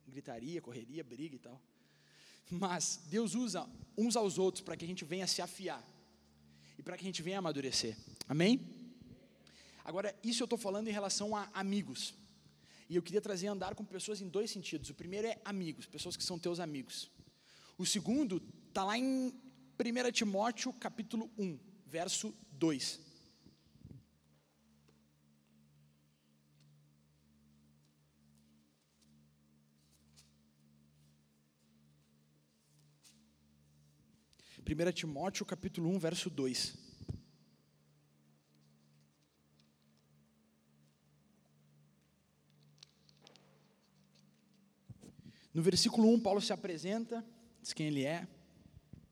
gritaria, 0.07 0.61
correria, 0.61 1.03
briga 1.03 1.35
e 1.35 1.39
tal. 1.39 1.59
Mas 2.49 3.01
Deus 3.07 3.33
usa 3.33 3.67
uns 3.97 4.15
aos 4.15 4.37
outros 4.37 4.63
para 4.63 4.77
que 4.77 4.85
a 4.85 4.87
gente 4.87 5.03
venha 5.03 5.25
se 5.25 5.41
afiar 5.41 5.83
e 6.77 6.83
para 6.83 6.95
que 6.95 7.03
a 7.03 7.07
gente 7.07 7.21
venha 7.21 7.39
amadurecer. 7.39 7.97
Amém? 8.29 8.61
Agora, 9.83 10.15
isso 10.23 10.43
eu 10.43 10.45
estou 10.45 10.57
falando 10.57 10.87
em 10.87 10.91
relação 10.91 11.35
a 11.35 11.49
amigos. 11.53 12.13
E 12.89 12.95
eu 12.95 13.01
queria 13.01 13.21
trazer 13.21 13.47
andar 13.47 13.73
com 13.75 13.83
pessoas 13.83 14.21
em 14.21 14.29
dois 14.29 14.51
sentidos. 14.51 14.89
O 14.89 14.93
primeiro 14.93 15.27
é 15.27 15.41
amigos, 15.43 15.87
pessoas 15.87 16.15
que 16.15 16.23
são 16.23 16.37
teus 16.37 16.59
amigos. 16.59 17.09
O 17.77 17.85
segundo 17.85 18.41
está 18.67 18.83
lá 18.83 18.97
em 18.97 19.33
1 19.79 20.11
Timóteo 20.11 20.71
capítulo 20.73 21.29
1, 21.37 21.57
verso 21.87 22.33
2. 22.51 22.99
Primeira 34.63 34.93
Timóteo 34.93 35.45
capítulo 35.45 35.89
1, 35.89 35.99
verso 35.99 36.29
2. 36.29 36.73
No 45.53 45.61
versículo 45.61 46.07
1, 46.13 46.21
Paulo 46.21 46.41
se 46.41 46.53
apresenta, 46.53 47.23
diz 47.61 47.73
quem 47.73 47.87
ele 47.87 48.05
é, 48.05 48.25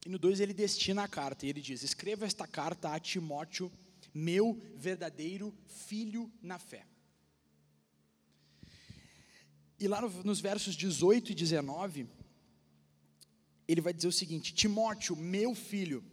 e 0.06 0.08
no 0.08 0.18
2 0.18 0.40
ele 0.40 0.54
destina 0.54 1.04
a 1.04 1.08
carta, 1.08 1.44
e 1.44 1.50
ele 1.50 1.60
diz: 1.60 1.82
Escreva 1.82 2.24
esta 2.24 2.46
carta 2.46 2.88
a 2.88 2.98
Timóteo, 2.98 3.70
meu 4.14 4.58
verdadeiro 4.74 5.54
filho 5.66 6.32
na 6.40 6.58
fé. 6.58 6.86
E 9.78 9.86
lá 9.86 10.00
no, 10.00 10.08
nos 10.24 10.40
versos 10.40 10.74
18 10.74 11.32
e 11.32 11.34
19, 11.34 12.08
ele 13.72 13.80
vai 13.80 13.92
dizer 13.92 14.08
o 14.08 14.12
seguinte: 14.12 14.52
Timóteo, 14.52 15.16
meu 15.16 15.54
filho, 15.54 16.04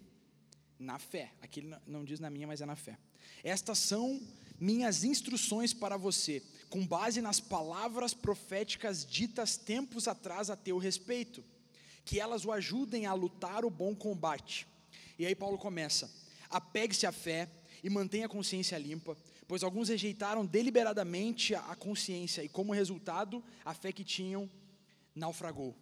na 0.80 0.97
fé. 0.97 1.34
Aqui 1.41 1.60
ele 1.60 1.76
não 1.86 2.05
diz 2.05 2.20
na 2.20 2.30
minha, 2.30 2.47
mas 2.47 2.62
é 2.62 2.66
na 2.66 2.76
fé. 2.76 2.97
Estas 3.43 3.78
são 3.80 4.22
minhas 4.60 5.03
instruções 5.03 5.74
para 5.74 5.97
você, 5.97 6.41
com 6.70 6.86
base 6.86 7.22
nas 7.22 7.39
palavras 7.39 8.14
proféticas 8.14 9.05
ditas 9.05 9.57
tempos 9.57 10.07
atrás 10.07 10.49
a 10.49 10.55
teu 10.55 10.78
respeito, 10.78 11.43
que 12.05 12.20
elas 12.20 12.45
o 12.45 12.51
ajudem 12.51 13.05
a 13.05 13.14
lutar 13.14 13.66
o 13.66 13.70
bom 13.70 13.95
combate. 13.95 14.66
E 15.18 15.26
aí 15.26 15.36
Paulo 15.36 15.57
começa: 15.57 16.10
apegue-se 16.49 17.05
à 17.05 17.12
fé 17.12 17.49
e 17.84 17.89
mantenha 17.89 18.26
a 18.26 18.30
consciência 18.30 18.78
limpa, 18.78 19.18
pois 19.47 19.64
alguns 19.64 19.89
rejeitaram 19.89 20.45
deliberadamente 20.45 21.55
a 21.55 21.76
consciência 21.76 22.43
e, 22.43 22.49
como 22.49 22.74
resultado, 22.74 23.43
a 23.66 23.74
fé 23.74 23.91
que 23.91 24.03
tinham 24.03 24.49
naufragou. 25.14 25.76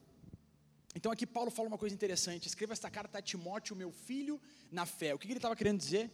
Então 0.97 1.11
aqui 1.11 1.27
Paulo 1.27 1.51
fala 1.51 1.67
uma 1.67 1.77
coisa 1.77 1.93
interessante: 1.93 2.47
escreva 2.47 2.73
esta 2.73 2.89
carta 2.89 3.19
a 3.19 3.21
Timóteo, 3.21 3.75
meu 3.75 3.91
filho, 3.91 4.41
na 4.71 4.85
fé. 4.85 5.13
O 5.13 5.19
que 5.19 5.27
ele 5.27 5.35
estava 5.35 5.55
querendo 5.55 5.77
dizer? 5.77 6.09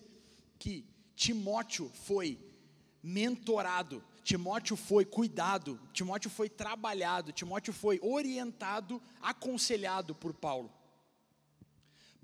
Que 0.60 0.86
Timóteo 1.16 1.90
foi 2.08 2.28
mentorado, 3.02 4.04
Timóteo 4.24 4.76
foi 4.76 5.06
cuidado, 5.06 5.80
Timóteo 5.94 6.30
foi 6.30 6.50
trabalhado, 6.50 7.32
Timóteo 7.32 7.74
foi 7.84 7.98
orientado, 8.02 9.02
aconselhado 9.22 10.14
por 10.14 10.34
Paulo. 10.34 10.70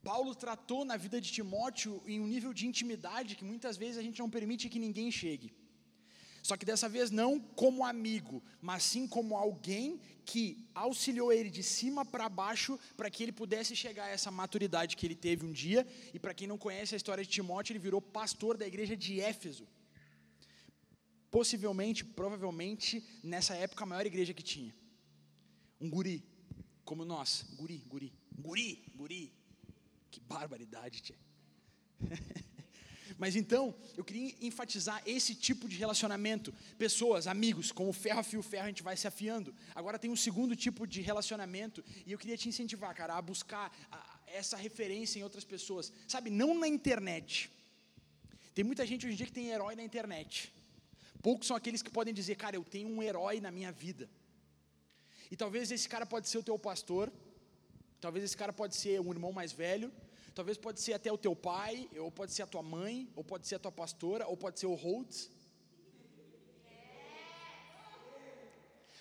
Paulo 0.03 0.35
tratou 0.35 0.83
na 0.83 0.97
vida 0.97 1.21
de 1.21 1.31
Timóteo 1.31 2.01
em 2.05 2.19
um 2.19 2.27
nível 2.27 2.53
de 2.53 2.67
intimidade 2.67 3.37
que 3.37 3.45
muitas 3.45 3.77
vezes 3.77 3.97
a 3.97 4.01
gente 4.01 4.19
não 4.19 4.29
permite 4.29 4.67
que 4.67 4.79
ninguém 4.79 5.09
chegue. 5.11 5.53
Só 6.41 6.55
que 6.57 6.65
dessa 6.65 6.87
vez 6.87 7.11
não 7.11 7.39
como 7.39 7.85
amigo, 7.85 8.41
mas 8.61 8.83
sim 8.83 9.07
como 9.07 9.35
alguém 9.35 9.99
que 10.25 10.63
auxiliou 10.75 11.33
ele 11.33 11.49
de 11.49 11.63
cima 11.63 12.05
para 12.05 12.29
baixo 12.29 12.79
para 12.95 13.09
que 13.09 13.23
ele 13.23 13.31
pudesse 13.31 13.75
chegar 13.75 14.05
a 14.05 14.09
essa 14.09 14.29
maturidade 14.29 14.95
que 14.95 15.05
ele 15.05 15.15
teve 15.15 15.45
um 15.45 15.51
dia. 15.51 15.85
E 16.13 16.19
para 16.19 16.33
quem 16.33 16.47
não 16.47 16.57
conhece 16.57 16.93
a 16.93 16.97
história 16.97 17.23
de 17.23 17.29
Timóteo, 17.29 17.73
ele 17.73 17.79
virou 17.79 18.01
pastor 18.01 18.55
da 18.55 18.67
igreja 18.67 18.95
de 18.95 19.19
Éfeso. 19.19 19.67
Possivelmente, 21.31 22.03
provavelmente, 22.03 23.03
nessa 23.23 23.55
época, 23.55 23.83
a 23.83 23.87
maior 23.87 24.05
igreja 24.05 24.33
que 24.33 24.43
tinha. 24.43 24.73
Um 25.81 25.89
guri, 25.89 26.23
como 26.83 27.05
nós. 27.05 27.45
Guri, 27.55 27.77
guri. 27.87 28.13
Guri, 28.37 28.83
guri. 28.95 29.33
Que 30.11 30.19
barbaridade, 30.19 31.01
tia. 31.01 31.17
Mas 33.19 33.35
então, 33.35 33.75
eu 33.97 34.03
queria 34.03 34.33
enfatizar 34.41 35.03
esse 35.05 35.35
tipo 35.35 35.67
de 35.67 35.75
relacionamento. 35.75 36.53
Pessoas, 36.77 37.27
amigos, 37.27 37.69
como 37.69 37.91
ferro 37.91 38.21
afia 38.21 38.39
o 38.39 38.41
ferro, 38.51 38.63
a 38.63 38.69
gente 38.69 38.81
vai 38.81 38.95
se 38.95 39.07
afiando. 39.09 39.53
Agora 39.75 39.99
tem 39.99 40.09
um 40.09 40.15
segundo 40.15 40.55
tipo 40.55 40.87
de 40.87 41.01
relacionamento, 41.01 41.83
e 42.07 42.13
eu 42.13 42.17
queria 42.17 42.37
te 42.37 42.47
incentivar, 42.47 42.95
cara, 42.95 43.17
a 43.17 43.21
buscar 43.21 43.65
essa 44.25 44.55
referência 44.55 45.19
em 45.19 45.23
outras 45.23 45.43
pessoas. 45.43 45.91
Sabe, 46.07 46.29
não 46.29 46.57
na 46.57 46.67
internet. 46.67 47.51
Tem 48.55 48.63
muita 48.63 48.85
gente 48.85 49.05
hoje 49.05 49.15
em 49.15 49.17
dia 49.17 49.25
que 49.25 49.33
tem 49.33 49.49
herói 49.49 49.75
na 49.75 49.83
internet. 49.83 50.53
Poucos 51.21 51.45
são 51.45 51.57
aqueles 51.57 51.81
que 51.81 51.91
podem 51.91 52.13
dizer, 52.13 52.35
cara, 52.35 52.55
eu 52.55 52.63
tenho 52.63 52.87
um 52.87 53.03
herói 53.03 53.41
na 53.41 53.51
minha 53.51 53.71
vida. 53.73 54.09
E 55.29 55.35
talvez 55.35 55.69
esse 55.71 55.89
cara 55.89 56.05
pode 56.05 56.29
ser 56.29 56.37
o 56.37 56.43
teu 56.43 56.57
pastor, 56.57 57.11
talvez 57.99 58.23
esse 58.23 58.37
cara 58.37 58.53
pode 58.53 58.77
ser 58.77 59.01
um 59.01 59.11
irmão 59.11 59.33
mais 59.33 59.51
velho, 59.51 59.91
talvez 60.39 60.57
pode 60.57 60.79
ser 60.79 60.93
até 60.93 61.11
o 61.11 61.17
teu 61.17 61.35
pai, 61.35 61.89
ou 61.97 62.09
pode 62.09 62.31
ser 62.31 62.43
a 62.43 62.47
tua 62.47 62.63
mãe, 62.63 63.11
ou 63.13 63.25
pode 63.25 63.45
ser 63.45 63.55
a 63.55 63.59
tua 63.59 63.73
pastora, 63.73 64.25
ou 64.25 64.37
pode 64.37 64.57
ser 64.57 64.67
o 64.67 64.73
Holtz. 64.73 65.29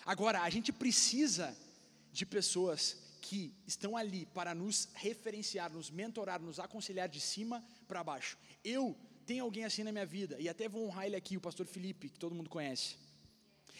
Agora, 0.05 0.41
a 0.41 0.49
gente 0.49 0.73
precisa 0.73 1.55
de 2.11 2.25
pessoas 2.25 2.97
que 3.21 3.53
estão 3.65 3.95
ali 3.95 4.25
para 4.25 4.53
nos 4.53 4.89
referenciar, 4.95 5.71
nos 5.71 5.89
mentorar, 5.89 6.41
nos 6.41 6.59
aconselhar 6.59 7.07
de 7.07 7.21
cima 7.21 7.63
para 7.87 8.03
baixo. 8.03 8.37
Eu 8.61 8.97
tem 9.25 9.39
alguém 9.39 9.63
assim 9.63 9.83
na 9.83 9.93
minha 9.93 10.05
vida, 10.05 10.35
e 10.41 10.49
até 10.49 10.67
vou 10.67 10.85
honrar 10.87 11.05
ele 11.05 11.15
aqui, 11.15 11.37
o 11.37 11.41
pastor 11.41 11.65
Felipe, 11.67 12.09
que 12.09 12.19
todo 12.19 12.35
mundo 12.35 12.49
conhece. 12.49 12.97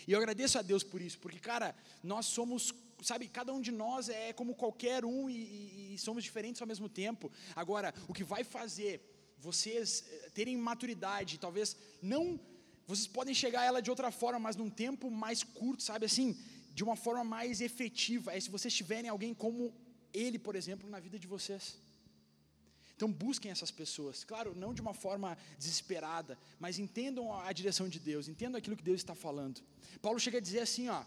E 0.07 0.13
eu 0.13 0.17
agradeço 0.17 0.57
a 0.57 0.61
Deus 0.61 0.81
por 0.81 1.01
isso, 1.01 1.19
porque, 1.19 1.39
cara, 1.39 1.75
nós 2.01 2.25
somos, 2.27 2.73
sabe, 3.01 3.27
cada 3.27 3.53
um 3.53 3.61
de 3.61 3.71
nós 3.71 4.09
é 4.09 4.33
como 4.33 4.55
qualquer 4.55 5.05
um 5.05 5.29
e, 5.29 5.33
e, 5.35 5.93
e 5.93 5.97
somos 5.97 6.23
diferentes 6.23 6.61
ao 6.61 6.67
mesmo 6.67 6.89
tempo. 6.89 7.31
Agora, 7.55 7.93
o 8.07 8.13
que 8.13 8.23
vai 8.23 8.43
fazer 8.43 9.01
vocês 9.37 10.03
eh, 10.09 10.29
terem 10.33 10.57
maturidade, 10.57 11.39
talvez 11.39 11.75
não, 12.01 12.39
vocês 12.85 13.07
podem 13.07 13.33
chegar 13.33 13.61
a 13.61 13.65
ela 13.65 13.81
de 13.81 13.89
outra 13.89 14.11
forma, 14.11 14.39
mas 14.39 14.55
num 14.55 14.69
tempo 14.69 15.09
mais 15.09 15.43
curto, 15.43 15.81
sabe, 15.83 16.05
assim, 16.05 16.37
de 16.73 16.83
uma 16.83 16.95
forma 16.95 17.23
mais 17.23 17.61
efetiva, 17.61 18.33
é 18.33 18.39
se 18.39 18.49
vocês 18.49 18.73
tiverem 18.73 19.09
alguém 19.09 19.33
como 19.33 19.73
ele, 20.13 20.37
por 20.37 20.55
exemplo, 20.55 20.89
na 20.89 20.99
vida 20.99 21.17
de 21.17 21.27
vocês. 21.27 21.77
Então 22.95 23.09
busquem 23.09 23.49
essas 23.49 23.71
pessoas, 23.71 24.25
claro, 24.25 24.53
não 24.53 24.73
de 24.73 24.81
uma 24.81 24.93
forma 24.93 25.37
desesperada, 25.57 26.37
mas 26.59 26.77
entendam 26.77 27.33
a 27.33 27.51
direção 27.53 27.87
de 27.87 27.97
Deus, 27.97 28.27
entendam 28.27 28.57
aquilo 28.57 28.75
que 28.75 28.83
Deus 28.83 28.99
está 28.99 29.15
falando. 29.15 29.61
Paulo 30.01 30.19
chega 30.19 30.37
a 30.37 30.41
dizer 30.41 30.59
assim, 30.59 30.89
ó, 30.89 31.01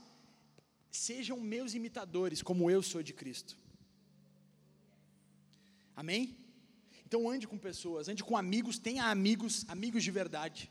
sejam 0.92 1.40
meus 1.40 1.74
imitadores, 1.74 2.42
como 2.42 2.70
eu 2.70 2.82
sou 2.82 3.02
de 3.02 3.12
Cristo. 3.12 3.56
Amém? 5.96 6.36
Então 7.06 7.28
ande 7.28 7.48
com 7.48 7.58
pessoas, 7.58 8.08
ande 8.08 8.22
com 8.22 8.36
amigos, 8.36 8.78
tenha 8.78 9.06
amigos, 9.06 9.64
amigos 9.68 10.04
de 10.04 10.10
verdade. 10.10 10.70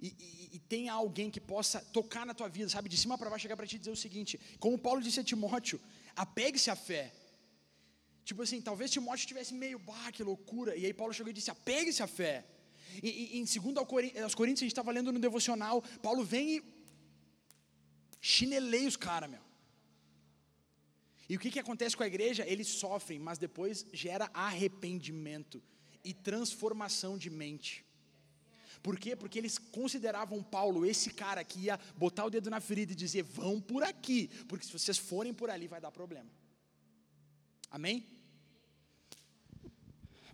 E, 0.00 0.08
e, 0.08 0.56
e, 0.56 0.58
tenha 0.58 0.92
alguém 0.92 1.30
que 1.30 1.40
possa 1.40 1.80
tocar 1.80 2.26
na 2.26 2.34
tua 2.34 2.48
vida, 2.48 2.68
sabe, 2.68 2.86
de 2.86 2.98
cima 2.98 3.16
para 3.16 3.30
baixo, 3.30 3.42
chegar 3.42 3.56
para 3.56 3.66
ti 3.66 3.76
e 3.76 3.78
dizer 3.78 3.90
o 3.90 3.96
seguinte: 3.96 4.38
como 4.58 4.78
Paulo 4.78 5.00
disse 5.00 5.20
a 5.20 5.24
Timóteo, 5.24 5.80
apegue-se 6.14 6.68
à 6.70 6.76
fé, 6.76 7.14
Tipo 8.26 8.42
assim, 8.42 8.60
talvez 8.60 8.90
Timóteo 8.90 9.20
estivesse 9.20 9.54
meio, 9.54 9.78
bah, 9.78 10.10
que 10.12 10.24
loucura. 10.24 10.76
E 10.76 10.84
aí 10.84 10.92
Paulo 10.92 11.14
chegou 11.14 11.30
e 11.30 11.32
disse: 11.32 11.48
apegue-se 11.48 12.02
à 12.02 12.08
fé. 12.08 12.44
E, 13.00 13.36
e 13.36 13.38
em 13.38 13.44
2 13.44 13.76
aos 14.20 14.34
Coríntios, 14.34 14.62
a 14.62 14.64
gente 14.64 14.72
estava 14.72 14.90
lendo 14.90 15.12
no 15.12 15.20
devocional, 15.20 15.80
Paulo 16.02 16.24
vem 16.24 16.56
e 16.56 16.60
chineleia 18.32 18.88
os 18.88 18.96
caras, 18.96 19.30
meu. 19.30 19.44
E 21.28 21.36
o 21.36 21.40
que, 21.40 21.50
que 21.50 21.60
acontece 21.60 21.96
com 21.96 22.02
a 22.02 22.12
igreja? 22.12 22.44
Eles 22.46 22.68
sofrem, 22.68 23.18
mas 23.18 23.38
depois 23.38 23.86
gera 23.92 24.30
arrependimento 24.34 25.62
e 26.04 26.12
transformação 26.12 27.16
de 27.16 27.30
mente. 27.30 27.84
Por 28.82 28.98
quê? 28.98 29.14
Porque 29.16 29.38
eles 29.38 29.58
consideravam 29.58 30.42
Paulo 30.42 30.84
esse 30.84 31.10
cara 31.10 31.42
que 31.44 31.60
ia 31.66 31.78
botar 31.96 32.24
o 32.24 32.30
dedo 32.30 32.50
na 32.50 32.60
ferida 32.60 32.92
e 32.92 32.96
dizer: 32.96 33.22
vão 33.22 33.60
por 33.60 33.82
aqui, 33.82 34.28
porque 34.48 34.66
se 34.66 34.72
vocês 34.72 34.98
forem 34.98 35.32
por 35.32 35.48
ali 35.48 35.66
vai 35.68 35.80
dar 35.80 35.90
problema. 35.90 36.30
Amém? 37.70 38.06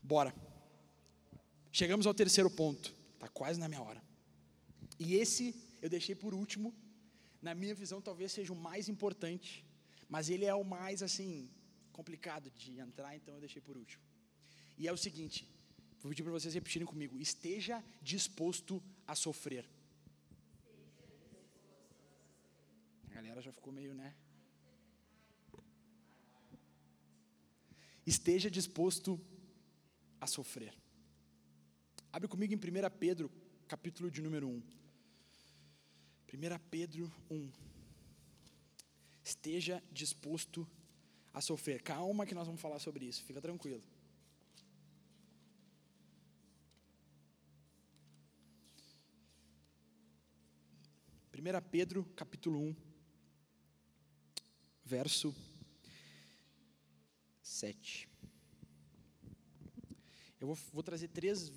Bora. 0.03 0.35
Chegamos 1.71 2.07
ao 2.07 2.15
terceiro 2.15 2.51
ponto. 2.51 2.95
Está 3.15 3.29
quase 3.29 3.59
na 3.59 3.69
minha 3.69 3.83
hora. 3.83 4.03
E 4.99 5.15
esse 5.15 5.55
eu 5.81 5.89
deixei 5.89 6.15
por 6.15 6.35
último. 6.35 6.75
Na 7.43 7.55
minha 7.55 7.75
visão, 7.75 8.01
talvez 8.01 8.31
seja 8.31 8.53
o 8.53 8.57
mais 8.57 8.89
importante. 8.89 9.67
Mas 10.09 10.31
ele 10.31 10.45
é 10.45 10.55
o 10.55 10.65
mais, 10.65 11.03
assim, 11.03 11.51
complicado 11.93 12.51
de 12.51 12.79
entrar, 12.79 13.17
então 13.17 13.35
eu 13.35 13.41
deixei 13.41 13.61
por 13.61 13.77
último. 13.77 14.03
E 14.79 14.87
é 14.87 14.93
o 14.93 14.97
seguinte: 14.97 15.49
vou 16.01 16.11
pedir 16.11 16.23
para 16.23 16.33
vocês 16.33 16.55
repetirem 16.55 16.87
comigo. 16.87 17.19
Esteja 17.19 17.83
disposto 18.01 18.83
a 19.07 19.15
sofrer. 19.15 19.65
A 23.11 23.15
galera 23.15 23.43
já 23.43 23.53
ficou 23.53 23.73
meio, 23.73 23.95
né? 23.95 24.15
Esteja 28.07 28.51
disposto 28.51 29.21
a 30.21 30.27
sofrer. 30.27 30.75
Abre 32.13 32.29
comigo 32.29 32.53
em 32.53 32.57
1 32.57 32.61
Pedro, 32.99 33.31
capítulo 33.67 34.11
de 34.11 34.21
número 34.21 34.49
1. 34.49 34.82
1 36.33 36.59
Pedro 36.71 37.13
1. 37.31 37.53
Esteja 39.23 39.83
disposto 39.93 40.67
a 41.33 41.43
sofrer. 41.43 41.83
Calma 41.83 42.25
que 42.25 42.35
nós 42.35 42.47
vamos 42.47 42.61
falar 42.61 42.79
sobre 42.79 43.05
isso, 43.05 43.23
fica 43.23 43.41
tranquilo. 43.41 43.83
Primeira 51.31 51.61
Pedro, 51.61 52.05
capítulo 52.17 52.61
1, 52.61 52.77
verso 54.85 55.35
7. 57.43 58.09
Eu 60.41 60.47
vou, 60.47 60.57
vou 60.73 60.83
trazer 60.83 61.09
três 61.09 61.53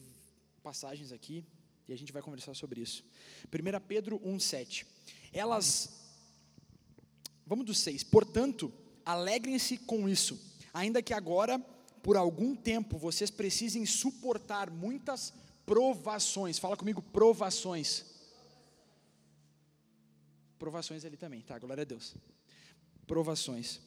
passagens 0.61 1.13
aqui 1.13 1.45
e 1.87 1.93
a 1.93 1.97
gente 1.97 2.11
vai 2.11 2.21
conversar 2.21 2.53
sobre 2.55 2.81
isso. 2.81 3.03
1 3.47 3.79
Pedro 3.87 4.19
1,7. 4.19 4.85
Elas. 5.31 5.89
Vamos 7.45 7.65
do 7.65 7.73
6. 7.73 8.03
Portanto, 8.03 8.73
alegrem-se 9.05 9.77
com 9.77 10.09
isso, 10.09 10.39
ainda 10.73 11.01
que 11.01 11.13
agora, 11.13 11.59
por 12.01 12.17
algum 12.17 12.55
tempo, 12.55 12.97
vocês 12.97 13.29
precisem 13.29 13.85
suportar 13.85 14.71
muitas 14.71 15.33
provações. 15.65 16.57
Fala 16.57 16.75
comigo, 16.75 17.01
provações. 17.01 18.05
Provações 20.57 21.05
ali 21.05 21.17
também, 21.17 21.41
tá? 21.41 21.59
Glória 21.59 21.81
a 21.81 21.85
Deus. 21.85 22.15
Provações. 23.05 23.79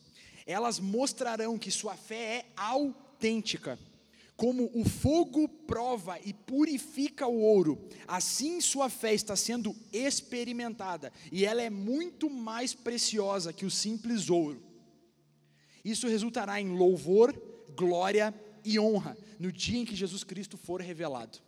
Elas 0.46 0.78
mostrarão 0.78 1.58
que 1.58 1.70
sua 1.70 1.96
fé 1.96 2.36
é 2.36 2.46
autêntica 2.56 3.78
como 4.38 4.70
o 4.72 4.88
fogo 4.88 5.48
prova 5.48 6.16
e 6.20 6.32
purifica 6.32 7.26
o 7.26 7.40
ouro, 7.40 7.76
assim 8.06 8.60
sua 8.60 8.88
fé 8.88 9.12
está 9.12 9.34
sendo 9.34 9.74
experimentada, 9.92 11.12
e 11.32 11.44
ela 11.44 11.60
é 11.60 11.68
muito 11.68 12.30
mais 12.30 12.72
preciosa 12.72 13.52
que 13.52 13.66
o 13.66 13.70
simples 13.70 14.30
ouro. 14.30 14.62
Isso 15.84 16.06
resultará 16.06 16.60
em 16.60 16.68
louvor, 16.68 17.36
glória 17.76 18.32
e 18.64 18.78
honra 18.78 19.18
no 19.40 19.50
dia 19.50 19.80
em 19.80 19.84
que 19.84 19.96
Jesus 19.96 20.22
Cristo 20.22 20.56
for 20.56 20.80
revelado. 20.80 21.40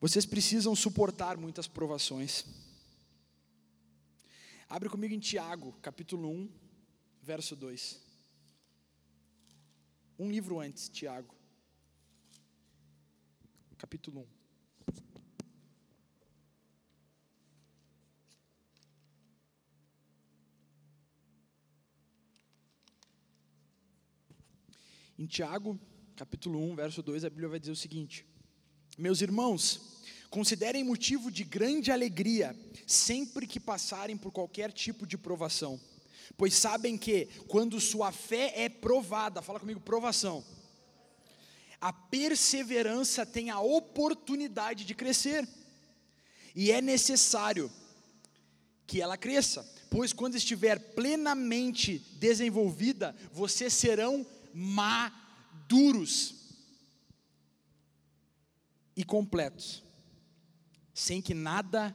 Vocês 0.00 0.26
precisam 0.26 0.74
suportar 0.74 1.36
muitas 1.36 1.68
provações. 1.68 2.44
Abre 4.68 4.88
comigo 4.88 5.14
em 5.14 5.20
Tiago, 5.20 5.72
capítulo 5.80 6.28
1, 6.28 6.50
verso 7.22 7.54
2. 7.54 8.05
Um 10.18 10.30
livro 10.30 10.58
antes, 10.60 10.88
Tiago. 10.88 11.34
Capítulo 13.76 14.20
1. 14.20 14.36
Em 25.18 25.26
Tiago, 25.26 25.78
capítulo 26.14 26.58
1, 26.60 26.76
verso 26.76 27.02
2, 27.02 27.24
a 27.24 27.28
Bíblia 27.28 27.50
vai 27.50 27.60
dizer 27.60 27.72
o 27.72 27.76
seguinte: 27.76 28.24
Meus 28.96 29.20
irmãos, 29.20 30.02
considerem 30.30 30.82
motivo 30.82 31.30
de 31.30 31.44
grande 31.44 31.92
alegria 31.92 32.56
sempre 32.86 33.46
que 33.46 33.60
passarem 33.60 34.16
por 34.16 34.32
qualquer 34.32 34.72
tipo 34.72 35.06
de 35.06 35.18
provação 35.18 35.78
pois 36.36 36.54
sabem 36.54 36.96
que 36.96 37.26
quando 37.48 37.80
sua 37.80 38.12
fé 38.12 38.52
é 38.56 38.68
provada, 38.68 39.42
fala 39.42 39.60
comigo, 39.60 39.80
provação, 39.80 40.44
a 41.80 41.92
perseverança 41.92 43.26
tem 43.26 43.50
a 43.50 43.60
oportunidade 43.60 44.84
de 44.84 44.94
crescer, 44.94 45.46
e 46.54 46.70
é 46.70 46.80
necessário 46.80 47.70
que 48.86 49.00
ela 49.00 49.16
cresça, 49.16 49.62
pois 49.90 50.12
quando 50.12 50.36
estiver 50.36 50.78
plenamente 50.94 51.98
desenvolvida, 52.18 53.14
vocês 53.32 53.72
serão 53.74 54.26
maduros 54.54 56.34
e 58.96 59.04
completos, 59.04 59.82
sem 60.94 61.20
que 61.20 61.34
nada 61.34 61.94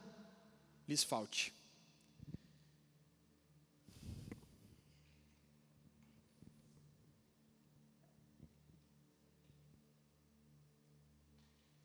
lhes 0.86 1.02
falte. 1.02 1.52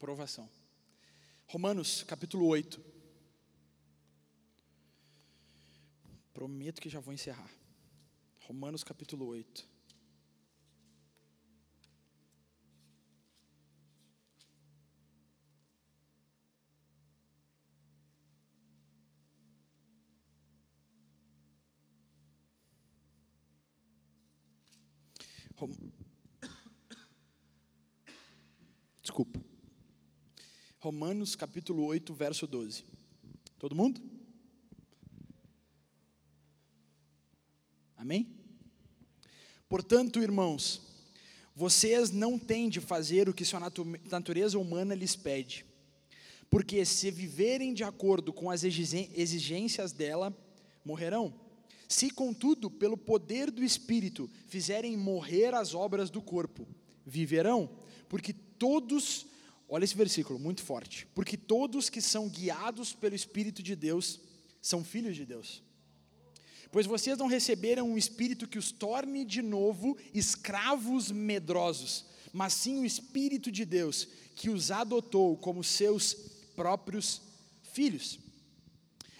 Provação. 0.07 0.49
Romanos 1.47 2.01
capítulo 2.03 2.47
8. 2.47 2.81
Prometo 6.33 6.79
que 6.79 6.87
já 6.87 7.01
vou 7.01 7.13
encerrar. 7.13 7.51
Romanos 8.39 8.85
capítulo 8.85 9.25
8. 9.25 9.67
Desculpa. 29.03 29.46
Romanos 30.87 31.35
capítulo 31.35 31.83
8, 31.83 32.13
verso 32.13 32.47
12. 32.47 32.85
Todo 33.59 33.75
mundo? 33.75 33.99
Amém? 37.97 38.25
Portanto, 39.67 40.21
irmãos, 40.21 40.81
vocês 41.53 42.09
não 42.09 42.39
têm 42.39 42.69
de 42.69 42.79
fazer 42.79 43.27
o 43.27 43.33
que 43.33 43.43
sua 43.43 43.59
natureza 44.09 44.57
humana 44.57 44.95
lhes 44.95 45.13
pede, 45.13 45.65
porque 46.49 46.85
se 46.85 47.11
viverem 47.11 47.73
de 47.73 47.83
acordo 47.83 48.31
com 48.31 48.49
as 48.49 48.63
exigências 48.63 49.91
dela, 49.91 50.33
morrerão. 50.85 51.37
Se, 51.85 52.09
contudo, 52.09 52.71
pelo 52.71 52.95
poder 52.95 53.51
do 53.51 53.61
Espírito 53.61 54.29
fizerem 54.47 54.95
morrer 54.95 55.53
as 55.53 55.73
obras 55.73 56.09
do 56.09 56.21
corpo, 56.21 56.65
viverão, 57.05 57.69
porque 58.07 58.31
todos 58.31 59.27
Olha 59.69 59.83
esse 59.83 59.95
versículo, 59.95 60.39
muito 60.39 60.63
forte. 60.63 61.05
Porque 61.13 61.35
todos 61.35 61.89
que 61.89 62.01
são 62.01 62.29
guiados 62.29 62.93
pelo 62.93 63.15
Espírito 63.15 63.61
de 63.61 63.75
Deus 63.75 64.19
são 64.61 64.83
filhos 64.83 65.15
de 65.15 65.25
Deus. 65.25 65.61
Pois 66.71 66.85
vocês 66.85 67.17
não 67.17 67.27
receberam 67.27 67.89
um 67.89 67.97
espírito 67.97 68.47
que 68.47 68.59
os 68.59 68.71
torne 68.71 69.23
de 69.23 69.41
novo 69.41 69.97
escravos 70.13 71.11
medrosos, 71.11 72.05
mas 72.33 72.53
sim 72.53 72.79
o 72.79 72.85
Espírito 72.85 73.51
de 73.51 73.63
Deus, 73.63 74.07
que 74.35 74.49
os 74.49 74.69
adotou 74.69 75.37
como 75.37 75.63
seus 75.63 76.13
próprios 76.55 77.21
filhos. 77.63 78.19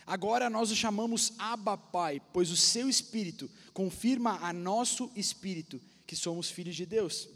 Agora 0.06 0.50
nós 0.50 0.72
o 0.72 0.76
chamamos 0.76 1.34
Abba 1.38 1.78
Pai, 1.78 2.22
pois 2.34 2.52
o 2.52 2.58
seu 2.58 2.90
Espírito 2.90 3.50
confirma 3.74 4.40
a 4.42 4.52
nosso 4.52 5.12
Espírito 5.16 5.82
que 6.06 6.16
somos 6.16 6.50
filhos 6.50 6.76
de 6.76 6.86
Deus. 6.86 7.30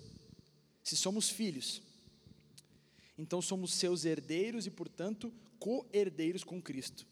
Se 0.83 0.95
somos 0.97 1.29
filhos, 1.29 1.81
então 3.21 3.41
somos 3.41 3.73
seus 3.73 4.03
herdeiros 4.03 4.65
e, 4.65 4.71
portanto, 4.71 5.31
co-herdeiros 5.59 6.43
com 6.43 6.59
Cristo. 6.59 7.05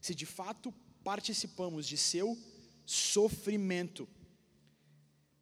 Se 0.00 0.14
de 0.14 0.24
fato 0.24 0.72
participamos 1.02 1.86
de 1.86 1.96
seu 1.96 2.38
sofrimento, 2.86 4.08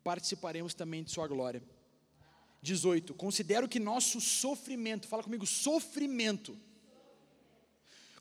participaremos 0.03 0.73
também 0.73 1.05
de 1.05 1.11
sua 1.11 1.29
glória. 1.29 1.63
18. 2.63 3.13
Considero 3.15 3.69
que 3.69 3.79
nosso 3.79 4.19
sofrimento, 4.21 5.07
fala 5.07 5.23
comigo, 5.23 5.47
sofrimento. 5.47 6.59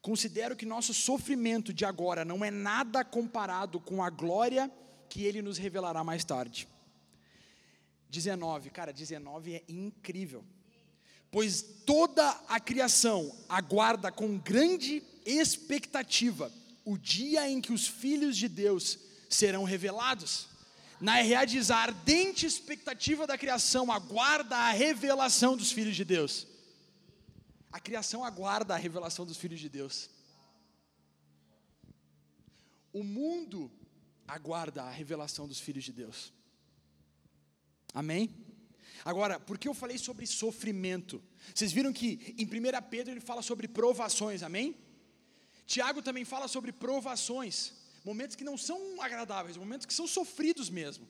Considero 0.02 0.56
que 0.56 0.66
nosso 0.66 0.94
sofrimento 0.94 1.74
de 1.74 1.86
agora 1.86 2.26
não 2.26 2.44
é 2.44 2.52
nada 2.52 3.06
comparado 3.06 3.80
com 3.80 4.04
a 4.04 4.10
glória 4.10 4.70
que 5.10 5.24
ele 5.24 5.42
nos 5.42 5.58
revelará 5.58 6.04
mais 6.04 6.26
tarde. 6.26 6.68
19, 8.10 8.70
cara, 8.70 8.92
19 8.92 9.56
é 9.56 9.64
incrível. 9.70 10.44
Pois 11.36 11.62
toda 11.86 12.30
a 12.48 12.62
criação 12.62 13.38
aguarda 13.50 14.10
com 14.10 14.38
grande 14.38 15.04
expectativa 15.26 16.50
o 16.86 16.98
dia 16.98 17.50
em 17.50 17.60
que 17.60 17.74
os 17.74 17.86
filhos 17.86 18.38
de 18.38 18.48
Deus 18.48 18.98
serão 19.30 19.66
revelados. 19.66 20.48
Na 20.98 21.16
RA 21.16 21.44
diz: 21.44 21.70
a 21.70 21.76
ardente 21.76 22.46
expectativa 22.46 23.28
da 23.28 23.38
criação 23.38 23.92
aguarda 23.92 24.56
a 24.56 24.72
revelação 24.72 25.58
dos 25.58 25.74
filhos 25.74 25.98
de 25.98 26.06
Deus. 26.06 26.48
A 27.70 27.82
criação 27.82 28.24
aguarda 28.24 28.74
a 28.74 28.78
revelação 28.78 29.26
dos 29.26 29.36
filhos 29.36 29.60
de 29.60 29.68
Deus. 29.68 30.10
O 32.94 33.04
mundo 33.04 33.70
aguarda 34.26 34.84
a 34.84 34.90
revelação 34.90 35.50
dos 35.50 35.60
filhos 35.60 35.84
de 35.84 35.92
Deus. 35.92 36.32
Amém? 37.94 38.45
Agora, 39.06 39.40
por 39.40 39.60
que 39.60 39.68
eu 39.68 39.74
falei 39.76 40.00
sobre 40.00 40.26
sofrimento? 40.26 41.22
Vocês 41.54 41.72
viram 41.72 41.94
que 41.94 42.36
em 42.40 42.46
1 42.46 42.82
Pedro 42.90 43.14
ele 43.14 43.22
fala 43.22 43.44
sobre 43.44 43.68
provações, 43.68 44.42
amém? 44.42 44.76
Tiago 45.68 46.02
também 46.02 46.26
fala 46.26 46.48
sobre 46.48 46.72
provações, 46.72 47.74
momentos 48.04 48.36
que 48.36 48.44
não 48.44 48.58
são 48.58 49.00
agradáveis, 49.00 49.58
momentos 49.58 49.86
que 49.86 49.94
são 49.94 50.08
sofridos 50.08 50.72
mesmo. 50.72 51.08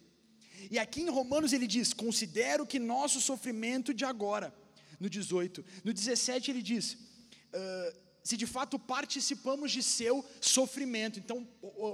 E 0.69 0.77
aqui 0.77 1.01
em 1.03 1.09
Romanos 1.09 1.53
ele 1.53 1.65
diz: 1.65 1.93
Considero 1.93 2.67
que 2.67 2.79
nosso 2.79 3.21
sofrimento 3.21 3.93
de 3.93 4.03
agora, 4.03 4.53
no 4.99 5.09
18, 5.09 5.63
no 5.85 5.93
17 5.93 6.51
ele 6.51 6.61
diz: 6.61 6.93
uh, 6.93 7.97
Se 8.23 8.35
de 8.35 8.45
fato 8.45 8.77
participamos 8.77 9.71
de 9.71 9.81
seu 9.81 10.23
sofrimento. 10.41 11.17
Então, 11.17 11.47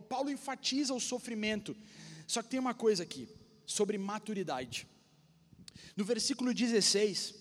Paulo 0.09 0.31
enfatiza 0.31 0.95
o 0.95 0.99
sofrimento. 0.99 1.77
Só 2.25 2.41
que 2.41 2.49
tem 2.49 2.59
uma 2.59 2.73
coisa 2.73 3.03
aqui, 3.03 3.29
sobre 3.67 3.99
maturidade. 3.99 4.87
No 5.95 6.05
versículo 6.05 6.53
16, 6.53 7.35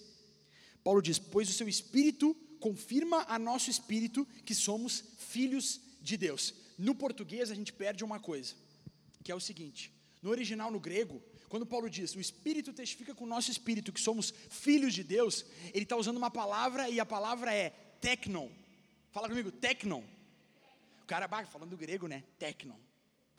Paulo 0.82 1.01
diz: 1.01 1.18
Pois 1.18 1.48
o 1.48 1.53
seu 1.53 1.68
espírito 1.68 2.34
confirma 2.59 3.24
a 3.28 3.38
nosso 3.38 3.70
espírito 3.70 4.26
que 4.44 4.55
somos 4.55 5.05
filhos 5.18 5.80
de 6.01 6.16
Deus. 6.16 6.55
No 6.78 6.94
português 6.94 7.51
a 7.51 7.55
gente 7.55 7.72
perde 7.72 8.05
uma 8.05 8.18
coisa, 8.18 8.55
que 9.22 9.32
é 9.32 9.34
o 9.34 9.40
seguinte: 9.40 9.92
no 10.22 10.30
original, 10.30 10.70
no 10.70 10.80
grego, 10.80 11.22
quando 11.48 11.66
Paulo 11.66 11.90
diz 11.90 12.14
o 12.14 12.20
Espírito 12.20 12.72
testifica 12.72 13.14
com 13.14 13.24
o 13.24 13.26
nosso 13.26 13.51
espírito 13.51 13.92
que 13.92 14.01
somos 14.01 14.32
filhos 14.48 14.94
de 14.94 15.03
Deus, 15.03 15.44
ele 15.74 15.82
está 15.82 15.96
usando 15.96 16.16
uma 16.16 16.30
palavra 16.30 16.88
e 16.88 17.01
a 17.01 17.07
palavra 17.07 17.53
é 17.53 17.70
technon. 18.01 18.48
Fala 19.11 19.28
comigo, 19.28 19.51
technon. 19.51 20.03
O 21.03 21.07
cara 21.07 21.26
vai 21.26 21.44
falando 21.44 21.76
grego, 21.76 22.07
né? 22.07 22.22
Technon. 22.38 22.78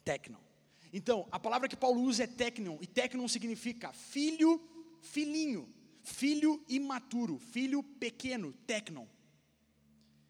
Technon. 0.03 0.41
Então, 0.91 1.25
a 1.31 1.39
palavra 1.39 1.69
que 1.69 1.75
Paulo 1.77 2.01
usa 2.01 2.25
é 2.25 2.27
technon, 2.27 2.77
e 2.81 2.87
technon 2.87 3.27
significa 3.29 3.93
filho, 3.93 4.61
filhinho 5.01 5.67
filho 6.03 6.63
imaturo, 6.67 7.37
filho 7.37 7.83
pequeno, 7.83 8.53
tecnon. 8.65 9.05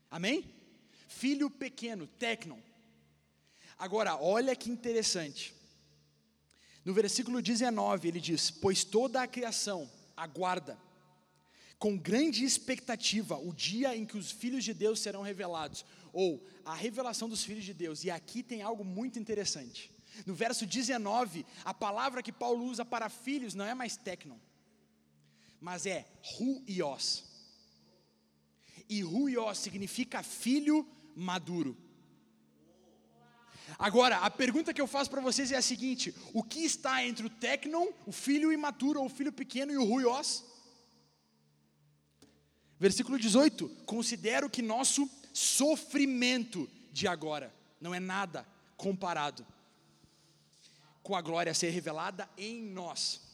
Amém? 0.10 0.54
Filho 1.08 1.50
pequeno, 1.50 2.08
tecnon. 2.08 2.60
Agora, 3.78 4.16
olha 4.16 4.56
que 4.56 4.70
interessante. 4.70 5.54
No 6.84 6.94
versículo 6.94 7.42
19, 7.42 8.08
ele 8.08 8.20
diz: 8.20 8.52
Pois 8.52 8.84
toda 8.84 9.22
a 9.22 9.28
criação 9.28 9.90
aguarda, 10.16 10.78
com 11.80 11.98
grande 11.98 12.44
expectativa, 12.44 13.38
o 13.38 13.54
dia 13.54 13.96
em 13.96 14.06
que 14.06 14.18
os 14.18 14.32
filhos 14.32 14.64
de 14.64 14.74
Deus 14.74 15.00
serão 15.00 15.22
revelados, 15.22 15.86
ou 16.14 16.46
a 16.66 16.76
revelação 16.76 17.30
dos 17.30 17.44
filhos 17.44 17.64
de 17.64 17.74
Deus. 17.74 18.04
E 18.04 18.12
aqui 18.12 18.44
tem 18.44 18.62
algo 18.62 18.84
muito 18.84 19.18
interessante. 19.18 19.90
No 20.26 20.36
verso 20.36 20.66
19, 20.66 21.46
a 21.64 21.74
palavra 21.74 22.22
que 22.22 22.34
Paulo 22.34 22.66
usa 22.66 22.84
para 22.84 23.10
filhos 23.10 23.56
não 23.56 23.66
é 23.66 23.74
mais 23.74 23.96
tecnon 23.96 24.38
mas 25.62 25.86
é 25.86 26.07
ruios. 26.22 27.24
E 28.89 29.01
ruios 29.01 29.59
significa 29.59 30.24
filho 30.24 30.86
maduro. 31.16 31.78
Agora, 33.78 34.18
a 34.18 34.30
pergunta 34.30 34.74
que 34.74 34.82
eu 34.82 34.88
faço 34.88 35.09
para 35.09 35.22
vocês 35.22 35.51
é 35.51 35.57
a 35.57 35.62
seguinte: 35.62 36.14
o 36.34 36.43
que 36.43 36.66
está 36.66 37.05
entre 37.05 37.26
o 37.26 37.30
tecnon, 37.30 37.88
o 38.05 38.12
filho 38.12 38.51
imaturo 38.51 38.99
ou 38.99 39.05
o 39.05 39.09
filho 39.09 39.32
pequeno, 39.32 39.72
e 39.72 39.78
o 39.78 39.86
ruios? 39.86 40.43
Versículo 42.80 43.18
18: 43.18 43.70
Considero 43.86 44.49
que 44.49 44.62
nosso 44.62 45.09
sofrimento 45.32 46.70
de 46.91 47.07
agora 47.07 47.53
não 47.80 47.93
é 47.93 47.99
nada 47.99 48.45
comparado 48.76 49.45
com 51.03 51.16
a 51.16 51.22
glória 51.22 51.51
a 51.51 51.55
ser 51.55 51.70
revelada 51.70 52.28
em 52.38 52.62
nós. 52.62 53.31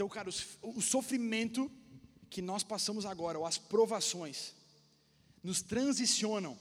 Então, 0.00 0.08
cara, 0.08 0.30
o 0.62 0.80
sofrimento 0.80 1.70
que 2.30 2.40
nós 2.40 2.62
passamos 2.62 3.04
agora, 3.04 3.38
ou 3.38 3.44
as 3.44 3.58
provações, 3.58 4.54
nos 5.42 5.60
transicionam 5.60 6.56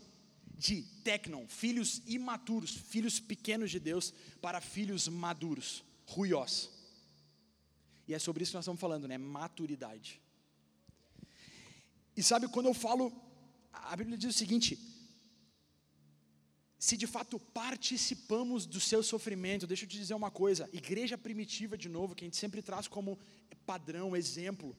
de 0.57 0.81
tecnon, 1.05 1.47
filhos 1.47 2.01
imaturos, 2.05 2.71
filhos 2.71 3.17
pequenos 3.17 3.71
de 3.71 3.79
Deus, 3.79 4.13
para 4.41 4.59
filhos 4.59 5.07
maduros, 5.07 5.85
ruios. 6.05 6.69
E 8.09 8.13
é 8.13 8.19
sobre 8.19 8.43
isso 8.43 8.51
que 8.51 8.57
nós 8.57 8.65
estamos 8.65 8.81
falando, 8.81 9.07
né? 9.07 9.17
Maturidade. 9.17 10.19
E 12.17 12.21
sabe 12.21 12.49
quando 12.49 12.65
eu 12.65 12.73
falo, 12.73 13.09
a 13.71 13.95
Bíblia 13.95 14.17
diz 14.17 14.35
o 14.35 14.37
seguinte: 14.37 14.77
se 16.79 16.95
de 16.95 17.05
fato 17.05 17.37
participamos 17.37 18.65
do 18.65 18.79
seu 18.79 19.03
sofrimento, 19.03 19.67
deixa 19.67 19.83
eu 19.83 19.89
te 19.89 19.97
dizer 19.97 20.13
uma 20.13 20.31
coisa: 20.31 20.69
igreja 20.71 21.17
primitiva, 21.17 21.77
de 21.77 21.89
novo, 21.89 22.15
que 22.15 22.23
a 22.23 22.27
gente 22.27 22.37
sempre 22.37 22.61
traz 22.61 22.87
como 22.87 23.19
padrão, 23.65 24.15
exemplo. 24.15 24.75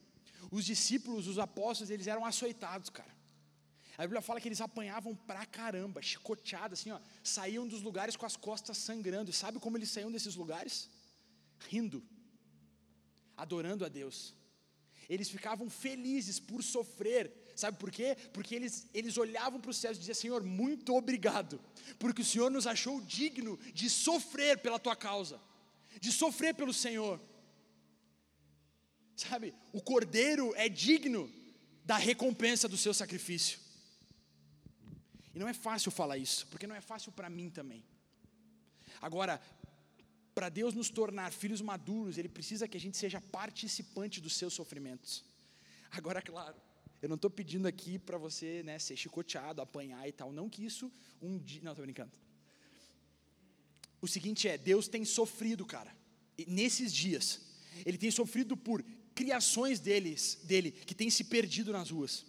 Os 0.49 0.65
discípulos, 0.65 1.27
os 1.27 1.37
apóstolos, 1.37 1.91
eles 1.91 2.07
eram 2.07 2.25
açoitados, 2.25 2.89
cara. 2.89 3.15
A 3.97 4.01
Bíblia 4.01 4.21
fala 4.21 4.41
que 4.41 4.47
eles 4.47 4.61
apanhavam 4.61 5.15
pra 5.15 5.45
caramba, 5.45 6.01
chicoteados, 6.01 6.79
assim, 6.79 6.89
ó, 6.89 6.99
saíam 7.23 7.67
dos 7.67 7.83
lugares 7.83 8.15
com 8.15 8.25
as 8.25 8.35
costas 8.35 8.77
sangrando. 8.77 9.29
E 9.29 9.33
sabe 9.33 9.59
como 9.59 9.77
eles 9.77 9.91
saíam 9.91 10.11
desses 10.11 10.35
lugares? 10.35 10.89
Rindo, 11.69 12.03
adorando 13.37 13.85
a 13.85 13.89
Deus. 13.89 14.33
Eles 15.07 15.29
ficavam 15.29 15.69
felizes 15.69 16.39
por 16.39 16.63
sofrer, 16.63 17.31
Sabe 17.61 17.77
por 17.77 17.91
quê? 17.91 18.17
Porque 18.33 18.55
eles, 18.55 18.87
eles 18.91 19.17
olhavam 19.17 19.61
para 19.61 19.69
os 19.69 19.77
céus 19.77 19.95
e 19.95 19.99
diziam: 19.99 20.15
Senhor, 20.15 20.43
muito 20.43 20.95
obrigado, 20.95 21.61
porque 21.99 22.23
o 22.23 22.25
Senhor 22.25 22.49
nos 22.49 22.65
achou 22.65 22.99
digno 23.01 23.55
de 23.71 23.87
sofrer 23.87 24.57
pela 24.57 24.79
tua 24.79 24.95
causa, 24.95 25.39
de 25.99 26.11
sofrer 26.11 26.55
pelo 26.55 26.73
Senhor. 26.73 27.21
Sabe, 29.15 29.53
o 29.71 29.79
cordeiro 29.79 30.51
é 30.55 30.67
digno 30.67 31.31
da 31.85 31.97
recompensa 31.97 32.67
do 32.67 32.77
seu 32.77 32.95
sacrifício. 32.95 33.59
E 35.35 35.37
não 35.37 35.47
é 35.47 35.53
fácil 35.53 35.91
falar 35.91 36.17
isso, 36.17 36.47
porque 36.47 36.65
não 36.65 36.75
é 36.75 36.81
fácil 36.81 37.11
para 37.11 37.29
mim 37.29 37.51
também. 37.51 37.85
Agora, 38.99 39.39
para 40.33 40.49
Deus 40.49 40.73
nos 40.73 40.89
tornar 40.89 41.31
filhos 41.31 41.61
maduros, 41.61 42.17
Ele 42.17 42.27
precisa 42.27 42.67
que 42.67 42.77
a 42.77 42.79
gente 42.79 42.97
seja 42.97 43.21
participante 43.21 44.19
dos 44.19 44.35
seus 44.35 44.51
sofrimentos. 44.55 45.23
Agora, 45.91 46.23
claro, 46.23 46.55
eu 47.01 47.09
não 47.09 47.15
estou 47.15 47.29
pedindo 47.29 47.67
aqui 47.67 47.97
para 47.97 48.17
você 48.17 48.61
né, 48.63 48.77
ser 48.77 48.95
chicoteado, 48.95 49.61
apanhar 49.61 50.07
e 50.07 50.11
tal. 50.11 50.31
Não 50.31 50.49
que 50.49 50.63
isso 50.63 50.91
um 51.21 51.37
dia. 51.37 51.61
Não, 51.63 51.71
estou 51.71 51.83
brincando. 51.83 52.11
O 53.99 54.07
seguinte 54.07 54.47
é: 54.47 54.57
Deus 54.57 54.87
tem 54.87 55.03
sofrido, 55.03 55.65
cara. 55.65 55.95
Nesses 56.47 56.93
dias, 56.93 57.41
Ele 57.85 57.97
tem 57.97 58.11
sofrido 58.11 58.55
por 58.55 58.83
criações 59.13 59.79
deles, 59.79 60.39
dele 60.43 60.71
que 60.71 60.95
têm 60.95 61.09
se 61.09 61.23
perdido 61.23 61.71
nas 61.71 61.89
ruas. 61.89 62.25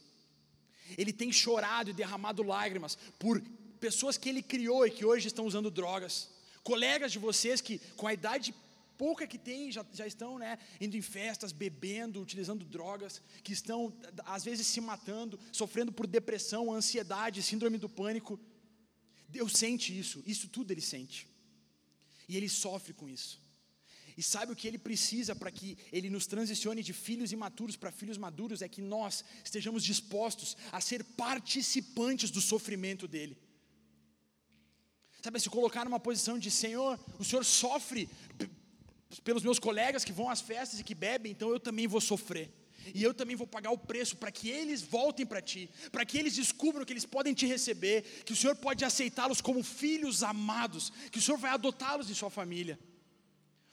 Ele 0.96 1.12
tem 1.12 1.32
chorado 1.32 1.90
e 1.90 1.94
derramado 1.94 2.42
lágrimas 2.42 2.98
por 3.18 3.40
pessoas 3.80 4.16
que 4.16 4.28
ele 4.28 4.42
criou 4.42 4.86
e 4.86 4.90
que 4.90 5.04
hoje 5.04 5.26
estão 5.28 5.46
usando 5.46 5.70
drogas. 5.70 6.28
Colegas 6.62 7.10
de 7.12 7.18
vocês 7.18 7.60
que, 7.60 7.78
com 7.96 8.06
a 8.06 8.14
idade 8.14 8.54
pouca 9.02 9.26
que 9.26 9.36
tem 9.36 9.72
já, 9.72 9.84
já 9.92 10.06
estão 10.06 10.38
né, 10.38 10.56
indo 10.80 10.96
em 10.96 11.02
festas, 11.02 11.50
bebendo, 11.50 12.22
utilizando 12.22 12.64
drogas, 12.64 13.20
que 13.42 13.52
estão 13.52 13.92
às 14.24 14.44
vezes 14.44 14.64
se 14.64 14.80
matando, 14.80 15.40
sofrendo 15.50 15.90
por 15.90 16.06
depressão, 16.06 16.72
ansiedade, 16.72 17.42
síndrome 17.42 17.78
do 17.78 17.88
pânico. 17.88 18.38
Deus 19.28 19.54
sente 19.54 19.88
isso, 20.02 20.22
isso 20.24 20.46
tudo 20.46 20.70
ele 20.70 20.80
sente. 20.80 21.26
E 22.28 22.36
ele 22.36 22.48
sofre 22.48 22.92
com 22.92 23.08
isso. 23.08 23.42
E 24.16 24.22
sabe 24.22 24.52
o 24.52 24.56
que 24.56 24.68
ele 24.68 24.78
precisa 24.78 25.34
para 25.34 25.50
que 25.50 25.76
ele 25.90 26.08
nos 26.08 26.28
transicione 26.28 26.80
de 26.80 26.92
filhos 26.92 27.32
imaturos 27.32 27.74
para 27.74 27.90
filhos 27.90 28.16
maduros? 28.16 28.62
É 28.62 28.68
que 28.68 28.80
nós 28.80 29.24
estejamos 29.44 29.82
dispostos 29.82 30.56
a 30.70 30.80
ser 30.80 31.02
participantes 31.02 32.30
do 32.30 32.40
sofrimento 32.40 33.08
dele. 33.08 33.36
Sabe, 35.20 35.40
se 35.40 35.50
colocar 35.50 35.84
numa 35.84 35.98
posição 36.00 36.38
de 36.38 36.52
Senhor, 36.52 37.00
o 37.18 37.24
Senhor 37.24 37.44
sofre 37.44 38.08
pelos 39.20 39.42
meus 39.42 39.58
colegas 39.58 40.04
que 40.04 40.12
vão 40.12 40.28
às 40.28 40.40
festas 40.40 40.80
e 40.80 40.84
que 40.84 40.94
bebem, 40.94 41.32
então 41.32 41.50
eu 41.50 41.60
também 41.60 41.86
vou 41.86 42.00
sofrer. 42.00 42.50
E 42.94 43.02
eu 43.02 43.14
também 43.14 43.36
vou 43.36 43.46
pagar 43.46 43.70
o 43.70 43.78
preço 43.78 44.16
para 44.16 44.32
que 44.32 44.48
eles 44.48 44.82
voltem 44.82 45.24
para 45.24 45.40
ti, 45.40 45.70
para 45.90 46.04
que 46.04 46.18
eles 46.18 46.34
descubram 46.34 46.84
que 46.84 46.92
eles 46.92 47.04
podem 47.04 47.32
te 47.32 47.46
receber, 47.46 48.02
que 48.24 48.32
o 48.32 48.36
Senhor 48.36 48.56
pode 48.56 48.84
aceitá-los 48.84 49.40
como 49.40 49.62
filhos 49.62 50.22
amados, 50.22 50.92
que 51.10 51.18
o 51.18 51.22
Senhor 51.22 51.38
vai 51.38 51.52
adotá-los 51.52 52.10
em 52.10 52.14
sua 52.14 52.30
família. 52.30 52.78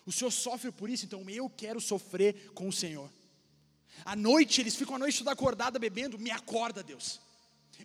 O 0.06 0.12
Senhor 0.12 0.32
sofre 0.32 0.72
por 0.72 0.90
isso, 0.90 1.06
então 1.06 1.28
eu 1.30 1.50
quero 1.50 1.82
sofrer 1.82 2.52
com 2.54 2.68
o 2.68 2.74
Senhor. 2.74 3.12
À 4.06 4.16
noite, 4.16 4.62
eles 4.62 4.76
ficam 4.76 4.96
a 4.96 5.00
noite 5.00 5.18
toda 5.18 5.32
acordada 5.32 5.80
bebendo, 5.80 6.18
me 6.18 6.32
acorda, 6.32 6.84
Deus. 6.84 7.20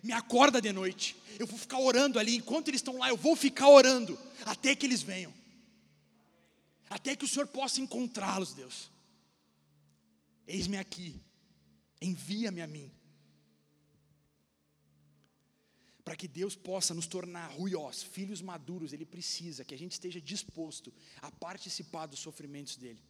Me 0.03 0.13
acorda 0.13 0.61
de 0.61 0.71
noite. 0.71 1.15
Eu 1.39 1.47
vou 1.47 1.57
ficar 1.57 1.79
orando 1.79 2.19
ali, 2.19 2.35
enquanto 2.35 2.67
eles 2.67 2.79
estão 2.79 2.97
lá, 2.97 3.09
eu 3.09 3.17
vou 3.17 3.35
ficar 3.35 3.69
orando, 3.69 4.17
até 4.45 4.75
que 4.75 4.85
eles 4.85 5.01
venham. 5.01 5.33
Até 6.89 7.15
que 7.15 7.25
o 7.25 7.27
Senhor 7.27 7.47
possa 7.47 7.81
encontrá-los, 7.81 8.53
Deus. 8.53 8.91
Eis-me 10.47 10.77
aqui, 10.77 11.19
envia-me 12.01 12.61
a 12.61 12.67
mim. 12.67 12.91
Para 16.03 16.15
que 16.15 16.27
Deus 16.27 16.55
possa 16.55 16.93
nos 16.93 17.07
tornar 17.07 17.47
ruiós, 17.47 18.03
filhos 18.03 18.41
maduros, 18.41 18.93
Ele 18.93 19.05
precisa 19.05 19.65
que 19.65 19.73
a 19.73 19.77
gente 19.77 19.93
esteja 19.93 20.21
disposto 20.21 20.93
a 21.21 21.31
participar 21.31 22.05
dos 22.05 22.19
sofrimentos 22.19 22.75
dEle. 22.75 23.03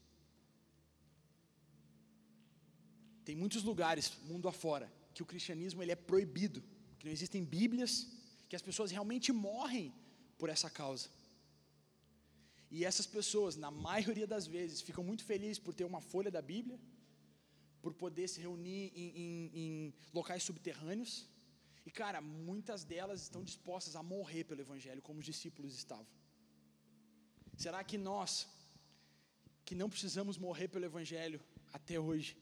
Tem 3.25 3.35
muitos 3.35 3.63
lugares, 3.63 4.13
mundo 4.23 4.47
afora, 4.47 4.89
que 5.13 5.23
o 5.23 5.25
cristianismo 5.25 5.81
ele 5.81 5.91
é 5.91 5.95
proibido, 5.95 6.63
que 6.99 7.05
não 7.05 7.11
existem 7.11 7.43
Bíblias, 7.43 8.07
que 8.47 8.55
as 8.55 8.61
pessoas 8.61 8.91
realmente 8.91 9.33
morrem 9.33 9.91
por 10.37 10.47
essa 10.47 10.69
causa. 10.69 11.09
E 12.71 12.83
essas 12.83 13.05
pessoas, 13.05 13.55
na 13.55 13.71
maioria 13.71 14.27
das 14.27 14.47
vezes, 14.47 14.81
ficam 14.81 15.03
muito 15.03 15.23
felizes 15.23 15.59
por 15.59 15.73
ter 15.73 15.83
uma 15.83 16.01
folha 16.01 16.31
da 16.31 16.41
Bíblia, 16.41 16.79
por 17.81 17.93
poder 17.93 18.27
se 18.27 18.41
reunir 18.41 18.91
em, 18.95 19.09
em, 19.23 19.51
em 19.53 19.93
locais 20.13 20.43
subterrâneos. 20.43 21.27
E, 21.85 21.91
cara, 21.91 22.19
muitas 22.19 22.83
delas 22.83 23.21
estão 23.21 23.43
dispostas 23.43 23.95
a 23.95 24.01
morrer 24.01 24.43
pelo 24.43 24.61
Evangelho, 24.61 25.01
como 25.01 25.19
os 25.19 25.25
discípulos 25.25 25.75
estavam. 25.75 26.07
Será 27.55 27.83
que 27.83 27.97
nós, 27.97 28.47
que 29.63 29.75
não 29.75 29.89
precisamos 29.89 30.37
morrer 30.37 30.67
pelo 30.67 30.85
Evangelho 30.85 31.39
até 31.71 31.99
hoje, 31.99 32.35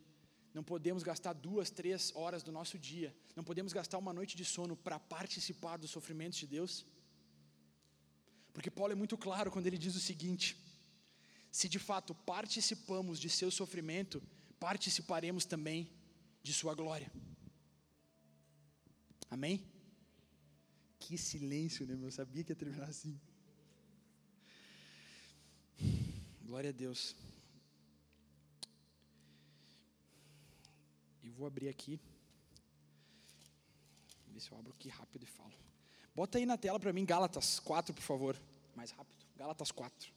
não 0.54 0.64
podemos 0.64 1.04
gastar 1.04 1.34
duas, 1.34 1.70
três 1.70 2.16
horas 2.16 2.42
do 2.42 2.52
nosso 2.52 2.78
dia, 2.80 3.14
não 3.36 3.44
podemos 3.44 3.74
gastar 3.74 3.98
uma 3.98 4.14
noite 4.14 4.38
de 4.38 4.46
sono 4.46 4.76
para 4.78 5.00
participar 5.00 5.78
dos 5.78 5.92
sofrimentos 5.92 6.40
de 6.40 6.48
Deus? 6.48 6.86
Porque 8.54 8.70
Paulo 8.70 8.94
é 8.94 8.96
muito 8.96 9.18
claro 9.18 9.52
quando 9.52 9.68
ele 9.68 9.78
diz 9.78 9.96
o 9.96 10.00
seguinte: 10.00 10.56
se 11.52 11.68
de 11.68 11.80
fato 11.80 12.14
participamos 12.14 13.20
de 13.20 13.30
seu 13.30 13.50
sofrimento, 13.52 14.22
participaremos 14.60 15.44
também 15.44 15.90
de 16.42 16.54
Sua 16.54 16.74
glória. 16.76 17.12
Amém? 19.30 19.66
Que 21.00 21.18
silêncio, 21.18 21.86
né? 21.88 21.98
Eu 22.00 22.12
sabia 22.12 22.44
que 22.44 22.52
ia 22.52 22.56
terminar 22.56 22.88
assim. 22.88 23.20
Glória 26.46 26.70
a 26.70 26.74
Deus. 26.74 27.16
E 31.24 31.30
vou 31.30 31.48
abrir 31.48 31.68
aqui. 31.68 32.00
Ver 34.28 34.40
se 34.40 34.52
eu 34.52 34.58
abro 34.58 34.72
aqui 34.74 34.90
rápido 34.90 35.24
e 35.24 35.26
falo. 35.26 35.73
Bota 36.16 36.38
aí 36.38 36.46
na 36.46 36.58
tela 36.58 36.80
para 36.80 36.94
mim 36.94 37.06
Gálatas 37.06 37.60
4, 37.60 37.94
por 37.94 38.04
favor. 38.04 38.40
Mais 38.76 38.92
rápido. 38.92 39.26
Gálatas 39.36 39.72
4. 39.72 40.12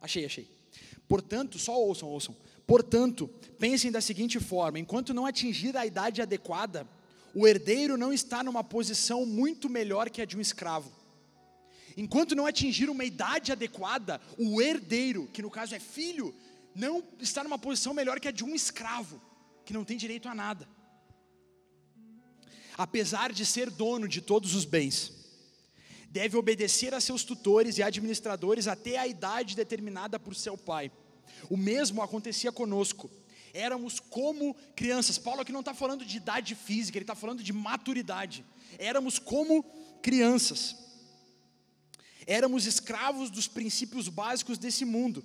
Achei, 0.00 0.24
achei. 0.24 0.48
Portanto, 1.08 1.58
só 1.58 1.78
ouçam, 1.78 2.08
ouçam. 2.08 2.36
Portanto, 2.66 3.28
pensem 3.58 3.90
da 3.90 4.00
seguinte 4.00 4.40
forma: 4.40 4.78
enquanto 4.78 5.14
não 5.14 5.26
atingir 5.26 5.76
a 5.76 5.86
idade 5.86 6.22
adequada, 6.22 6.86
o 7.34 7.46
herdeiro 7.46 7.96
não 7.96 8.12
está 8.12 8.42
numa 8.42 8.64
posição 8.64 9.24
muito 9.24 9.68
melhor 9.68 10.10
que 10.10 10.22
a 10.22 10.24
de 10.24 10.36
um 10.36 10.40
escravo. 10.40 10.90
Enquanto 11.96 12.34
não 12.34 12.46
atingir 12.46 12.88
uma 12.88 13.04
idade 13.04 13.52
adequada, 13.52 14.20
o 14.38 14.60
herdeiro, 14.62 15.28
que 15.32 15.42
no 15.42 15.50
caso 15.50 15.74
é 15.74 15.80
filho, 15.80 16.34
não 16.74 17.02
está 17.18 17.42
numa 17.42 17.58
posição 17.58 17.92
melhor 17.92 18.18
que 18.20 18.28
a 18.28 18.32
de 18.32 18.44
um 18.44 18.54
escravo, 18.54 19.20
que 19.64 19.72
não 19.72 19.84
tem 19.84 19.96
direito 19.96 20.28
a 20.28 20.34
nada. 20.34 20.68
Apesar 22.80 23.30
de 23.30 23.44
ser 23.44 23.68
dono 23.68 24.08
de 24.08 24.22
todos 24.22 24.54
os 24.54 24.64
bens, 24.64 25.12
deve 26.08 26.38
obedecer 26.38 26.94
a 26.94 27.00
seus 27.00 27.22
tutores 27.22 27.76
e 27.76 27.82
administradores 27.82 28.66
até 28.66 28.96
a 28.96 29.06
idade 29.06 29.54
determinada 29.54 30.18
por 30.18 30.34
seu 30.34 30.56
pai. 30.56 30.90
O 31.50 31.58
mesmo 31.58 32.00
acontecia 32.00 32.50
conosco. 32.50 33.10
Éramos 33.52 34.00
como 34.00 34.54
crianças. 34.74 35.18
Paulo 35.18 35.42
aqui 35.42 35.52
não 35.52 35.60
está 35.60 35.74
falando 35.74 36.06
de 36.06 36.16
idade 36.16 36.54
física, 36.54 36.96
ele 36.96 37.02
está 37.02 37.14
falando 37.14 37.42
de 37.42 37.52
maturidade. 37.52 38.42
Éramos 38.78 39.18
como 39.18 39.62
crianças. 40.00 40.74
Éramos 42.26 42.64
escravos 42.64 43.28
dos 43.28 43.46
princípios 43.46 44.08
básicos 44.08 44.56
desse 44.56 44.86
mundo. 44.86 45.22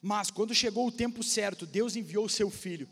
Mas 0.00 0.30
quando 0.30 0.54
chegou 0.54 0.86
o 0.86 0.92
tempo 0.92 1.22
certo, 1.22 1.66
Deus 1.66 1.96
enviou 1.96 2.30
seu 2.30 2.48
filho, 2.48 2.88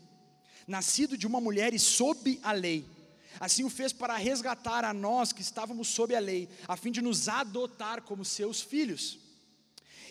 nascido 0.67 1.17
de 1.17 1.25
uma 1.25 1.41
mulher 1.41 1.73
e 1.73 1.79
sob 1.79 2.39
a 2.43 2.51
lei 2.51 3.00
Assim 3.39 3.63
o 3.63 3.69
fez 3.69 3.91
para 3.93 4.17
resgatar 4.17 4.83
a 4.83 4.93
nós 4.93 5.31
que 5.31 5.41
estávamos 5.41 5.87
sob 5.87 6.15
a 6.15 6.19
lei, 6.19 6.49
a 6.67 6.75
fim 6.75 6.91
de 6.91 7.01
nos 7.01 7.27
adotar 7.27 8.01
como 8.01 8.25
seus 8.25 8.61
filhos. 8.61 9.19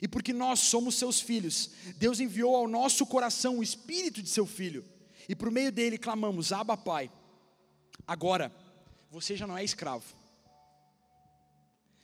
E 0.02 0.08
porque 0.08 0.32
nós 0.32 0.60
somos 0.60 0.94
seus 0.94 1.20
filhos, 1.20 1.70
Deus 1.96 2.20
enviou 2.20 2.56
ao 2.56 2.66
nosso 2.66 3.04
coração 3.04 3.58
o 3.58 3.62
espírito 3.62 4.22
de 4.22 4.30
seu 4.30 4.46
filho, 4.46 4.84
e 5.28 5.34
por 5.34 5.50
meio 5.50 5.70
dele 5.70 5.98
clamamos: 5.98 6.52
Abba, 6.52 6.76
Pai. 6.76 7.10
Agora, 8.06 8.50
você 9.10 9.36
já 9.36 9.46
não 9.46 9.58
é 9.58 9.62
escravo, 9.62 10.04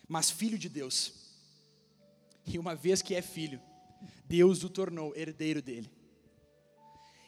mas 0.06 0.30
filho 0.30 0.58
de 0.58 0.68
Deus. 0.68 1.14
E 2.46 2.58
uma 2.58 2.76
vez 2.76 3.02
que 3.02 3.14
é 3.14 3.22
filho, 3.22 3.60
Deus 4.24 4.62
o 4.62 4.68
tornou 4.68 5.16
herdeiro 5.16 5.60
dele. 5.60 5.90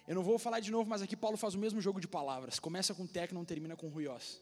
Eu 0.09 0.15
não 0.15 0.23
vou 0.23 0.39
falar 0.39 0.61
de 0.61 0.71
novo, 0.71 0.89
mas 0.89 1.03
aqui 1.03 1.15
Paulo 1.15 1.37
faz 1.37 1.55
o 1.55 1.59
mesmo 1.59 1.83
jogo 1.83 2.01
de 2.01 2.09
palavras. 2.09 2.59
Começa 2.59 2.95
com 2.95 3.07
tecnon, 3.07 3.45
termina 3.45 3.77
com 3.77 3.89
ruiós. 3.89 4.41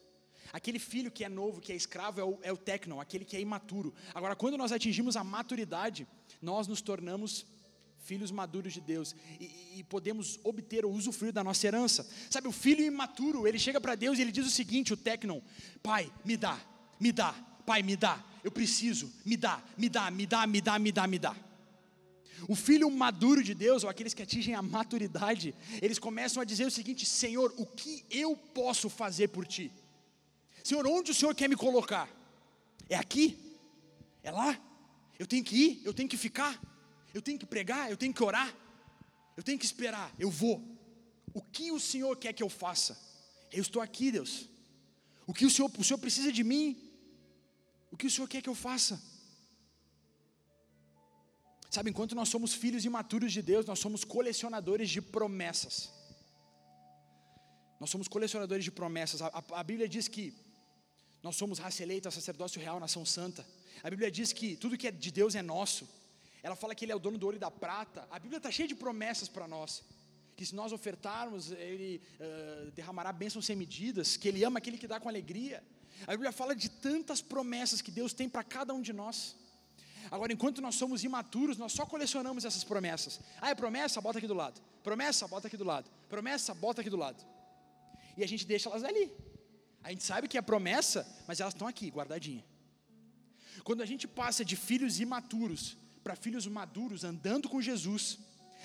Aquele 0.53 0.79
filho 0.79 1.11
que 1.11 1.25
é 1.25 1.29
novo, 1.29 1.59
que 1.59 1.73
é 1.73 1.75
escravo, 1.75 2.21
é 2.21 2.23
o, 2.23 2.39
é 2.41 2.53
o 2.53 2.55
tecnon, 2.55 3.01
aquele 3.01 3.25
que 3.25 3.35
é 3.35 3.41
imaturo. 3.41 3.93
Agora, 4.15 4.33
quando 4.33 4.57
nós 4.57 4.71
atingimos 4.71 5.17
a 5.17 5.25
maturidade, 5.25 6.07
nós 6.41 6.69
nos 6.69 6.79
tornamos 6.79 7.45
filhos 7.97 8.31
maduros 8.31 8.71
de 8.71 8.79
Deus 8.79 9.13
e, 9.41 9.79
e 9.79 9.83
podemos 9.83 10.39
obter 10.41 10.85
o 10.85 10.89
usufruir 10.89 11.33
da 11.33 11.43
nossa 11.43 11.67
herança. 11.67 12.09
Sabe, 12.29 12.47
o 12.47 12.53
filho 12.53 12.85
imaturo, 12.85 13.45
ele 13.45 13.59
chega 13.59 13.81
para 13.81 13.95
Deus 13.95 14.17
e 14.17 14.21
ele 14.21 14.31
diz 14.31 14.47
o 14.47 14.49
seguinte: 14.49 14.93
o 14.93 14.97
tecnon, 14.97 15.41
pai, 15.83 16.09
me 16.23 16.37
dá, 16.37 16.57
me 16.97 17.11
dá, 17.11 17.33
pai, 17.65 17.83
me 17.83 17.97
dá, 17.97 18.23
eu 18.41 18.51
preciso, 18.51 19.11
me 19.25 19.35
dá, 19.35 19.61
me 19.77 19.89
dá, 19.89 20.09
me 20.09 20.25
dá, 20.25 20.47
me 20.47 20.61
dá, 20.61 20.79
me 20.79 20.91
dá, 20.93 21.07
me 21.07 21.19
dá. 21.19 21.46
O 22.47 22.55
filho 22.55 22.89
maduro 22.91 23.43
de 23.43 23.53
Deus, 23.53 23.83
ou 23.83 23.89
aqueles 23.89 24.13
que 24.13 24.21
atingem 24.21 24.53
a 24.53 24.61
maturidade, 24.61 25.55
eles 25.81 25.97
começam 25.97 26.41
a 26.41 26.45
dizer 26.45 26.65
o 26.65 26.71
seguinte: 26.71 27.05
Senhor, 27.05 27.53
o 27.57 27.65
que 27.65 28.05
eu 28.09 28.35
posso 28.35 28.89
fazer 28.89 29.29
por 29.29 29.45
ti? 29.45 29.71
Senhor, 30.63 30.85
onde 30.85 31.11
o 31.11 31.15
Senhor 31.15 31.33
quer 31.33 31.47
me 31.47 31.55
colocar? 31.55 32.09
É 32.89 32.95
aqui? 32.95 33.37
É 34.21 34.31
lá? 34.31 34.59
Eu 35.17 35.25
tenho 35.25 35.43
que 35.43 35.55
ir? 35.55 35.81
Eu 35.83 35.93
tenho 35.93 36.09
que 36.09 36.17
ficar? 36.17 36.61
Eu 37.13 37.21
tenho 37.21 37.39
que 37.39 37.45
pregar? 37.45 37.89
Eu 37.89 37.97
tenho 37.97 38.13
que 38.13 38.23
orar? 38.23 38.53
Eu 39.35 39.43
tenho 39.43 39.57
que 39.57 39.65
esperar? 39.65 40.13
Eu 40.19 40.29
vou. 40.29 40.61
O 41.33 41.41
que 41.41 41.71
o 41.71 41.79
Senhor 41.79 42.15
quer 42.17 42.33
que 42.33 42.43
eu 42.43 42.49
faça? 42.49 42.99
Eu 43.51 43.61
estou 43.61 43.81
aqui, 43.81 44.11
Deus. 44.11 44.49
O 45.25 45.33
que 45.33 45.45
o 45.45 45.49
Senhor, 45.49 45.71
o 45.77 45.83
Senhor 45.83 45.97
precisa 45.97 46.31
de 46.31 46.43
mim? 46.43 46.77
O 47.91 47.97
que 47.97 48.07
o 48.07 48.11
Senhor 48.11 48.27
quer 48.27 48.41
que 48.41 48.49
eu 48.49 48.55
faça? 48.55 49.01
Sabe, 51.77 51.91
enquanto 51.91 52.15
nós 52.15 52.29
somos 52.29 52.55
filhos 52.55 52.85
imaturos 52.85 53.31
de 53.31 53.39
Deus, 53.39 53.63
nós 53.63 53.77
somos 53.77 54.03
colecionadores 54.03 54.89
de 54.89 54.99
promessas. 54.99 55.91
Nós 57.79 57.91
somos 57.91 58.07
colecionadores 58.07 58.63
de 58.63 58.71
promessas. 58.71 59.21
A, 59.21 59.27
a, 59.27 59.59
a 59.59 59.63
Bíblia 59.63 59.87
diz 59.87 60.07
que 60.07 60.33
nós 61.21 61.35
somos 61.35 61.59
raça 61.59 61.83
eleita, 61.83 62.09
sacerdócio 62.09 62.59
real, 62.59 62.79
nação 62.79 63.05
santa. 63.05 63.45
A 63.83 63.91
Bíblia 63.91 64.09
diz 64.09 64.33
que 64.33 64.55
tudo 64.55 64.75
que 64.75 64.87
é 64.87 64.91
de 64.91 65.11
Deus 65.11 65.35
é 65.35 65.43
nosso. 65.43 65.87
Ela 66.41 66.55
fala 66.55 66.73
que 66.73 66.83
Ele 66.83 66.93
é 66.93 66.95
o 66.95 66.99
dono 66.99 67.19
do 67.19 67.27
ouro 67.27 67.37
e 67.37 67.39
da 67.39 67.51
prata. 67.51 68.07
A 68.09 68.17
Bíblia 68.17 68.37
está 68.37 68.49
cheia 68.49 68.67
de 68.67 68.73
promessas 68.73 69.29
para 69.29 69.47
nós. 69.47 69.83
Que 70.35 70.47
se 70.47 70.55
nós 70.55 70.71
ofertarmos, 70.71 71.51
Ele 71.51 72.01
uh, 72.19 72.71
derramará 72.71 73.13
bênçãos 73.13 73.45
sem 73.45 73.55
medidas. 73.55 74.17
Que 74.17 74.29
Ele 74.29 74.43
ama 74.43 74.57
aquele 74.57 74.79
que 74.79 74.87
dá 74.87 74.99
com 74.99 75.09
alegria. 75.09 75.63
A 76.07 76.11
Bíblia 76.13 76.31
fala 76.31 76.55
de 76.55 76.69
tantas 76.69 77.21
promessas 77.21 77.83
que 77.83 77.91
Deus 77.91 78.13
tem 78.13 78.27
para 78.27 78.43
cada 78.43 78.73
um 78.73 78.81
de 78.81 78.93
nós. 78.93 79.35
Agora, 80.09 80.31
enquanto 80.31 80.61
nós 80.61 80.75
somos 80.75 81.03
imaturos, 81.03 81.57
nós 81.57 81.73
só 81.73 81.85
colecionamos 81.85 82.45
essas 82.45 82.63
promessas. 82.63 83.19
Ah, 83.41 83.49
é 83.49 83.55
promessa? 83.55 83.99
Bota 84.01 84.17
aqui 84.17 84.27
do 84.27 84.33
lado. 84.33 84.61
Promessa? 84.83 85.27
Bota 85.27 85.47
aqui 85.47 85.57
do 85.57 85.63
lado. 85.63 85.89
Promessa? 86.09 86.53
Bota 86.53 86.81
aqui 86.81 86.89
do 86.89 86.97
lado. 86.97 87.23
E 88.15 88.23
a 88.23 88.27
gente 88.27 88.45
deixa 88.45 88.69
elas 88.69 88.83
ali. 88.83 89.11
A 89.83 89.89
gente 89.89 90.03
sabe 90.03 90.27
que 90.27 90.37
é 90.37 90.41
promessa, 90.41 91.07
mas 91.27 91.39
elas 91.39 91.53
estão 91.53 91.67
aqui, 91.67 91.89
guardadinha. 91.89 92.43
Quando 93.63 93.81
a 93.81 93.85
gente 93.85 94.07
passa 94.07 94.45
de 94.45 94.55
filhos 94.55 94.99
imaturos 94.99 95.77
para 96.03 96.15
filhos 96.15 96.47
maduros 96.47 97.03
andando 97.03 97.49
com 97.49 97.61
Jesus, 97.61 98.17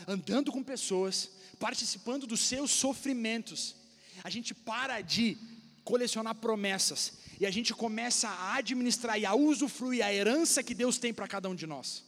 andando 0.07 0.53
com 0.53 0.63
pessoas, 0.63 1.31
participando 1.59 2.27
dos 2.27 2.41
seus 2.41 2.71
sofrimentos, 2.71 3.77
a 4.23 4.31
gente 4.31 4.55
para 4.55 5.01
de 5.01 5.37
colecionar 5.85 6.35
promessas 6.37 7.22
e 7.43 7.47
a 7.47 7.51
gente 7.51 7.75
começa 7.75 8.29
a 8.29 8.55
administrar 8.59 9.19
e 9.19 9.27
a 9.27 9.35
usufruir 9.35 10.07
a 10.07 10.15
herança 10.15 10.63
que 10.63 10.73
Deus 10.73 10.97
tem 10.97 11.13
para 11.13 11.27
cada 11.27 11.49
um 11.51 11.57
de 11.57 11.67
nós. 11.67 12.05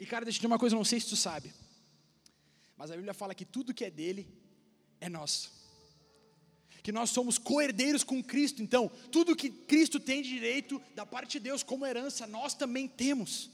E 0.00 0.06
cara, 0.08 0.24
deixa 0.24 0.38
eu 0.38 0.40
dizer 0.40 0.46
uma 0.46 0.58
coisa, 0.58 0.74
não 0.74 0.86
sei 0.86 1.00
se 1.00 1.06
tu 1.06 1.16
sabe, 1.16 1.52
mas 2.78 2.90
a 2.90 2.96
Bíblia 2.96 3.12
fala 3.12 3.34
que 3.34 3.44
tudo 3.44 3.74
que 3.74 3.84
é 3.84 3.90
dele 3.90 4.26
é 5.02 5.08
nosso. 5.10 5.52
Que 6.82 6.90
nós 6.90 7.10
somos 7.10 7.36
co-herdeiros 7.36 8.02
com 8.02 8.24
Cristo, 8.24 8.62
então, 8.62 8.90
tudo 9.12 9.36
que 9.36 9.50
Cristo 9.50 10.00
tem 10.00 10.22
direito 10.22 10.80
da 10.94 11.04
parte 11.04 11.32
de 11.32 11.40
Deus 11.40 11.62
como 11.62 11.84
herança, 11.84 12.26
nós 12.26 12.54
também 12.54 12.88
temos. 12.88 13.50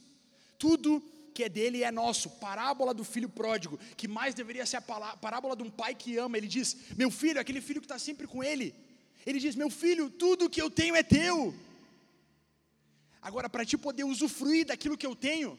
Tudo 0.61 1.02
que 1.35 1.43
é 1.43 1.49
dele 1.49 1.82
é 1.82 1.91
nosso. 1.91 2.30
Parábola 2.30 2.95
do 2.95 3.05
filho 3.05 3.28
pródigo, 3.28 3.78
que 3.97 4.07
mais 4.07 4.35
deveria 4.35 4.64
ser 4.64 4.76
a 4.76 4.80
parábola 5.16 5.57
de 5.57 5.64
um 5.64 5.70
pai 5.70 5.95
que 5.95 6.16
ama. 6.16 6.39
Ele 6.39 6.47
diz: 6.47 6.76
Meu 6.97 7.11
filho, 7.11 7.41
aquele 7.41 7.61
filho 7.61 7.80
que 7.80 7.87
está 7.87 7.99
sempre 7.99 8.26
com 8.26 8.43
ele. 8.43 8.74
Ele 9.26 9.41
diz: 9.41 9.57
Meu 9.57 9.68
filho, 9.68 10.09
tudo 10.09 10.49
que 10.49 10.62
eu 10.62 10.70
tenho 10.70 10.95
é 10.95 11.03
teu. 11.03 11.53
Agora, 13.20 13.49
para 13.49 13.64
ti 13.64 13.76
poder 13.76 14.05
usufruir 14.05 14.66
daquilo 14.66 14.97
que 14.97 15.07
eu 15.07 15.16
tenho, 15.16 15.59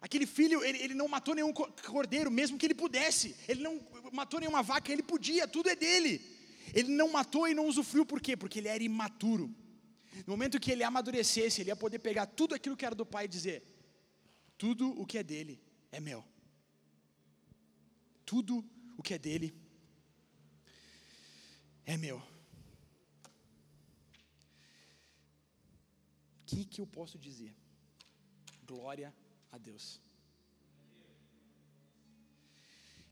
aquele 0.00 0.26
filho, 0.26 0.64
ele, 0.64 0.78
ele 0.78 0.94
não 0.94 1.06
matou 1.06 1.34
nenhum 1.34 1.52
cordeiro, 1.52 2.30
mesmo 2.30 2.58
que 2.58 2.66
ele 2.66 2.74
pudesse. 2.74 3.36
Ele 3.46 3.62
não 3.62 3.80
matou 4.12 4.40
nenhuma 4.40 4.62
vaca, 4.62 4.90
ele 4.90 5.02
podia, 5.02 5.46
tudo 5.46 5.68
é 5.68 5.76
dele. 5.76 6.20
Ele 6.74 6.90
não 6.90 7.10
matou 7.10 7.46
e 7.46 7.54
não 7.54 7.66
usufruiu, 7.66 8.04
por 8.04 8.20
quê? 8.20 8.36
Porque 8.36 8.58
ele 8.58 8.68
era 8.68 8.82
imaturo. 8.82 9.54
No 10.26 10.32
momento 10.32 10.58
que 10.58 10.72
ele 10.72 10.82
amadurecesse, 10.82 11.60
ele 11.60 11.70
ia 11.70 11.76
poder 11.76 11.98
pegar 11.98 12.26
tudo 12.26 12.54
aquilo 12.54 12.76
que 12.76 12.84
era 12.84 12.94
do 12.94 13.06
pai 13.06 13.26
e 13.26 13.28
dizer: 13.28 13.62
tudo 14.58 14.90
o 15.00 15.06
que 15.06 15.16
é 15.16 15.22
dele 15.22 15.60
é 15.92 16.00
meu. 16.00 16.24
Tudo 18.26 18.64
o 18.98 19.02
que 19.02 19.14
é 19.14 19.18
dele 19.18 19.54
é 21.86 21.96
meu. 21.96 22.18
O 22.18 22.22
que, 26.44 26.64
que 26.64 26.80
eu 26.80 26.86
posso 26.86 27.16
dizer? 27.18 27.54
Glória 28.66 29.14
a 29.52 29.58
Deus. 29.58 30.00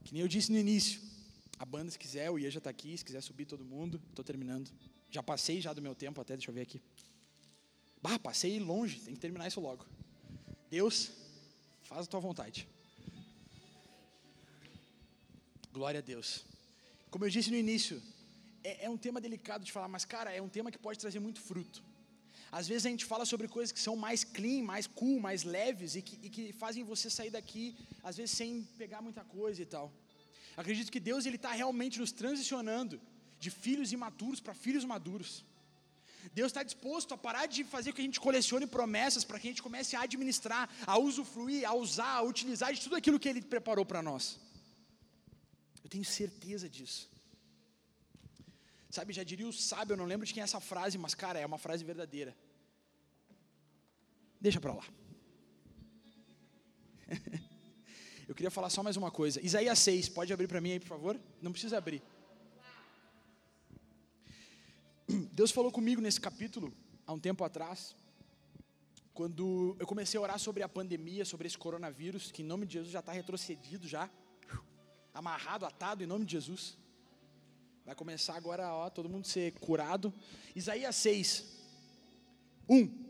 Que 0.04 0.12
nem 0.12 0.22
eu 0.22 0.28
disse 0.28 0.52
no 0.52 0.58
início, 0.58 1.00
a 1.58 1.64
banda, 1.64 1.90
se 1.90 1.98
quiser, 1.98 2.30
o 2.30 2.38
Ia 2.38 2.50
já 2.50 2.58
está 2.58 2.70
aqui, 2.70 2.96
se 2.96 3.04
quiser 3.04 3.20
subir 3.20 3.46
todo 3.46 3.64
mundo, 3.64 4.00
estou 4.10 4.24
terminando. 4.24 4.70
Já 5.10 5.22
passei 5.22 5.60
já 5.60 5.72
do 5.72 5.80
meu 5.80 5.94
tempo 5.94 6.20
até, 6.20 6.34
deixa 6.34 6.50
eu 6.50 6.54
ver 6.54 6.62
aqui. 6.62 6.82
Bah, 8.02 8.18
passei 8.18 8.58
longe, 8.60 9.00
tem 9.00 9.14
que 9.14 9.20
terminar 9.20 9.48
isso 9.48 9.60
logo. 9.60 9.86
Deus, 10.70 11.10
Faz 11.88 12.06
a 12.06 12.10
tua 12.10 12.20
vontade. 12.20 12.68
Glória 15.72 16.00
a 16.00 16.02
Deus. 16.02 16.44
Como 17.10 17.24
eu 17.24 17.30
disse 17.30 17.50
no 17.50 17.56
início, 17.56 18.02
é, 18.64 18.86
é, 18.86 18.90
um 18.90 18.96
tema 18.96 19.20
delicado 19.20 19.64
de 19.64 19.70
falar, 19.70 19.88
mas 19.88 20.04
cara, 20.04 20.32
é 20.32 20.42
um 20.42 20.48
tema 20.48 20.72
que 20.72 20.78
pode 20.78 20.98
trazer 20.98 21.20
muito 21.20 21.40
fruto. 21.40 21.82
Às 22.50 22.66
vezes 22.66 22.86
a 22.86 22.90
gente 22.90 23.04
fala 23.04 23.24
sobre 23.24 23.46
coisas 23.46 23.70
que 23.70 23.78
são 23.78 23.94
mais 23.94 24.24
clean, 24.24 24.62
mais 24.64 24.86
cool, 24.86 25.20
mais 25.20 25.44
leves 25.44 25.94
e 25.94 26.02
que, 26.02 26.18
e 26.26 26.28
que 26.28 26.52
fazem 26.52 26.82
você 26.82 27.08
sair 27.08 27.30
daqui, 27.30 27.76
às 28.02 28.16
vezes 28.16 28.36
sem 28.36 28.62
pegar 28.76 29.00
muita 29.00 29.22
coisa 29.24 29.62
e 29.62 29.66
tal. 29.66 29.92
Acredito 30.56 30.90
que 30.90 30.98
Deus 30.98 31.24
está 31.24 31.52
realmente 31.52 32.00
nos 32.00 32.10
transicionando 32.10 33.00
de 33.38 33.50
filhos 33.50 33.92
imaturos 33.92 34.40
para 34.40 34.54
filhos 34.54 34.84
maduros. 34.84 35.44
Deus 36.32 36.48
está 36.50 36.62
disposto 36.62 37.14
a 37.14 37.18
parar 37.18 37.46
de 37.46 37.64
fazer 37.64 37.90
com 37.90 37.96
que 37.96 38.02
a 38.02 38.04
gente 38.04 38.20
colecione 38.20 38.66
promessas 38.66 39.24
para 39.24 39.38
que 39.38 39.48
a 39.48 39.50
gente 39.50 39.62
comece 39.62 39.96
a 39.96 40.02
administrar, 40.02 40.68
a 40.86 40.98
usufruir, 40.98 41.68
a 41.68 41.74
usar, 41.74 42.14
a 42.16 42.22
utilizar 42.22 42.72
de 42.72 42.80
tudo 42.80 42.96
aquilo 42.96 43.18
que 43.18 43.28
Ele 43.28 43.42
preparou 43.42 43.84
para 43.84 44.02
nós. 44.02 44.38
Eu 45.82 45.90
tenho 45.90 46.04
certeza 46.04 46.68
disso. 46.68 47.08
Sabe, 48.90 49.12
já 49.12 49.22
diria 49.22 49.46
o 49.46 49.52
sábio, 49.52 49.92
eu 49.92 49.96
não 49.96 50.04
lembro 50.04 50.26
de 50.26 50.32
quem 50.32 50.40
é 50.40 50.44
essa 50.44 50.60
frase, 50.60 50.96
mas 50.96 51.14
cara, 51.14 51.38
é 51.38 51.46
uma 51.46 51.58
frase 51.58 51.84
verdadeira. 51.84 52.36
Deixa 54.40 54.60
para 54.60 54.74
lá. 54.74 54.84
eu 58.28 58.34
queria 58.34 58.50
falar 58.50 58.70
só 58.70 58.82
mais 58.82 58.96
uma 58.96 59.10
coisa. 59.10 59.44
Isaías 59.44 59.78
6, 59.78 60.08
pode 60.08 60.32
abrir 60.32 60.48
para 60.48 60.60
mim 60.60 60.72
aí, 60.72 60.80
por 60.80 60.88
favor? 60.88 61.20
Não 61.40 61.52
precisa 61.52 61.78
abrir. 61.78 62.02
Deus 65.08 65.52
falou 65.52 65.70
comigo 65.70 66.00
nesse 66.00 66.20
capítulo, 66.20 66.72
há 67.06 67.12
um 67.12 67.18
tempo 67.18 67.44
atrás, 67.44 67.94
quando 69.14 69.76
eu 69.78 69.86
comecei 69.86 70.18
a 70.18 70.22
orar 70.22 70.38
sobre 70.38 70.62
a 70.62 70.68
pandemia, 70.68 71.24
sobre 71.24 71.46
esse 71.46 71.56
coronavírus, 71.56 72.32
que 72.32 72.42
em 72.42 72.44
nome 72.44 72.66
de 72.66 72.74
Jesus 72.74 72.92
já 72.92 72.98
está 72.98 73.12
retrocedido, 73.12 73.86
já, 73.86 74.10
amarrado, 75.14 75.64
atado, 75.64 76.02
em 76.02 76.06
nome 76.06 76.24
de 76.24 76.32
Jesus. 76.32 76.76
Vai 77.84 77.94
começar 77.94 78.36
agora, 78.36 78.74
ó, 78.74 78.90
todo 78.90 79.08
mundo 79.08 79.26
ser 79.26 79.52
curado. 79.52 80.12
Isaías 80.54 80.96
6, 80.96 81.44
1. 82.68 83.06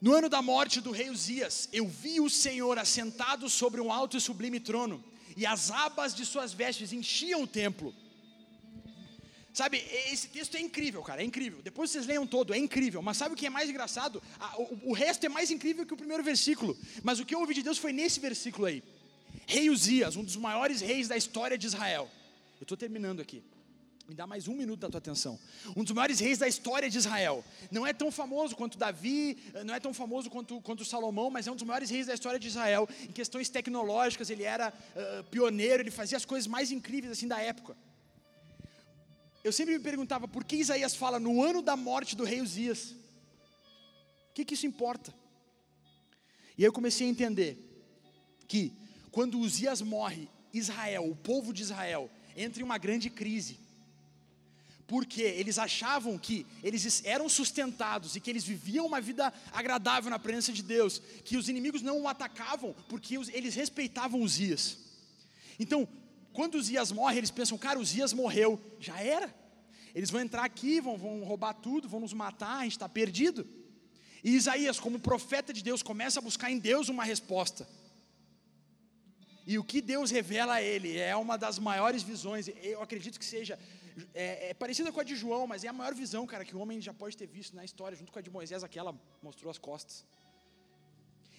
No 0.00 0.12
ano 0.14 0.28
da 0.28 0.42
morte 0.42 0.80
do 0.80 0.90
rei 0.90 1.10
Uzias, 1.10 1.68
eu 1.72 1.86
vi 1.88 2.20
o 2.20 2.28
Senhor 2.28 2.76
assentado 2.76 3.48
sobre 3.48 3.80
um 3.80 3.92
alto 3.92 4.16
e 4.16 4.20
sublime 4.20 4.58
trono, 4.58 5.02
e 5.36 5.46
as 5.46 5.70
abas 5.70 6.12
de 6.12 6.26
suas 6.26 6.52
vestes 6.52 6.92
enchiam 6.92 7.42
o 7.42 7.46
templo. 7.46 7.94
Sabe, 9.58 9.84
esse 10.12 10.28
texto 10.28 10.56
é 10.56 10.60
incrível, 10.60 11.02
cara, 11.02 11.20
é 11.20 11.24
incrível. 11.24 11.60
Depois 11.60 11.90
vocês 11.90 12.06
leiam 12.06 12.24
todo, 12.24 12.54
é 12.54 12.56
incrível. 12.56 13.02
Mas 13.02 13.16
sabe 13.16 13.34
o 13.34 13.36
que 13.36 13.44
é 13.44 13.50
mais 13.50 13.68
engraçado? 13.68 14.22
O, 14.84 14.92
resto 14.92 15.26
é 15.26 15.28
mais 15.28 15.50
incrível 15.50 15.84
que 15.84 15.92
o 15.92 15.96
primeiro 15.96 16.22
versículo. 16.22 16.78
Mas 17.02 17.18
o 17.18 17.26
que 17.26 17.34
eu 17.34 17.40
ouvi 17.40 17.54
de 17.54 17.64
Deus 17.64 17.76
foi 17.76 17.92
nesse 17.92 18.20
versículo 18.20 18.68
aí. 18.68 18.84
Rei 19.48 19.68
Uzias, 19.68 20.14
um 20.14 20.22
dos 20.22 20.36
maiores 20.36 20.80
reis 20.80 21.08
da 21.08 21.16
história 21.16 21.58
de 21.58 21.66
Israel. 21.66 22.08
Eu 22.60 22.62
estou 22.66 22.78
terminando 22.78 23.18
aqui. 23.18 23.42
Me 24.08 24.14
dá 24.14 24.28
mais 24.28 24.46
um 24.46 24.54
minuto 24.54 24.78
da 24.78 24.90
tua 24.90 24.98
atenção. 24.98 25.36
Um 25.74 25.82
dos 25.82 25.92
maiores 25.92 26.20
reis 26.20 26.38
da 26.38 26.46
história 26.46 26.88
de 26.88 26.96
Israel. 26.96 27.44
Não 27.68 27.84
é 27.84 27.92
tão 27.92 28.12
famoso 28.12 28.54
quanto 28.54 28.78
Davi, 28.78 29.38
não 29.66 29.74
é 29.74 29.80
tão 29.80 29.92
famoso 29.92 30.30
quanto, 30.30 30.60
quanto 30.60 30.84
Salomão, 30.84 31.30
mas 31.30 31.48
é 31.48 31.50
um 31.50 31.56
dos 31.56 31.64
maiores 31.64 31.90
reis 31.90 32.06
da 32.06 32.14
história 32.14 32.38
de 32.38 32.46
Israel. 32.46 32.88
Em 33.02 33.10
questões 33.10 33.48
tecnológicas, 33.48 34.30
ele 34.30 34.44
era 34.44 34.68
uh, 34.68 35.24
pioneiro, 35.24 35.82
ele 35.82 35.90
fazia 35.90 36.16
as 36.16 36.24
coisas 36.24 36.46
mais 36.46 36.70
incríveis 36.70 37.10
assim 37.10 37.26
da 37.26 37.40
época 37.40 37.76
eu 39.48 39.52
sempre 39.52 39.76
me 39.76 39.82
perguntava 39.82 40.28
por 40.28 40.44
que 40.44 40.56
Isaías 40.56 40.94
fala 40.94 41.18
no 41.18 41.42
ano 41.42 41.62
da 41.62 41.76
morte 41.76 42.14
do 42.14 42.24
rei 42.24 42.40
Uzias. 42.40 42.90
O 44.30 44.34
que, 44.34 44.44
que 44.44 44.54
isso 44.54 44.66
importa? 44.66 45.12
E 46.56 46.62
aí 46.62 46.68
eu 46.68 46.72
comecei 46.72 47.06
a 47.06 47.10
entender 47.10 47.56
que 48.46 48.72
quando 49.10 49.38
Uzias 49.38 49.80
morre, 49.80 50.28
Israel, 50.52 51.10
o 51.10 51.16
povo 51.16 51.52
de 51.52 51.62
Israel, 51.62 52.10
entra 52.36 52.60
em 52.60 52.64
uma 52.64 52.78
grande 52.78 53.08
crise. 53.08 53.58
Porque 54.86 55.22
eles 55.22 55.58
achavam 55.58 56.18
que 56.18 56.46
eles 56.62 57.04
eram 57.04 57.28
sustentados 57.28 58.16
e 58.16 58.20
que 58.20 58.30
eles 58.30 58.44
viviam 58.44 58.86
uma 58.86 59.00
vida 59.00 59.32
agradável 59.52 60.10
na 60.10 60.18
presença 60.18 60.52
de 60.52 60.62
Deus, 60.62 61.00
que 61.24 61.36
os 61.36 61.48
inimigos 61.48 61.82
não 61.82 62.02
o 62.02 62.08
atacavam 62.08 62.74
porque 62.88 63.16
eles 63.32 63.54
respeitavam 63.54 64.20
Uzias. 64.20 64.78
Então, 65.58 65.86
quando 66.32 66.54
Uzias 66.54 66.92
morre, 66.92 67.18
eles 67.18 67.30
pensam, 67.30 67.58
cara, 67.58 67.80
Uzias 67.80 68.12
morreu, 68.12 68.60
já 68.78 69.00
era. 69.00 69.34
Eles 69.98 70.10
vão 70.10 70.20
entrar 70.20 70.44
aqui, 70.44 70.80
vão, 70.80 70.96
vão 70.96 71.24
roubar 71.24 71.54
tudo, 71.54 71.88
vão 71.88 71.98
nos 71.98 72.12
matar, 72.12 72.58
a 72.58 72.62
gente 72.62 72.76
está 72.78 72.88
perdido. 72.88 73.44
E 74.22 74.30
Isaías, 74.36 74.78
como 74.78 75.00
profeta 75.00 75.52
de 75.52 75.60
Deus, 75.60 75.82
começa 75.82 76.20
a 76.20 76.22
buscar 76.22 76.52
em 76.52 76.58
Deus 76.60 76.88
uma 76.88 77.02
resposta. 77.02 77.68
E 79.44 79.58
o 79.58 79.64
que 79.64 79.80
Deus 79.80 80.12
revela 80.12 80.54
a 80.54 80.62
ele 80.62 80.96
é 80.96 81.16
uma 81.16 81.36
das 81.36 81.58
maiores 81.58 82.04
visões, 82.04 82.46
eu 82.62 82.80
acredito 82.80 83.18
que 83.18 83.24
seja 83.24 83.58
é, 84.14 84.50
é, 84.50 84.54
parecida 84.54 84.92
com 84.92 85.00
a 85.00 85.02
de 85.02 85.16
João, 85.16 85.48
mas 85.48 85.64
é 85.64 85.68
a 85.68 85.72
maior 85.72 85.92
visão, 85.96 86.24
cara, 86.28 86.44
que 86.44 86.54
o 86.54 86.60
homem 86.60 86.80
já 86.80 86.94
pode 86.94 87.16
ter 87.16 87.26
visto 87.26 87.56
na 87.56 87.64
história, 87.64 87.98
junto 87.98 88.12
com 88.12 88.20
a 88.20 88.22
de 88.22 88.30
Moisés, 88.30 88.62
aquela 88.62 88.94
mostrou 89.20 89.50
as 89.50 89.58
costas. 89.58 90.04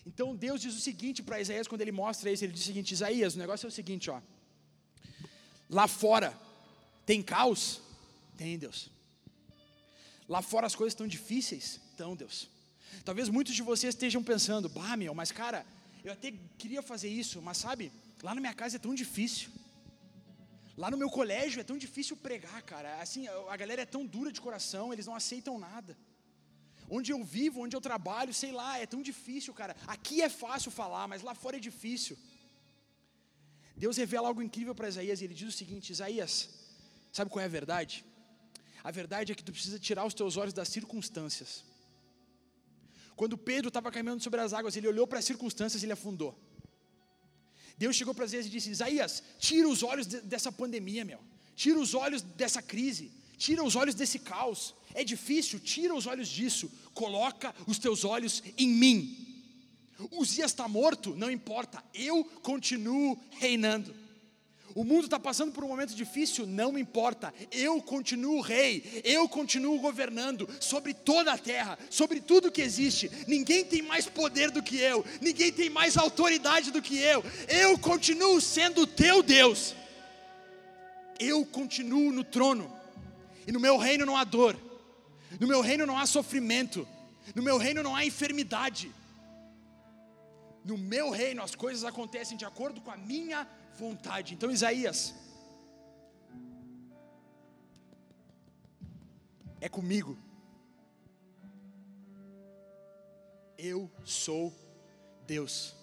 Então 0.05 0.35
Deus 0.35 0.59
diz 0.59 0.75
o 0.75 0.81
seguinte 0.81 1.23
para 1.23 1.39
Isaías 1.39 1.65
quando 1.65 1.79
ele 1.79 1.93
mostra 1.93 2.29
isso, 2.29 2.43
ele 2.43 2.51
diz 2.51 2.63
o 2.63 2.65
seguinte: 2.65 2.91
Isaías, 2.91 3.35
o 3.35 3.39
negócio 3.39 3.67
é 3.67 3.69
o 3.69 3.71
seguinte, 3.71 4.09
ó. 4.09 4.21
Lá 5.69 5.87
fora 5.87 6.37
tem 7.05 7.23
caos? 7.23 7.87
Tem, 8.39 8.57
Deus. 8.57 8.89
Lá 10.33 10.41
fora 10.41 10.65
as 10.65 10.73
coisas 10.73 10.93
estão 10.93 11.05
difíceis? 11.05 11.67
Então, 11.93 12.15
Deus. 12.15 12.37
Talvez 13.03 13.27
muitos 13.27 13.53
de 13.53 13.61
vocês 13.61 13.93
estejam 13.93 14.23
pensando, 14.23 14.69
bah, 14.69 14.95
meu, 14.95 15.13
mas 15.13 15.29
cara, 15.29 15.65
eu 16.05 16.13
até 16.13 16.31
queria 16.57 16.81
fazer 16.81 17.09
isso, 17.09 17.41
mas 17.41 17.57
sabe, 17.57 17.91
lá 18.23 18.33
na 18.33 18.39
minha 18.39 18.53
casa 18.53 18.77
é 18.77 18.79
tão 18.79 18.95
difícil. 18.95 19.49
Lá 20.77 20.89
no 20.89 20.95
meu 21.01 21.09
colégio 21.09 21.59
é 21.59 21.65
tão 21.65 21.77
difícil 21.77 22.15
pregar, 22.15 22.61
cara. 22.61 23.01
Assim, 23.01 23.27
a 23.27 23.57
galera 23.57 23.81
é 23.81 23.85
tão 23.85 24.05
dura 24.05 24.31
de 24.31 24.39
coração, 24.39 24.93
eles 24.93 25.07
não 25.09 25.15
aceitam 25.21 25.59
nada. 25.59 25.97
Onde 26.89 27.11
eu 27.11 27.21
vivo, 27.21 27.63
onde 27.63 27.75
eu 27.75 27.81
trabalho, 27.81 28.33
sei 28.33 28.53
lá, 28.53 28.79
é 28.79 28.85
tão 28.85 29.01
difícil, 29.01 29.53
cara. 29.53 29.75
Aqui 29.85 30.21
é 30.21 30.29
fácil 30.29 30.71
falar, 30.71 31.09
mas 31.09 31.21
lá 31.21 31.35
fora 31.35 31.57
é 31.57 31.59
difícil. 31.59 32.17
Deus 33.75 33.97
revela 33.97 34.29
algo 34.29 34.41
incrível 34.41 34.73
para 34.73 34.87
Isaías 34.87 35.19
e 35.19 35.25
ele 35.25 35.33
diz 35.33 35.49
o 35.49 35.57
seguinte: 35.61 35.91
Isaías, 35.91 36.33
sabe 37.11 37.29
qual 37.29 37.43
é 37.43 37.45
a 37.45 37.57
verdade? 37.59 38.05
A 38.83 38.91
verdade 38.91 39.31
é 39.31 39.35
que 39.35 39.43
tu 39.43 39.51
precisa 39.51 39.79
tirar 39.79 40.05
os 40.05 40.13
teus 40.13 40.37
olhos 40.37 40.53
das 40.53 40.69
circunstâncias. 40.69 41.63
Quando 43.15 43.37
Pedro 43.37 43.67
estava 43.67 43.91
caminhando 43.91 44.23
sobre 44.23 44.39
as 44.39 44.53
águas, 44.53 44.75
ele 44.77 44.87
olhou 44.87 45.05
para 45.05 45.19
as 45.19 45.25
circunstâncias 45.25 45.81
e 45.81 45.85
ele 45.85 45.93
afundou. 45.93 46.37
Deus 47.77 47.95
chegou 47.95 48.13
para 48.13 48.25
Isaías 48.25 48.45
e 48.45 48.49
disse: 48.49 48.69
Isaías, 48.69 49.23
tira 49.39 49.67
os 49.67 49.83
olhos 49.83 50.07
de, 50.07 50.21
dessa 50.21 50.51
pandemia, 50.51 51.03
meu. 51.03 51.19
Tira 51.55 51.79
os 51.79 51.93
olhos 51.93 52.21
dessa 52.21 52.61
crise. 52.61 53.11
Tira 53.37 53.63
os 53.63 53.75
olhos 53.75 53.95
desse 53.95 54.19
caos. 54.19 54.73
É 54.93 55.03
difícil, 55.03 55.59
tira 55.59 55.93
os 55.93 56.05
olhos 56.07 56.27
disso. 56.27 56.71
Coloca 56.93 57.53
os 57.67 57.77
teus 57.77 58.03
olhos 58.03 58.43
em 58.57 58.69
mim. 58.69 59.29
Uzias 60.11 60.51
está 60.51 60.67
morto, 60.67 61.15
não 61.15 61.29
importa. 61.29 61.83
Eu 61.93 62.23
continuo 62.41 63.17
reinando. 63.31 63.93
O 64.75 64.83
mundo 64.83 65.05
está 65.05 65.19
passando 65.19 65.51
por 65.51 65.63
um 65.63 65.67
momento 65.67 65.95
difícil, 65.95 66.45
não 66.45 66.77
importa. 66.77 67.33
Eu 67.51 67.81
continuo 67.81 68.41
rei, 68.41 69.01
eu 69.03 69.27
continuo 69.27 69.79
governando 69.79 70.47
sobre 70.59 70.93
toda 70.93 71.33
a 71.33 71.37
terra, 71.37 71.77
sobre 71.89 72.21
tudo 72.21 72.51
que 72.51 72.61
existe. 72.61 73.09
Ninguém 73.27 73.65
tem 73.65 73.81
mais 73.81 74.05
poder 74.05 74.51
do 74.51 74.61
que 74.61 74.77
eu, 74.77 75.03
ninguém 75.21 75.51
tem 75.51 75.69
mais 75.69 75.97
autoridade 75.97 76.71
do 76.71 76.81
que 76.81 76.97
eu. 76.97 77.23
Eu 77.47 77.77
continuo 77.79 78.39
sendo 78.39 78.85
teu 78.85 79.23
Deus. 79.23 79.75
Eu 81.19 81.45
continuo 81.45 82.11
no 82.11 82.23
trono, 82.23 82.71
e 83.45 83.51
no 83.51 83.59
meu 83.59 83.77
reino 83.77 84.05
não 84.05 84.15
há 84.15 84.23
dor, 84.23 84.57
no 85.37 85.47
meu 85.47 85.59
reino 85.59 85.85
não 85.85 85.97
há 85.97 86.05
sofrimento, 86.05 86.87
no 87.35 87.43
meu 87.43 87.57
reino 87.57 87.83
não 87.83 87.95
há 87.95 88.05
enfermidade. 88.05 88.93
No 90.63 90.77
meu 90.77 91.09
reino 91.09 91.41
as 91.41 91.55
coisas 91.55 91.83
acontecem 91.83 92.37
de 92.37 92.45
acordo 92.45 92.79
com 92.79 92.91
a 92.91 92.97
minha 92.97 93.47
vontade. 93.79 94.33
Então, 94.33 94.51
Isaías, 94.51 95.13
é 99.61 99.69
comigo. 99.69 100.17
Eu 103.57 103.89
sou 104.03 104.53
Deus. 105.25 105.75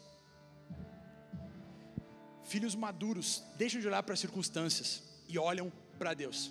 Filhos 2.44 2.74
maduros 2.74 3.42
deixam 3.56 3.80
de 3.80 3.88
olhar 3.88 4.02
para 4.02 4.14
as 4.14 4.20
circunstâncias 4.20 5.02
e 5.28 5.38
olham 5.38 5.72
para 5.98 6.14
Deus. 6.14 6.50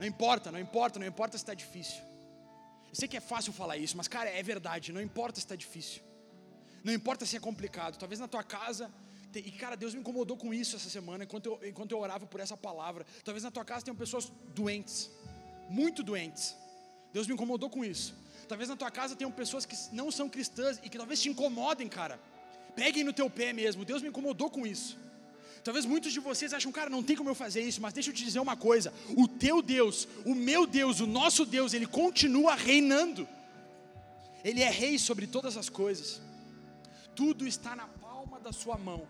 Não 0.00 0.06
importa, 0.06 0.50
não 0.50 0.58
importa, 0.58 0.98
não 0.98 1.06
importa 1.06 1.38
se 1.38 1.44
está 1.44 1.54
difícil. 1.54 2.02
Eu 2.88 2.94
sei 2.94 3.06
que 3.08 3.16
é 3.16 3.20
fácil 3.20 3.52
falar 3.52 3.76
isso, 3.76 3.96
mas 3.96 4.08
cara, 4.08 4.28
é 4.30 4.42
verdade. 4.42 4.92
Não 4.92 5.00
importa 5.00 5.36
se 5.38 5.46
está 5.46 5.56
difícil. 5.56 6.02
Não 6.82 6.92
importa 6.92 7.24
se 7.24 7.36
é 7.36 7.40
complicado. 7.40 7.96
Talvez 7.96 8.20
na 8.20 8.28
tua 8.28 8.42
casa 8.42 8.90
e 9.38 9.50
cara, 9.50 9.76
Deus 9.76 9.94
me 9.94 10.00
incomodou 10.00 10.36
com 10.36 10.52
isso 10.52 10.76
essa 10.76 10.88
semana, 10.88 11.24
enquanto 11.24 11.46
eu, 11.46 11.68
enquanto 11.68 11.92
eu 11.92 11.98
orava 11.98 12.26
por 12.26 12.40
essa 12.40 12.56
palavra. 12.56 13.06
Talvez 13.24 13.42
na 13.42 13.50
tua 13.50 13.64
casa 13.64 13.84
tenham 13.84 13.96
pessoas 13.96 14.30
doentes, 14.54 15.10
muito 15.68 16.02
doentes. 16.02 16.56
Deus 17.12 17.26
me 17.26 17.34
incomodou 17.34 17.70
com 17.70 17.84
isso. 17.84 18.14
Talvez 18.48 18.68
na 18.68 18.76
tua 18.76 18.90
casa 18.90 19.16
tenham 19.16 19.30
pessoas 19.30 19.64
que 19.64 19.76
não 19.92 20.10
são 20.10 20.28
cristãs 20.28 20.78
e 20.82 20.88
que 20.88 20.98
talvez 20.98 21.20
te 21.20 21.28
incomodem, 21.28 21.88
cara. 21.88 22.20
Peguem 22.74 23.04
no 23.04 23.12
teu 23.12 23.30
pé 23.30 23.52
mesmo. 23.52 23.84
Deus 23.84 24.02
me 24.02 24.08
incomodou 24.08 24.50
com 24.50 24.66
isso. 24.66 24.98
Talvez 25.62 25.86
muitos 25.86 26.12
de 26.12 26.20
vocês 26.20 26.52
acham, 26.52 26.70
cara, 26.70 26.90
não 26.90 27.02
tem 27.02 27.16
como 27.16 27.30
eu 27.30 27.34
fazer 27.34 27.62
isso, 27.62 27.80
mas 27.80 27.94
deixa 27.94 28.10
eu 28.10 28.14
te 28.14 28.22
dizer 28.22 28.40
uma 28.40 28.56
coisa: 28.56 28.92
o 29.16 29.26
teu 29.26 29.62
Deus, 29.62 30.06
o 30.26 30.34
meu 30.34 30.66
Deus, 30.66 31.00
o 31.00 31.06
nosso 31.06 31.46
Deus, 31.46 31.72
ele 31.72 31.86
continua 31.86 32.54
reinando. 32.54 33.26
Ele 34.44 34.60
é 34.60 34.68
rei 34.68 34.98
sobre 34.98 35.26
todas 35.26 35.56
as 35.56 35.70
coisas. 35.70 36.20
Tudo 37.16 37.46
está 37.46 37.74
na 37.74 37.86
palma 37.86 38.38
da 38.40 38.52
sua 38.52 38.76
mão 38.76 39.08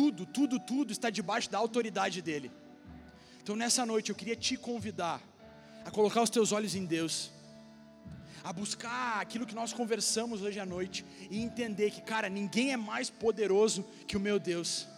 tudo, 0.00 0.24
tudo, 0.24 0.58
tudo 0.58 0.92
está 0.92 1.10
debaixo 1.10 1.50
da 1.50 1.58
autoridade 1.58 2.22
dele. 2.22 2.50
Então 3.42 3.54
nessa 3.54 3.84
noite 3.84 4.08
eu 4.08 4.16
queria 4.16 4.34
te 4.34 4.56
convidar 4.56 5.20
a 5.84 5.90
colocar 5.90 6.22
os 6.22 6.30
teus 6.30 6.52
olhos 6.52 6.74
em 6.74 6.86
Deus, 6.86 7.30
a 8.42 8.50
buscar 8.50 9.20
aquilo 9.20 9.44
que 9.44 9.54
nós 9.54 9.74
conversamos 9.74 10.40
hoje 10.40 10.58
à 10.58 10.64
noite 10.64 11.04
e 11.30 11.42
entender 11.42 11.90
que, 11.90 12.00
cara, 12.00 12.30
ninguém 12.30 12.72
é 12.72 12.78
mais 12.78 13.10
poderoso 13.10 13.84
que 14.06 14.16
o 14.16 14.20
meu 14.20 14.38
Deus. 14.38 14.88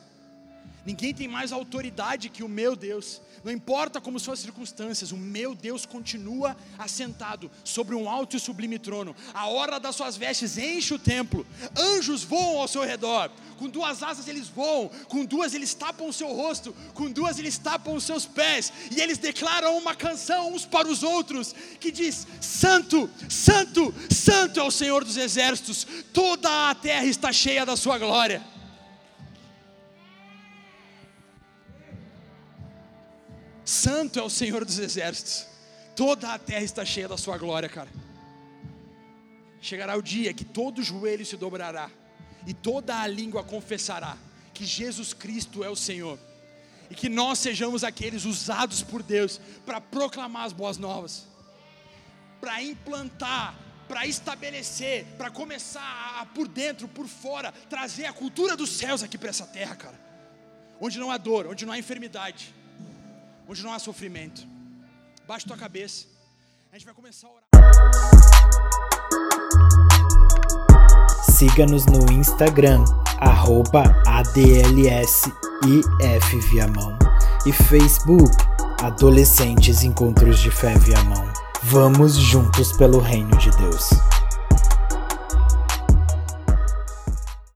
Ninguém 0.84 1.14
tem 1.14 1.28
mais 1.28 1.52
autoridade 1.52 2.28
que 2.28 2.42
o 2.42 2.48
meu 2.48 2.74
Deus. 2.74 3.20
Não 3.44 3.52
importa 3.52 4.00
como 4.00 4.18
são 4.18 4.34
as 4.34 4.40
circunstâncias, 4.40 5.12
o 5.12 5.16
meu 5.16 5.54
Deus 5.54 5.86
continua 5.86 6.56
assentado 6.78 7.50
sobre 7.64 7.94
um 7.94 8.08
alto 8.08 8.36
e 8.36 8.40
sublime 8.40 8.78
trono. 8.78 9.14
A 9.32 9.48
hora 9.48 9.78
das 9.78 9.96
suas 9.96 10.16
vestes 10.16 10.58
enche 10.58 10.94
o 10.94 10.98
templo. 10.98 11.46
Anjos 11.76 12.24
voam 12.24 12.60
ao 12.60 12.68
seu 12.68 12.82
redor. 12.82 13.30
Com 13.58 13.68
duas 13.68 14.02
asas 14.02 14.26
eles 14.26 14.48
voam, 14.48 14.90
com 15.06 15.24
duas 15.24 15.54
eles 15.54 15.72
tapam 15.72 16.08
o 16.08 16.12
seu 16.12 16.32
rosto, 16.34 16.74
com 16.94 17.08
duas 17.08 17.38
eles 17.38 17.56
tapam 17.58 17.94
os 17.94 18.02
seus 18.02 18.26
pés, 18.26 18.72
e 18.90 19.00
eles 19.00 19.18
declaram 19.18 19.78
uma 19.78 19.94
canção 19.94 20.52
uns 20.52 20.64
para 20.64 20.88
os 20.88 21.04
outros 21.04 21.54
que 21.78 21.92
diz: 21.92 22.26
Santo, 22.40 23.08
Santo, 23.28 23.94
Santo 24.10 24.58
é 24.58 24.62
o 24.64 24.70
Senhor 24.70 25.04
dos 25.04 25.16
exércitos. 25.16 25.86
Toda 26.12 26.70
a 26.70 26.74
terra 26.74 27.04
está 27.04 27.32
cheia 27.32 27.64
da 27.64 27.76
sua 27.76 27.98
glória. 27.98 28.51
Santo 33.72 34.18
é 34.18 34.22
o 34.22 34.28
Senhor 34.28 34.66
dos 34.66 34.78
exércitos. 34.78 35.46
Toda 35.96 36.34
a 36.34 36.38
terra 36.38 36.62
está 36.62 36.84
cheia 36.84 37.08
da 37.08 37.16
sua 37.16 37.38
glória, 37.38 37.70
cara. 37.70 37.88
Chegará 39.62 39.96
o 39.96 40.02
dia 40.02 40.34
que 40.34 40.44
todo 40.44 40.82
joelho 40.82 41.24
se 41.24 41.38
dobrará 41.38 41.90
e 42.46 42.52
toda 42.52 43.00
a 43.00 43.06
língua 43.06 43.42
confessará 43.42 44.18
que 44.52 44.66
Jesus 44.66 45.14
Cristo 45.14 45.64
é 45.64 45.70
o 45.70 45.76
Senhor. 45.76 46.18
E 46.90 46.94
que 46.94 47.08
nós 47.08 47.38
sejamos 47.38 47.82
aqueles 47.82 48.26
usados 48.26 48.82
por 48.82 49.02
Deus 49.02 49.40
para 49.64 49.80
proclamar 49.80 50.44
as 50.44 50.52
boas 50.52 50.76
novas, 50.76 51.26
para 52.42 52.62
implantar, 52.62 53.58
para 53.88 54.06
estabelecer, 54.06 55.06
para 55.16 55.30
começar 55.30 56.20
a, 56.20 56.26
por 56.26 56.46
dentro, 56.46 56.86
por 56.86 57.08
fora, 57.08 57.50
trazer 57.70 58.04
a 58.04 58.12
cultura 58.12 58.54
dos 58.54 58.68
céus 58.68 59.02
aqui 59.02 59.16
para 59.16 59.30
essa 59.30 59.46
terra, 59.46 59.74
cara. 59.74 59.98
Onde 60.78 60.98
não 60.98 61.10
há 61.10 61.16
dor, 61.16 61.46
onde 61.46 61.64
não 61.64 61.72
há 61.72 61.78
enfermidade 61.78 62.54
onde 63.52 63.62
não 63.62 63.72
há 63.74 63.78
sofrimento. 63.78 64.48
Baixe 65.28 65.46
tua 65.46 65.58
cabeça. 65.58 66.06
A 66.72 66.76
gente 66.76 66.86
vai 66.86 66.94
começar 66.94 67.26
a 67.26 67.30
orar. 67.30 67.44
Siga-nos 71.30 71.84
no 71.84 72.10
Instagram, 72.10 72.82
arroba 73.18 73.94
ADLSIFViamão 74.06 76.98
e 77.44 77.52
Facebook, 77.52 78.34
Adolescentes 78.82 79.82
Encontros 79.82 80.40
de 80.40 80.50
Fé 80.50 80.72
Viamão. 80.78 81.30
Vamos 81.64 82.16
juntos 82.16 82.72
pelo 82.72 83.00
reino 83.00 83.36
de 83.36 83.50
Deus. 83.50 83.90